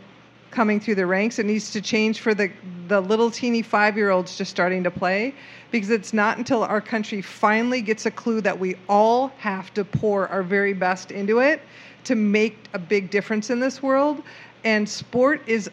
coming 0.52 0.80
through 0.80 0.96
the 0.96 1.06
ranks. 1.06 1.40
It 1.40 1.46
needs 1.46 1.72
to 1.72 1.82
change 1.82 2.20
for 2.20 2.34
the, 2.34 2.52
the 2.88 3.02
little 3.02 3.32
teeny 3.32 3.62
five 3.62 3.98
year 3.98 4.10
olds 4.10 4.38
just 4.38 4.52
starting 4.52 4.84
to 4.84 4.92
play 4.92 5.34
because 5.72 5.90
it's 5.90 6.14
not 6.14 6.38
until 6.38 6.64
our 6.64 6.82
country 6.82 7.22
finally 7.22 7.82
gets 7.82 8.06
a 8.06 8.12
clue 8.12 8.42
that 8.42 8.60
we 8.60 8.76
all 8.90 9.30
have 9.38 9.74
to 9.74 9.86
pour 9.86 10.28
our 10.28 10.44
very 10.44 10.74
best 10.74 11.12
into 11.12 11.40
it 11.40 11.62
to 12.04 12.16
make 12.16 12.68
a 12.74 12.80
big 12.80 13.10
difference 13.10 13.50
in 13.50 13.60
this 13.60 13.82
world. 13.82 14.22
And 14.64 14.88
sport 14.88 15.42
is 15.48 15.70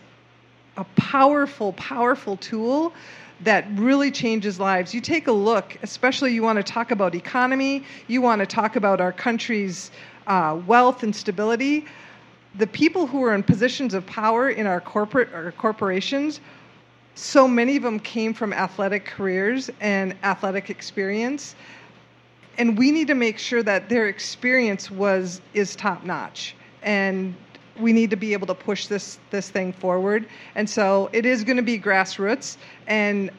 a 0.77 0.85
powerful, 0.97 1.73
powerful 1.73 2.37
tool 2.37 2.95
that 3.41 3.67
really 3.75 4.11
changes 4.11 4.59
lives. 4.59 4.95
You 4.95 5.01
take 5.01 5.27
a 5.27 5.33
look, 5.33 5.77
especially 5.83 6.33
you 6.33 6.43
want 6.43 6.57
to 6.57 6.63
talk 6.63 6.91
about 6.91 7.15
economy, 7.15 7.85
you 8.07 8.21
want 8.21 8.41
to 8.41 8.47
talk 8.47 8.77
about 8.77 9.01
our 9.01 9.13
country's 9.13 9.91
uh, 10.27 10.61
wealth 10.67 11.03
and 11.03 11.15
stability 11.15 11.87
the 12.59 12.67
people 12.67 13.07
who 13.07 13.23
are 13.25 13.35
in 13.35 13.43
positions 13.43 13.95
of 13.95 14.05
power 14.07 14.51
in 14.51 14.67
our 14.67 14.81
corporate 14.81 15.33
or 15.33 15.53
corporations, 15.53 16.41
so 17.15 17.49
many 17.49 17.77
of 17.77 17.83
them 17.83 18.01
came 18.01 18.35
from 18.35 18.53
athletic 18.53 19.05
careers 19.05 19.71
and 19.81 20.15
athletic 20.25 20.69
experience. 20.69 21.55
And 22.59 22.77
we 22.77 22.91
need 22.91 23.07
to 23.07 23.15
make 23.15 23.39
sure 23.39 23.63
that 23.63 23.89
their 23.89 24.09
experience 24.09 24.91
was 24.91 25.41
is 25.55 25.77
top 25.77 26.05
notch. 26.05 26.55
And 26.83 27.35
we 27.79 27.93
need 27.93 28.11
to 28.11 28.17
be 28.17 28.33
able 28.33 28.49
to 28.49 28.55
push 28.55 28.89
this 28.89 29.19
this 29.31 29.51
thing 29.51 29.73
forward. 29.73 30.27
And 30.57 30.69
so 30.69 31.11
it 31.13 31.25
is 31.25 31.45
going 31.45 31.57
to 31.57 31.63
be 31.63 31.79
grassroots 31.79 32.57
and 32.89 33.31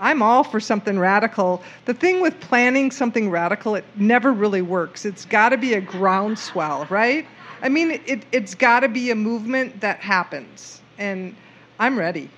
I'm 0.00 0.22
all 0.22 0.44
for 0.44 0.60
something 0.60 0.96
radical. 0.96 1.60
The 1.86 1.94
thing 1.94 2.20
with 2.20 2.38
planning 2.38 2.92
something 2.92 3.30
radical, 3.30 3.74
it 3.74 3.84
never 3.96 4.32
really 4.32 4.62
works. 4.62 5.04
It's 5.04 5.24
got 5.24 5.48
to 5.48 5.56
be 5.56 5.74
a 5.74 5.80
groundswell, 5.80 6.86
right? 6.88 7.26
I 7.62 7.68
mean, 7.68 8.00
it, 8.06 8.24
it's 8.32 8.54
got 8.54 8.80
to 8.80 8.88
be 8.88 9.10
a 9.10 9.14
movement 9.14 9.80
that 9.80 9.98
happens, 10.00 10.80
and 10.98 11.34
I'm 11.78 11.98
ready. 11.98 12.30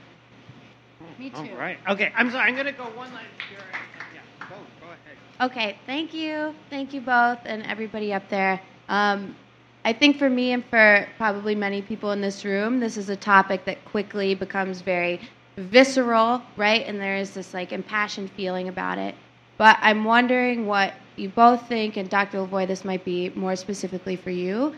Me 1.18 1.29
too. 1.31 1.37
All 1.37 1.57
right. 1.59 1.79
Okay. 1.89 2.12
I'm 2.16 2.31
sorry. 2.31 2.49
I'm 2.49 2.55
going 2.55 2.66
to 2.66 2.73
go 2.73 2.85
one 2.85 3.12
last. 3.12 3.27
Yeah. 3.53 4.49
Go. 4.49 4.57
Go 4.81 4.87
ahead. 4.87 5.51
Okay. 5.51 5.79
Thank 5.85 6.14
you. 6.14 6.55
Thank 6.71 6.95
you 6.95 7.03
both 7.03 7.39
and 7.45 7.62
everybody 7.64 8.14
up 8.14 8.27
there. 8.31 8.61
Um, 8.89 9.37
I 9.85 9.93
think 9.93 10.18
for 10.18 10.31
me 10.31 10.53
and 10.53 10.64
for 10.64 11.07
probably 11.18 11.55
many 11.55 11.83
people 11.83 12.12
in 12.12 12.23
this 12.23 12.45
room, 12.45 12.81
this 12.81 12.97
is 12.97 13.11
a 13.11 13.16
topic 13.16 13.66
that 13.66 13.85
quickly 13.85 14.35
becomes 14.35 14.81
very 14.81 15.21
visceral, 15.57 16.41
right? 16.57 16.87
And 16.87 16.99
there 16.99 17.16
is 17.16 17.33
this 17.33 17.53
like 17.53 17.73
impassioned 17.73 18.31
feeling 18.31 18.68
about 18.68 18.97
it. 18.97 19.14
But 19.59 19.77
I'm 19.83 20.05
wondering 20.05 20.66
what 20.66 20.95
you 21.16 21.29
both 21.29 21.68
think, 21.68 21.99
and 21.99 22.09
Dr. 22.09 22.39
LaVoi, 22.39 22.66
this 22.66 22.83
might 22.83 23.05
be 23.05 23.29
more 23.31 23.57
specifically 23.57 24.16
for 24.16 24.31
you 24.31 24.75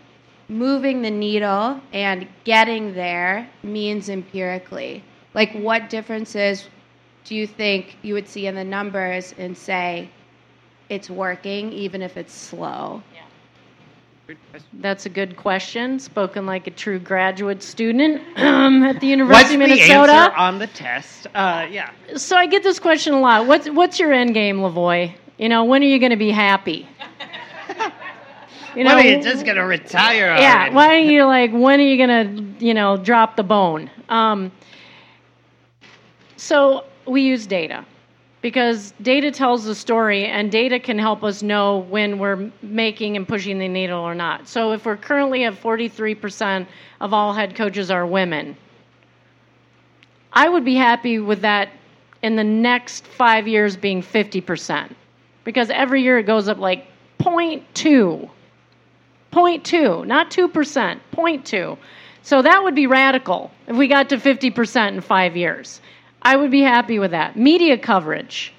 moving 0.49 1.03
the 1.03 1.11
needle 1.11 1.81
and 1.93 2.27
getting 2.45 2.95
there 2.95 3.49
means 3.63 4.09
empirically? 4.09 5.03
Like, 5.35 5.53
what 5.53 5.89
differences 5.91 6.69
do 7.25 7.35
you 7.35 7.47
think 7.47 7.97
you 8.03 8.15
would 8.15 8.29
see 8.29 8.47
in 8.47 8.55
the 8.55 8.65
numbers 8.65 9.35
and 9.39 9.57
say 9.57 10.11
it's 10.89 11.09
working, 11.09 11.73
even 11.73 12.03
if 12.03 12.17
it's 12.17 12.35
slow? 12.35 13.03
That's 14.75 15.07
a 15.07 15.09
good 15.09 15.37
question. 15.37 15.99
Spoken 15.99 16.47
like 16.47 16.67
a 16.67 16.71
true 16.71 16.99
graduate 16.99 17.63
student 17.63 18.23
um, 18.39 18.83
at 18.85 19.01
the 19.01 19.07
University 19.07 19.43
What's 19.43 19.53
of 19.53 19.59
Minnesota. 19.59 20.07
the 20.07 20.13
answer 20.13 20.37
on 20.37 20.59
the 20.59 20.67
test? 20.69 21.27
Uh, 21.35 21.67
yeah. 21.71 21.91
So 22.17 22.37
I 22.37 22.47
get 22.47 22.63
this 22.63 22.79
question 22.79 23.15
a 23.15 23.21
lot. 23.21 23.47
What's 23.47 23.69
what's 23.69 23.99
your 23.99 24.13
end 24.13 24.35
game, 24.35 24.59
LaVoi? 24.59 25.15
You 25.39 25.49
know, 25.49 25.65
when 25.65 25.83
are 25.83 25.87
you 25.87 25.99
going 25.99 26.11
to 26.11 26.17
be 26.17 26.31
happy? 26.31 26.89
You 28.77 28.85
know, 28.85 28.97
when 28.97 29.07
are 29.07 29.09
you 29.09 29.23
just 29.23 29.45
gonna 29.45 29.67
retire? 29.67 30.35
Yeah. 30.39 30.73
Why 30.73 30.95
are 30.95 30.99
you 30.99 31.25
like? 31.25 31.53
When 31.53 31.79
are 31.81 31.83
you 31.83 31.99
gonna, 31.99 32.55
you 32.59 32.75
know, 32.75 32.97
drop 32.97 33.37
the 33.37 33.43
bone? 33.43 33.91
Um, 34.09 34.51
so 36.37 36.85
we 37.07 37.23
use 37.23 37.47
data 37.47 37.85
because 38.41 38.93
data 39.03 39.31
tells 39.31 39.65
the 39.65 39.75
story, 39.75 40.27
and 40.27 40.51
data 40.51 40.81
can 40.81 40.99
help 40.99 41.23
us 41.23 41.43
know 41.43 41.79
when 41.79 42.19
we're 42.19 42.51
making 42.63 43.17
and 43.17 43.27
pushing 43.29 43.59
the 43.59 43.69
needle 43.69 44.01
or 44.01 44.15
not. 44.15 44.49
So 44.49 44.73
if 44.73 44.85
we're 44.85 44.97
currently 44.97 45.45
at 45.45 45.55
43% 45.55 46.67
of 47.01 47.13
all 47.15 47.33
head 47.33 47.55
coaches 47.55 47.91
are 47.91 48.05
women, 48.05 48.57
I 50.33 50.49
would 50.49 50.65
be 50.65 50.75
happy 50.75 51.21
with 51.21 51.43
that 51.43 51.69
in 52.23 52.35
the 52.35 52.45
next 52.45 53.07
five 53.07 53.47
years 53.47 53.77
being 53.77 54.03
50%, 54.03 54.93
because 55.45 55.71
every 55.71 56.03
year 56.03 56.19
it 56.19 56.25
goes 56.25 56.49
up 56.49 56.59
like 56.59 56.87
0.2 57.21 58.29
0.2, 59.33 60.07
not 60.07 60.31
2%, 60.31 60.51
0.2. 60.51 61.79
So 62.23 62.43
that 62.43 62.63
would 62.63 62.75
be 62.75 62.87
radical 62.87 63.51
if 63.67 63.77
we 63.77 63.89
got 63.89 64.11
to 64.11 64.17
50% 64.17 64.89
in 64.89 65.01
five 65.01 65.37
years. 65.37 65.81
I 66.21 66.37
would 66.37 66.51
be 66.51 66.63
happy 66.63 66.99
with 66.99 67.11
that. 67.11 67.37
Media 67.37 67.77
coverage. 67.77 68.53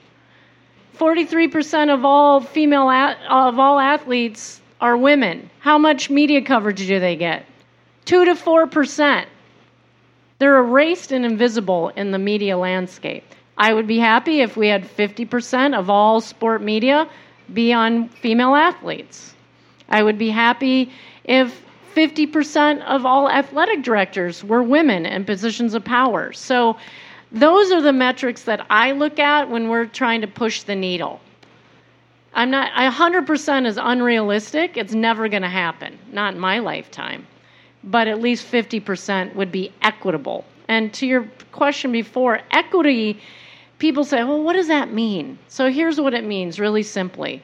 43% 0.97 1.93
of 1.93 2.03
all 2.05 2.41
female 2.41 2.89
of 2.89 3.59
all 3.59 3.79
athletes 3.79 4.61
are 4.81 4.97
women. 4.97 5.49
How 5.59 5.77
much 5.77 6.09
media 6.09 6.41
coverage 6.41 6.85
do 6.85 6.99
they 6.99 7.15
get? 7.15 7.45
2 8.05 8.25
to 8.25 8.35
4%. 8.35 9.25
They're 10.39 10.59
erased 10.59 11.13
and 11.13 11.25
invisible 11.25 11.89
in 11.89 12.11
the 12.11 12.19
media 12.19 12.57
landscape. 12.57 13.23
I 13.57 13.73
would 13.73 13.87
be 13.87 13.99
happy 13.99 14.41
if 14.41 14.57
we 14.57 14.67
had 14.67 14.83
50% 14.83 15.77
of 15.77 15.89
all 15.89 16.19
sport 16.19 16.61
media 16.61 17.07
be 17.53 17.71
on 17.71 18.09
female 18.09 18.55
athletes. 18.55 19.35
I 19.89 20.03
would 20.03 20.17
be 20.17 20.29
happy 20.29 20.91
if 21.23 21.61
50% 21.95 22.81
of 22.85 23.05
all 23.05 23.29
athletic 23.29 23.83
directors 23.83 24.43
were 24.43 24.63
women 24.63 25.05
in 25.05 25.25
positions 25.25 25.73
of 25.73 25.83
power. 25.83 26.33
So 26.33 26.77
those 27.31 27.71
are 27.71 27.81
the 27.81 27.93
metrics 27.93 28.43
that 28.43 28.65
I 28.69 28.91
look 28.91 29.19
at 29.19 29.49
when 29.49 29.69
we're 29.69 29.85
trying 29.85 30.21
to 30.21 30.27
push 30.27 30.63
the 30.63 30.75
needle. 30.75 31.19
I'm 32.33 32.49
not, 32.49 32.71
100% 32.71 33.65
is 33.67 33.77
unrealistic. 33.81 34.75
It's 34.75 34.93
never 34.93 35.29
going 35.29 35.43
to 35.43 35.49
happen, 35.49 35.99
not 36.11 36.33
in 36.33 36.39
my 36.39 36.59
lifetime. 36.59 37.27
But 37.83 38.07
at 38.07 38.21
least 38.21 38.51
50% 38.51 39.35
would 39.35 39.51
be 39.51 39.71
equitable. 39.81 40.45
And 40.67 40.93
to 40.95 41.05
your 41.05 41.29
question 41.51 41.91
before, 41.91 42.39
equity, 42.51 43.19
people 43.77 44.03
say, 44.03 44.23
well, 44.23 44.41
what 44.41 44.53
does 44.53 44.67
that 44.67 44.91
mean? 44.91 45.37
So 45.47 45.69
here's 45.69 45.99
what 45.99 46.13
it 46.13 46.23
means 46.23 46.59
really 46.59 46.83
simply. 46.83 47.41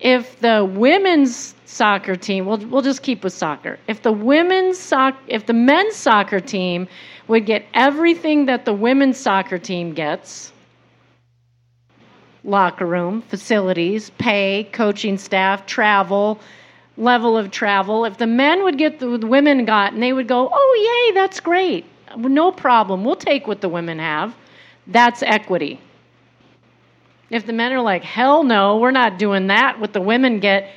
If 0.00 0.38
the 0.40 0.64
women's 0.64 1.54
soccer 1.64 2.14
team, 2.16 2.46
we'll, 2.46 2.58
we'll 2.58 2.82
just 2.82 3.02
keep 3.02 3.24
with 3.24 3.32
soccer. 3.32 3.78
If 3.88 4.02
the 4.02 4.12
women's 4.12 4.78
soc- 4.78 5.18
if 5.26 5.46
the 5.46 5.52
men's 5.52 5.96
soccer 5.96 6.40
team 6.40 6.86
would 7.26 7.46
get 7.46 7.64
everything 7.74 8.46
that 8.46 8.64
the 8.64 8.72
women's 8.72 9.18
soccer 9.18 9.58
team 9.58 9.92
gets, 9.92 10.52
locker 12.44 12.86
room, 12.86 13.22
facilities, 13.22 14.10
pay, 14.18 14.68
coaching 14.72 15.18
staff, 15.18 15.66
travel, 15.66 16.38
level 16.96 17.36
of 17.36 17.50
travel. 17.50 18.04
If 18.04 18.18
the 18.18 18.26
men 18.26 18.64
would 18.64 18.78
get 18.78 18.98
the, 18.98 19.18
the 19.18 19.26
women 19.26 19.64
got, 19.64 19.92
and 19.92 20.02
they 20.02 20.12
would 20.12 20.28
go, 20.28 20.48
oh, 20.52 21.06
yay, 21.08 21.14
that's 21.14 21.40
great. 21.40 21.84
No 22.16 22.50
problem. 22.50 23.04
We'll 23.04 23.16
take 23.16 23.46
what 23.46 23.60
the 23.60 23.68
women 23.68 23.98
have. 23.98 24.34
That's 24.86 25.22
equity. 25.22 25.80
If 27.30 27.46
the 27.46 27.52
men 27.52 27.72
are 27.72 27.80
like, 27.80 28.02
hell 28.02 28.42
no, 28.42 28.78
we're 28.78 28.90
not 28.90 29.18
doing 29.18 29.48
that, 29.48 29.78
what 29.78 29.92
the 29.92 30.00
women 30.00 30.40
get, 30.40 30.72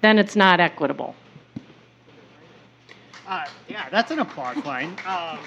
then 0.00 0.18
it's 0.18 0.34
not 0.34 0.60
equitable. 0.60 1.14
Uh, 3.26 3.44
yeah, 3.68 3.88
that's 3.90 4.10
an 4.10 4.18
applause 4.18 4.56
line. 4.64 4.96
Um, 5.06 5.38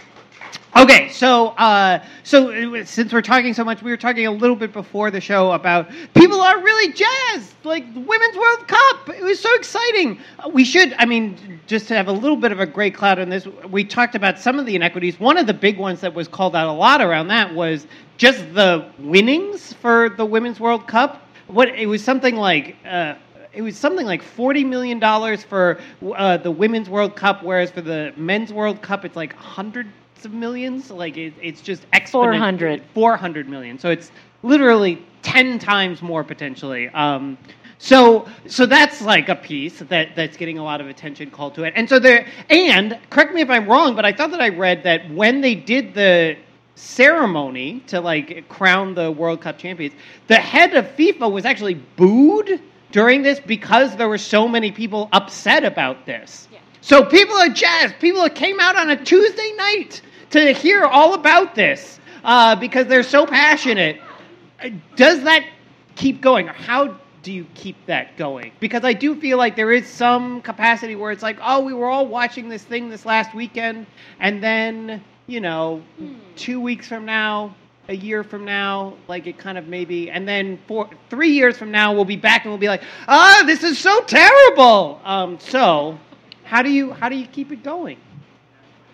Okay, 0.76 1.09
so 1.09 1.49
uh, 1.49 2.03
so 2.24 2.84
since 2.84 3.13
we're 3.13 3.21
talking 3.21 3.53
so 3.53 3.63
much, 3.63 3.84
we 3.84 3.91
were 3.91 3.97
talking 3.97 4.26
a 4.26 4.32
little 4.32 4.55
bit 4.55 4.74
before 4.74 5.11
the 5.11 5.21
show 5.21 5.51
about 5.51 5.88
people 6.15 6.41
are 6.41 6.57
really 6.63 6.91
jazzed, 6.91 7.53
like 7.63 7.93
the 7.93 7.99
Women's 7.99 8.36
World 8.36 8.67
Cup. 8.67 9.09
It 9.09 9.21
was 9.21 9.39
so 9.39 9.53
exciting. 9.53 10.19
We 10.51 10.63
should, 10.65 10.95
I 10.97 11.05
mean, 11.05 11.59
just 11.67 11.88
to 11.89 11.95
have 11.95 12.07
a 12.07 12.11
little 12.11 12.36
bit 12.36 12.51
of 12.51 12.59
a 12.59 12.65
gray 12.65 12.89
cloud 12.89 13.19
on 13.19 13.30
this, 13.30 13.45
we 13.69 13.84
talked 13.84 14.15
about 14.15 14.39
some 14.39 14.57
of 14.57 14.65
the 14.65 14.76
inequities. 14.76 15.19
One 15.19 15.38
of 15.38 15.45
the 15.45 15.53
big 15.53 15.78
ones 15.78 16.01
that 16.01 16.15
was 16.15 16.28
called 16.28 16.55
out 16.55 16.67
a 16.67 16.74
lot 16.74 17.01
around 17.01 17.28
that 17.28 17.53
was 17.53 17.86
just 18.17 18.39
the 18.55 18.89
winnings 18.97 19.74
for 19.74 20.09
the 20.09 20.26
Women's 20.26 20.59
World 20.59 20.88
Cup. 20.88 21.21
What 21.47 21.69
it 21.69 21.86
was 21.86 22.03
something 22.03 22.36
like. 22.36 22.78
Uh, 22.84 23.15
it 23.53 23.61
was 23.61 23.78
something 23.78 24.07
like 24.07 24.24
forty 24.24 24.63
million 24.63 24.97
dollars 24.97 25.43
for 25.43 25.80
uh, 26.15 26.38
the 26.38 26.49
women's 26.49 26.89
World 26.89 27.15
Cup, 27.15 27.43
whereas 27.43 27.69
for 27.69 27.82
the 27.82 28.11
men's 28.17 28.51
World 28.51 28.82
Cup, 28.82 29.05
it's 29.05 29.15
like 29.15 29.36
hundred 29.36 29.88
of 30.26 30.34
millions. 30.34 30.91
Like 30.91 31.17
it, 31.17 31.34
it's 31.41 31.61
just 31.61 31.89
exponential. 31.91 32.11
400. 32.11 32.84
400 32.93 33.49
million. 33.49 33.80
So 33.80 33.89
it's 33.89 34.11
literally 34.43 35.03
10 35.24 35.59
times 35.59 36.01
more 36.01 36.24
potentially. 36.24 36.89
Um, 36.89 37.38
so 37.78 38.28
so 38.47 38.65
that's 38.65 39.01
like 39.01 39.28
a 39.28 39.36
piece 39.36 39.80
that, 39.80 40.15
that's 40.15 40.38
getting 40.38 40.57
a 40.57 40.63
lot 40.63 40.80
of 40.80 40.88
attention 40.88 41.30
called 41.32 41.55
to 41.55 41.63
it. 41.63 41.74
And 41.76 41.89
so 41.89 41.99
there 41.99 42.28
and 42.49 42.97
correct 43.09 43.34
me 43.34 43.41
if 43.41 43.49
I'm 43.49 43.67
wrong, 43.67 43.95
but 43.95 44.05
I 44.05 44.13
thought 44.13 44.32
that 44.32 44.41
I 44.41 44.49
read 44.49 44.84
that 44.84 45.09
when 45.11 45.41
they 45.41 45.55
did 45.55 45.93
the 45.93 46.38
ceremony 46.76 47.82
to 47.88 47.99
like 47.99 48.47
crown 48.47 48.93
the 48.93 49.11
World 49.11 49.41
Cup 49.41 49.57
champions, 49.57 49.93
the 50.28 50.36
head 50.36 50.74
of 50.76 50.86
FIFA 50.95 51.32
was 51.32 51.45
actually 51.45 51.74
booed 51.74 52.61
during 52.91 53.21
this 53.21 53.39
because 53.39 53.95
there 53.97 54.07
were 54.07 54.17
so 54.17 54.47
many 54.47 54.71
people 54.71 55.09
upset 55.11 55.63
about 55.63 56.05
this. 56.05 56.47
Yeah. 56.51 56.59
So 56.82 57.03
people 57.03 57.36
are 57.36 57.49
jazzed. 57.49 57.99
People 57.99 58.28
came 58.30 58.59
out 58.59 58.76
on 58.76 58.91
a 58.91 59.03
Tuesday 59.03 59.51
night 59.57 60.01
to 60.34 60.51
hear 60.51 60.84
all 60.84 61.13
about 61.13 61.55
this 61.55 61.99
uh, 62.23 62.55
because 62.55 62.88
they're 62.88 63.03
so 63.03 63.25
passionate. 63.25 64.01
Does 64.95 65.23
that 65.23 65.45
keep 65.95 66.21
going? 66.21 66.49
Or 66.49 66.53
how 66.53 66.97
do 67.21 67.31
you 67.31 67.45
keep 67.53 67.77
that 67.86 68.17
going? 68.17 68.51
Because 68.59 68.84
I 68.84 68.93
do 68.93 69.15
feel 69.15 69.38
like 69.38 69.55
there 69.55 69.71
is 69.71 69.88
some 69.88 70.41
capacity 70.41 70.95
where 70.95 71.11
it's 71.11 71.23
like, 71.23 71.38
oh, 71.41 71.63
we 71.63 71.73
were 71.73 71.88
all 71.88 72.07
watching 72.07 72.49
this 72.49 72.63
thing 72.63 72.89
this 72.89 73.05
last 73.05 73.34
weekend, 73.36 73.86
and 74.19 74.43
then, 74.43 75.03
you 75.27 75.39
know, 75.39 75.84
two 76.36 76.59
weeks 76.59 76.88
from 76.88 77.05
now, 77.05 77.55
a 77.89 77.95
year 77.95 78.23
from 78.23 78.43
now, 78.45 78.93
like 79.07 79.27
it 79.27 79.38
kind 79.38 79.57
of 79.57 79.67
maybe, 79.67 80.09
and 80.09 80.27
then 80.27 80.57
four, 80.67 80.89
three 81.09 81.31
years 81.31 81.57
from 81.57 81.69
now, 81.69 81.93
we'll 81.93 82.05
be 82.05 82.15
back 82.15 82.43
and 82.43 82.51
we'll 82.51 82.57
be 82.57 82.67
like, 82.67 82.81
ah, 83.07 83.39
oh, 83.39 83.45
this 83.45 83.63
is 83.63 83.77
so 83.77 84.01
terrible. 84.01 84.99
Um, 85.03 85.38
so, 85.39 85.99
how 86.43 86.61
do 86.61 86.69
you 86.69 86.91
how 86.93 87.09
do 87.09 87.15
you 87.15 87.27
keep 87.27 87.51
it 87.51 87.63
going? 87.63 87.97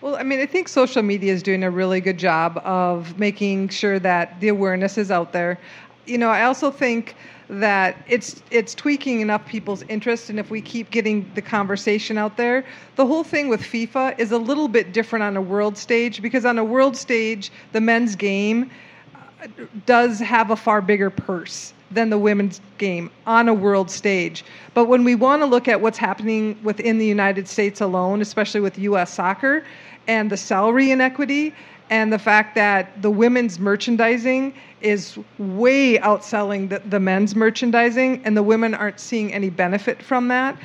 Well, 0.00 0.16
I 0.16 0.22
mean, 0.22 0.40
I 0.40 0.46
think 0.46 0.68
social 0.68 1.02
media 1.02 1.32
is 1.32 1.42
doing 1.42 1.62
a 1.62 1.70
really 1.70 2.00
good 2.00 2.16
job 2.16 2.58
of 2.64 3.18
making 3.18 3.68
sure 3.68 3.98
that 3.98 4.40
the 4.40 4.48
awareness 4.48 4.96
is 4.96 5.10
out 5.10 5.32
there. 5.32 5.58
You 6.06 6.16
know, 6.16 6.30
I 6.30 6.44
also 6.44 6.70
think 6.70 7.16
that 7.50 7.96
it's 8.08 8.42
it's 8.50 8.74
tweaking 8.74 9.20
enough 9.20 9.44
people's 9.44 9.82
interest 9.88 10.30
and 10.30 10.38
if 10.38 10.50
we 10.50 10.62
keep 10.62 10.90
getting 10.90 11.28
the 11.34 11.42
conversation 11.42 12.16
out 12.16 12.36
there 12.36 12.64
the 12.94 13.04
whole 13.04 13.24
thing 13.24 13.48
with 13.48 13.60
FIFA 13.60 14.16
is 14.20 14.30
a 14.30 14.38
little 14.38 14.68
bit 14.68 14.92
different 14.92 15.24
on 15.24 15.36
a 15.36 15.42
world 15.42 15.76
stage 15.76 16.22
because 16.22 16.44
on 16.44 16.60
a 16.60 16.64
world 16.64 16.96
stage 16.96 17.50
the 17.72 17.80
men's 17.80 18.14
game 18.14 18.70
uh, 19.16 19.48
does 19.84 20.20
have 20.20 20.52
a 20.52 20.56
far 20.56 20.80
bigger 20.80 21.10
purse 21.10 21.72
than 21.90 22.10
the 22.10 22.18
women's 22.18 22.60
game 22.78 23.10
on 23.26 23.48
a 23.48 23.54
world 23.54 23.90
stage. 23.90 24.44
But 24.74 24.84
when 24.84 25.04
we 25.04 25.14
want 25.14 25.42
to 25.42 25.46
look 25.46 25.66
at 25.66 25.80
what's 25.80 25.98
happening 25.98 26.58
within 26.62 26.98
the 26.98 27.06
United 27.06 27.48
States 27.48 27.80
alone, 27.80 28.20
especially 28.20 28.60
with 28.60 28.78
US 28.78 29.12
soccer, 29.12 29.64
and 30.06 30.30
the 30.30 30.36
salary 30.36 30.90
inequity 30.90 31.54
and 31.90 32.12
the 32.12 32.18
fact 32.18 32.54
that 32.54 33.02
the 33.02 33.10
women's 33.10 33.58
merchandising 33.58 34.54
is 34.80 35.18
way 35.38 35.98
outselling 35.98 36.68
the, 36.68 36.78
the 36.88 37.00
men's 37.00 37.34
merchandising 37.34 38.22
and 38.24 38.36
the 38.36 38.42
women 38.42 38.74
aren't 38.74 39.00
seeing 39.00 39.32
any 39.32 39.50
benefit 39.50 40.02
from 40.02 40.28
that 40.28 40.56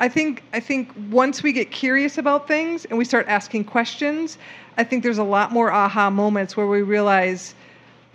I 0.00 0.08
think 0.08 0.42
I 0.52 0.60
think 0.60 0.92
once 1.10 1.42
we 1.42 1.52
get 1.52 1.70
curious 1.70 2.18
about 2.18 2.48
things 2.48 2.84
and 2.86 2.96
we 2.96 3.04
start 3.04 3.26
asking 3.28 3.64
questions, 3.64 4.38
I 4.76 4.84
think 4.84 5.02
there's 5.02 5.18
a 5.18 5.24
lot 5.24 5.52
more 5.52 5.70
aha 5.70 6.10
moments 6.10 6.56
where 6.56 6.66
we 6.66 6.82
realize. 6.82 7.54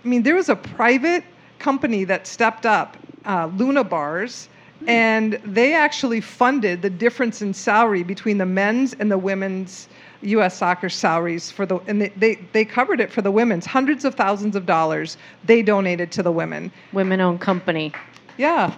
I 0.04 0.08
mean, 0.08 0.24
there 0.24 0.36
was 0.36 0.50
a 0.50 0.56
private 0.56 1.24
company 1.60 2.04
that 2.06 2.28
stepped 2.28 2.66
up, 2.66 2.98
uh, 3.26 3.50
Luna 3.56 3.84
Bars, 3.84 4.50
and 4.86 5.34
they 5.46 5.74
actually 5.74 6.20
funded 6.20 6.82
the 6.82 6.90
difference 6.90 7.42
in 7.42 7.54
salary 7.54 8.04
between 8.04 8.38
the 8.38 8.46
men's 8.46 8.94
and 8.94 9.10
the 9.10 9.18
women's 9.18 9.88
U.S. 10.24 10.58
soccer 10.58 10.90
salaries 10.90 11.52
for 11.52 11.66
the, 11.66 11.78
and 11.88 12.02
they, 12.02 12.10
they, 12.10 12.36
they 12.54 12.66
covered 12.66 13.00
it 13.00 13.12
for 13.12 13.22
the 13.22 13.32
women's. 13.32 13.66
Hundreds 13.66 14.06
of 14.06 14.16
thousands 14.16 14.56
of 14.56 14.66
dollars 14.66 15.18
they 15.44 15.62
donated 15.62 16.12
to 16.14 16.24
the 16.24 16.32
women. 16.32 16.72
Women-owned 16.94 17.42
company. 17.42 17.92
Yeah, 18.38 18.76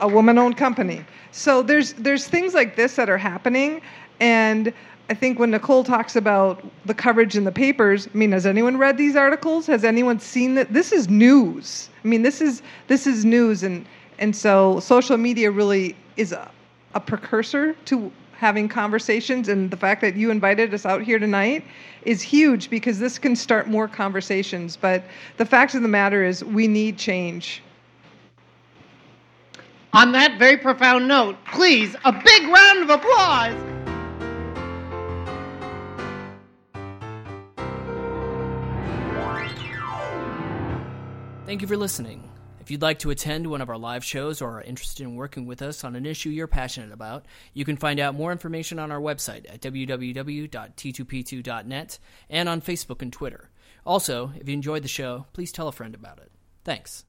a 0.00 0.08
woman-owned 0.08 0.56
company. 0.56 1.04
So 1.32 1.62
there's 1.62 1.94
there's 1.94 2.28
things 2.28 2.54
like 2.54 2.76
this 2.76 2.96
that 2.96 3.08
are 3.08 3.18
happening, 3.18 3.80
and 4.20 4.72
I 5.10 5.14
think 5.14 5.38
when 5.38 5.50
Nicole 5.50 5.84
talks 5.84 6.16
about 6.16 6.64
the 6.86 6.94
coverage 6.94 7.36
in 7.36 7.44
the 7.44 7.52
papers, 7.52 8.08
I 8.12 8.16
mean, 8.16 8.32
has 8.32 8.46
anyone 8.46 8.76
read 8.76 8.96
these 8.96 9.16
articles? 9.16 9.66
Has 9.66 9.84
anyone 9.84 10.20
seen 10.20 10.54
that? 10.54 10.72
This 10.72 10.92
is 10.92 11.08
news. 11.08 11.90
I 12.04 12.08
mean, 12.08 12.22
this 12.22 12.40
is 12.40 12.62
this 12.86 13.06
is 13.06 13.24
news, 13.24 13.62
and 13.62 13.84
and 14.18 14.34
so 14.34 14.78
social 14.80 15.16
media 15.16 15.50
really 15.50 15.96
is 16.16 16.32
a, 16.32 16.50
a 16.94 17.00
precursor 17.00 17.74
to 17.86 18.12
having 18.42 18.68
conversations 18.68 19.48
and 19.48 19.70
the 19.70 19.76
fact 19.76 20.00
that 20.00 20.16
you 20.16 20.28
invited 20.32 20.74
us 20.74 20.84
out 20.84 21.00
here 21.00 21.20
tonight 21.20 21.64
is 22.02 22.20
huge 22.20 22.68
because 22.68 22.98
this 22.98 23.16
can 23.16 23.36
start 23.36 23.68
more 23.68 23.86
conversations. 23.86 24.76
But 24.76 25.04
the 25.36 25.46
fact 25.46 25.76
of 25.76 25.82
the 25.82 25.88
matter 25.88 26.24
is 26.24 26.42
we 26.42 26.66
need 26.66 26.98
change. 26.98 27.62
On 29.92 30.10
that 30.10 30.40
very 30.40 30.56
profound 30.56 31.06
note 31.06 31.36
please 31.52 31.94
a 32.04 32.10
big 32.10 32.48
round 32.48 32.82
of 32.82 32.90
applause. 32.90 33.54
Thank 41.46 41.62
you 41.62 41.68
for 41.68 41.76
listening. 41.76 42.31
If 42.62 42.70
you'd 42.70 42.80
like 42.80 43.00
to 43.00 43.10
attend 43.10 43.48
one 43.48 43.60
of 43.60 43.68
our 43.68 43.76
live 43.76 44.04
shows 44.04 44.40
or 44.40 44.58
are 44.58 44.62
interested 44.62 45.02
in 45.02 45.16
working 45.16 45.46
with 45.46 45.62
us 45.62 45.82
on 45.82 45.96
an 45.96 46.06
issue 46.06 46.30
you're 46.30 46.46
passionate 46.46 46.92
about, 46.92 47.26
you 47.54 47.64
can 47.64 47.76
find 47.76 47.98
out 47.98 48.14
more 48.14 48.30
information 48.30 48.78
on 48.78 48.92
our 48.92 49.00
website 49.00 49.52
at 49.52 49.60
www.t2p2.net 49.60 51.98
and 52.30 52.48
on 52.48 52.62
Facebook 52.62 53.02
and 53.02 53.12
Twitter. 53.12 53.50
Also, 53.84 54.30
if 54.36 54.48
you 54.48 54.54
enjoyed 54.54 54.84
the 54.84 54.88
show, 54.88 55.26
please 55.32 55.50
tell 55.50 55.66
a 55.66 55.72
friend 55.72 55.96
about 55.96 56.18
it. 56.18 56.30
Thanks. 56.62 57.00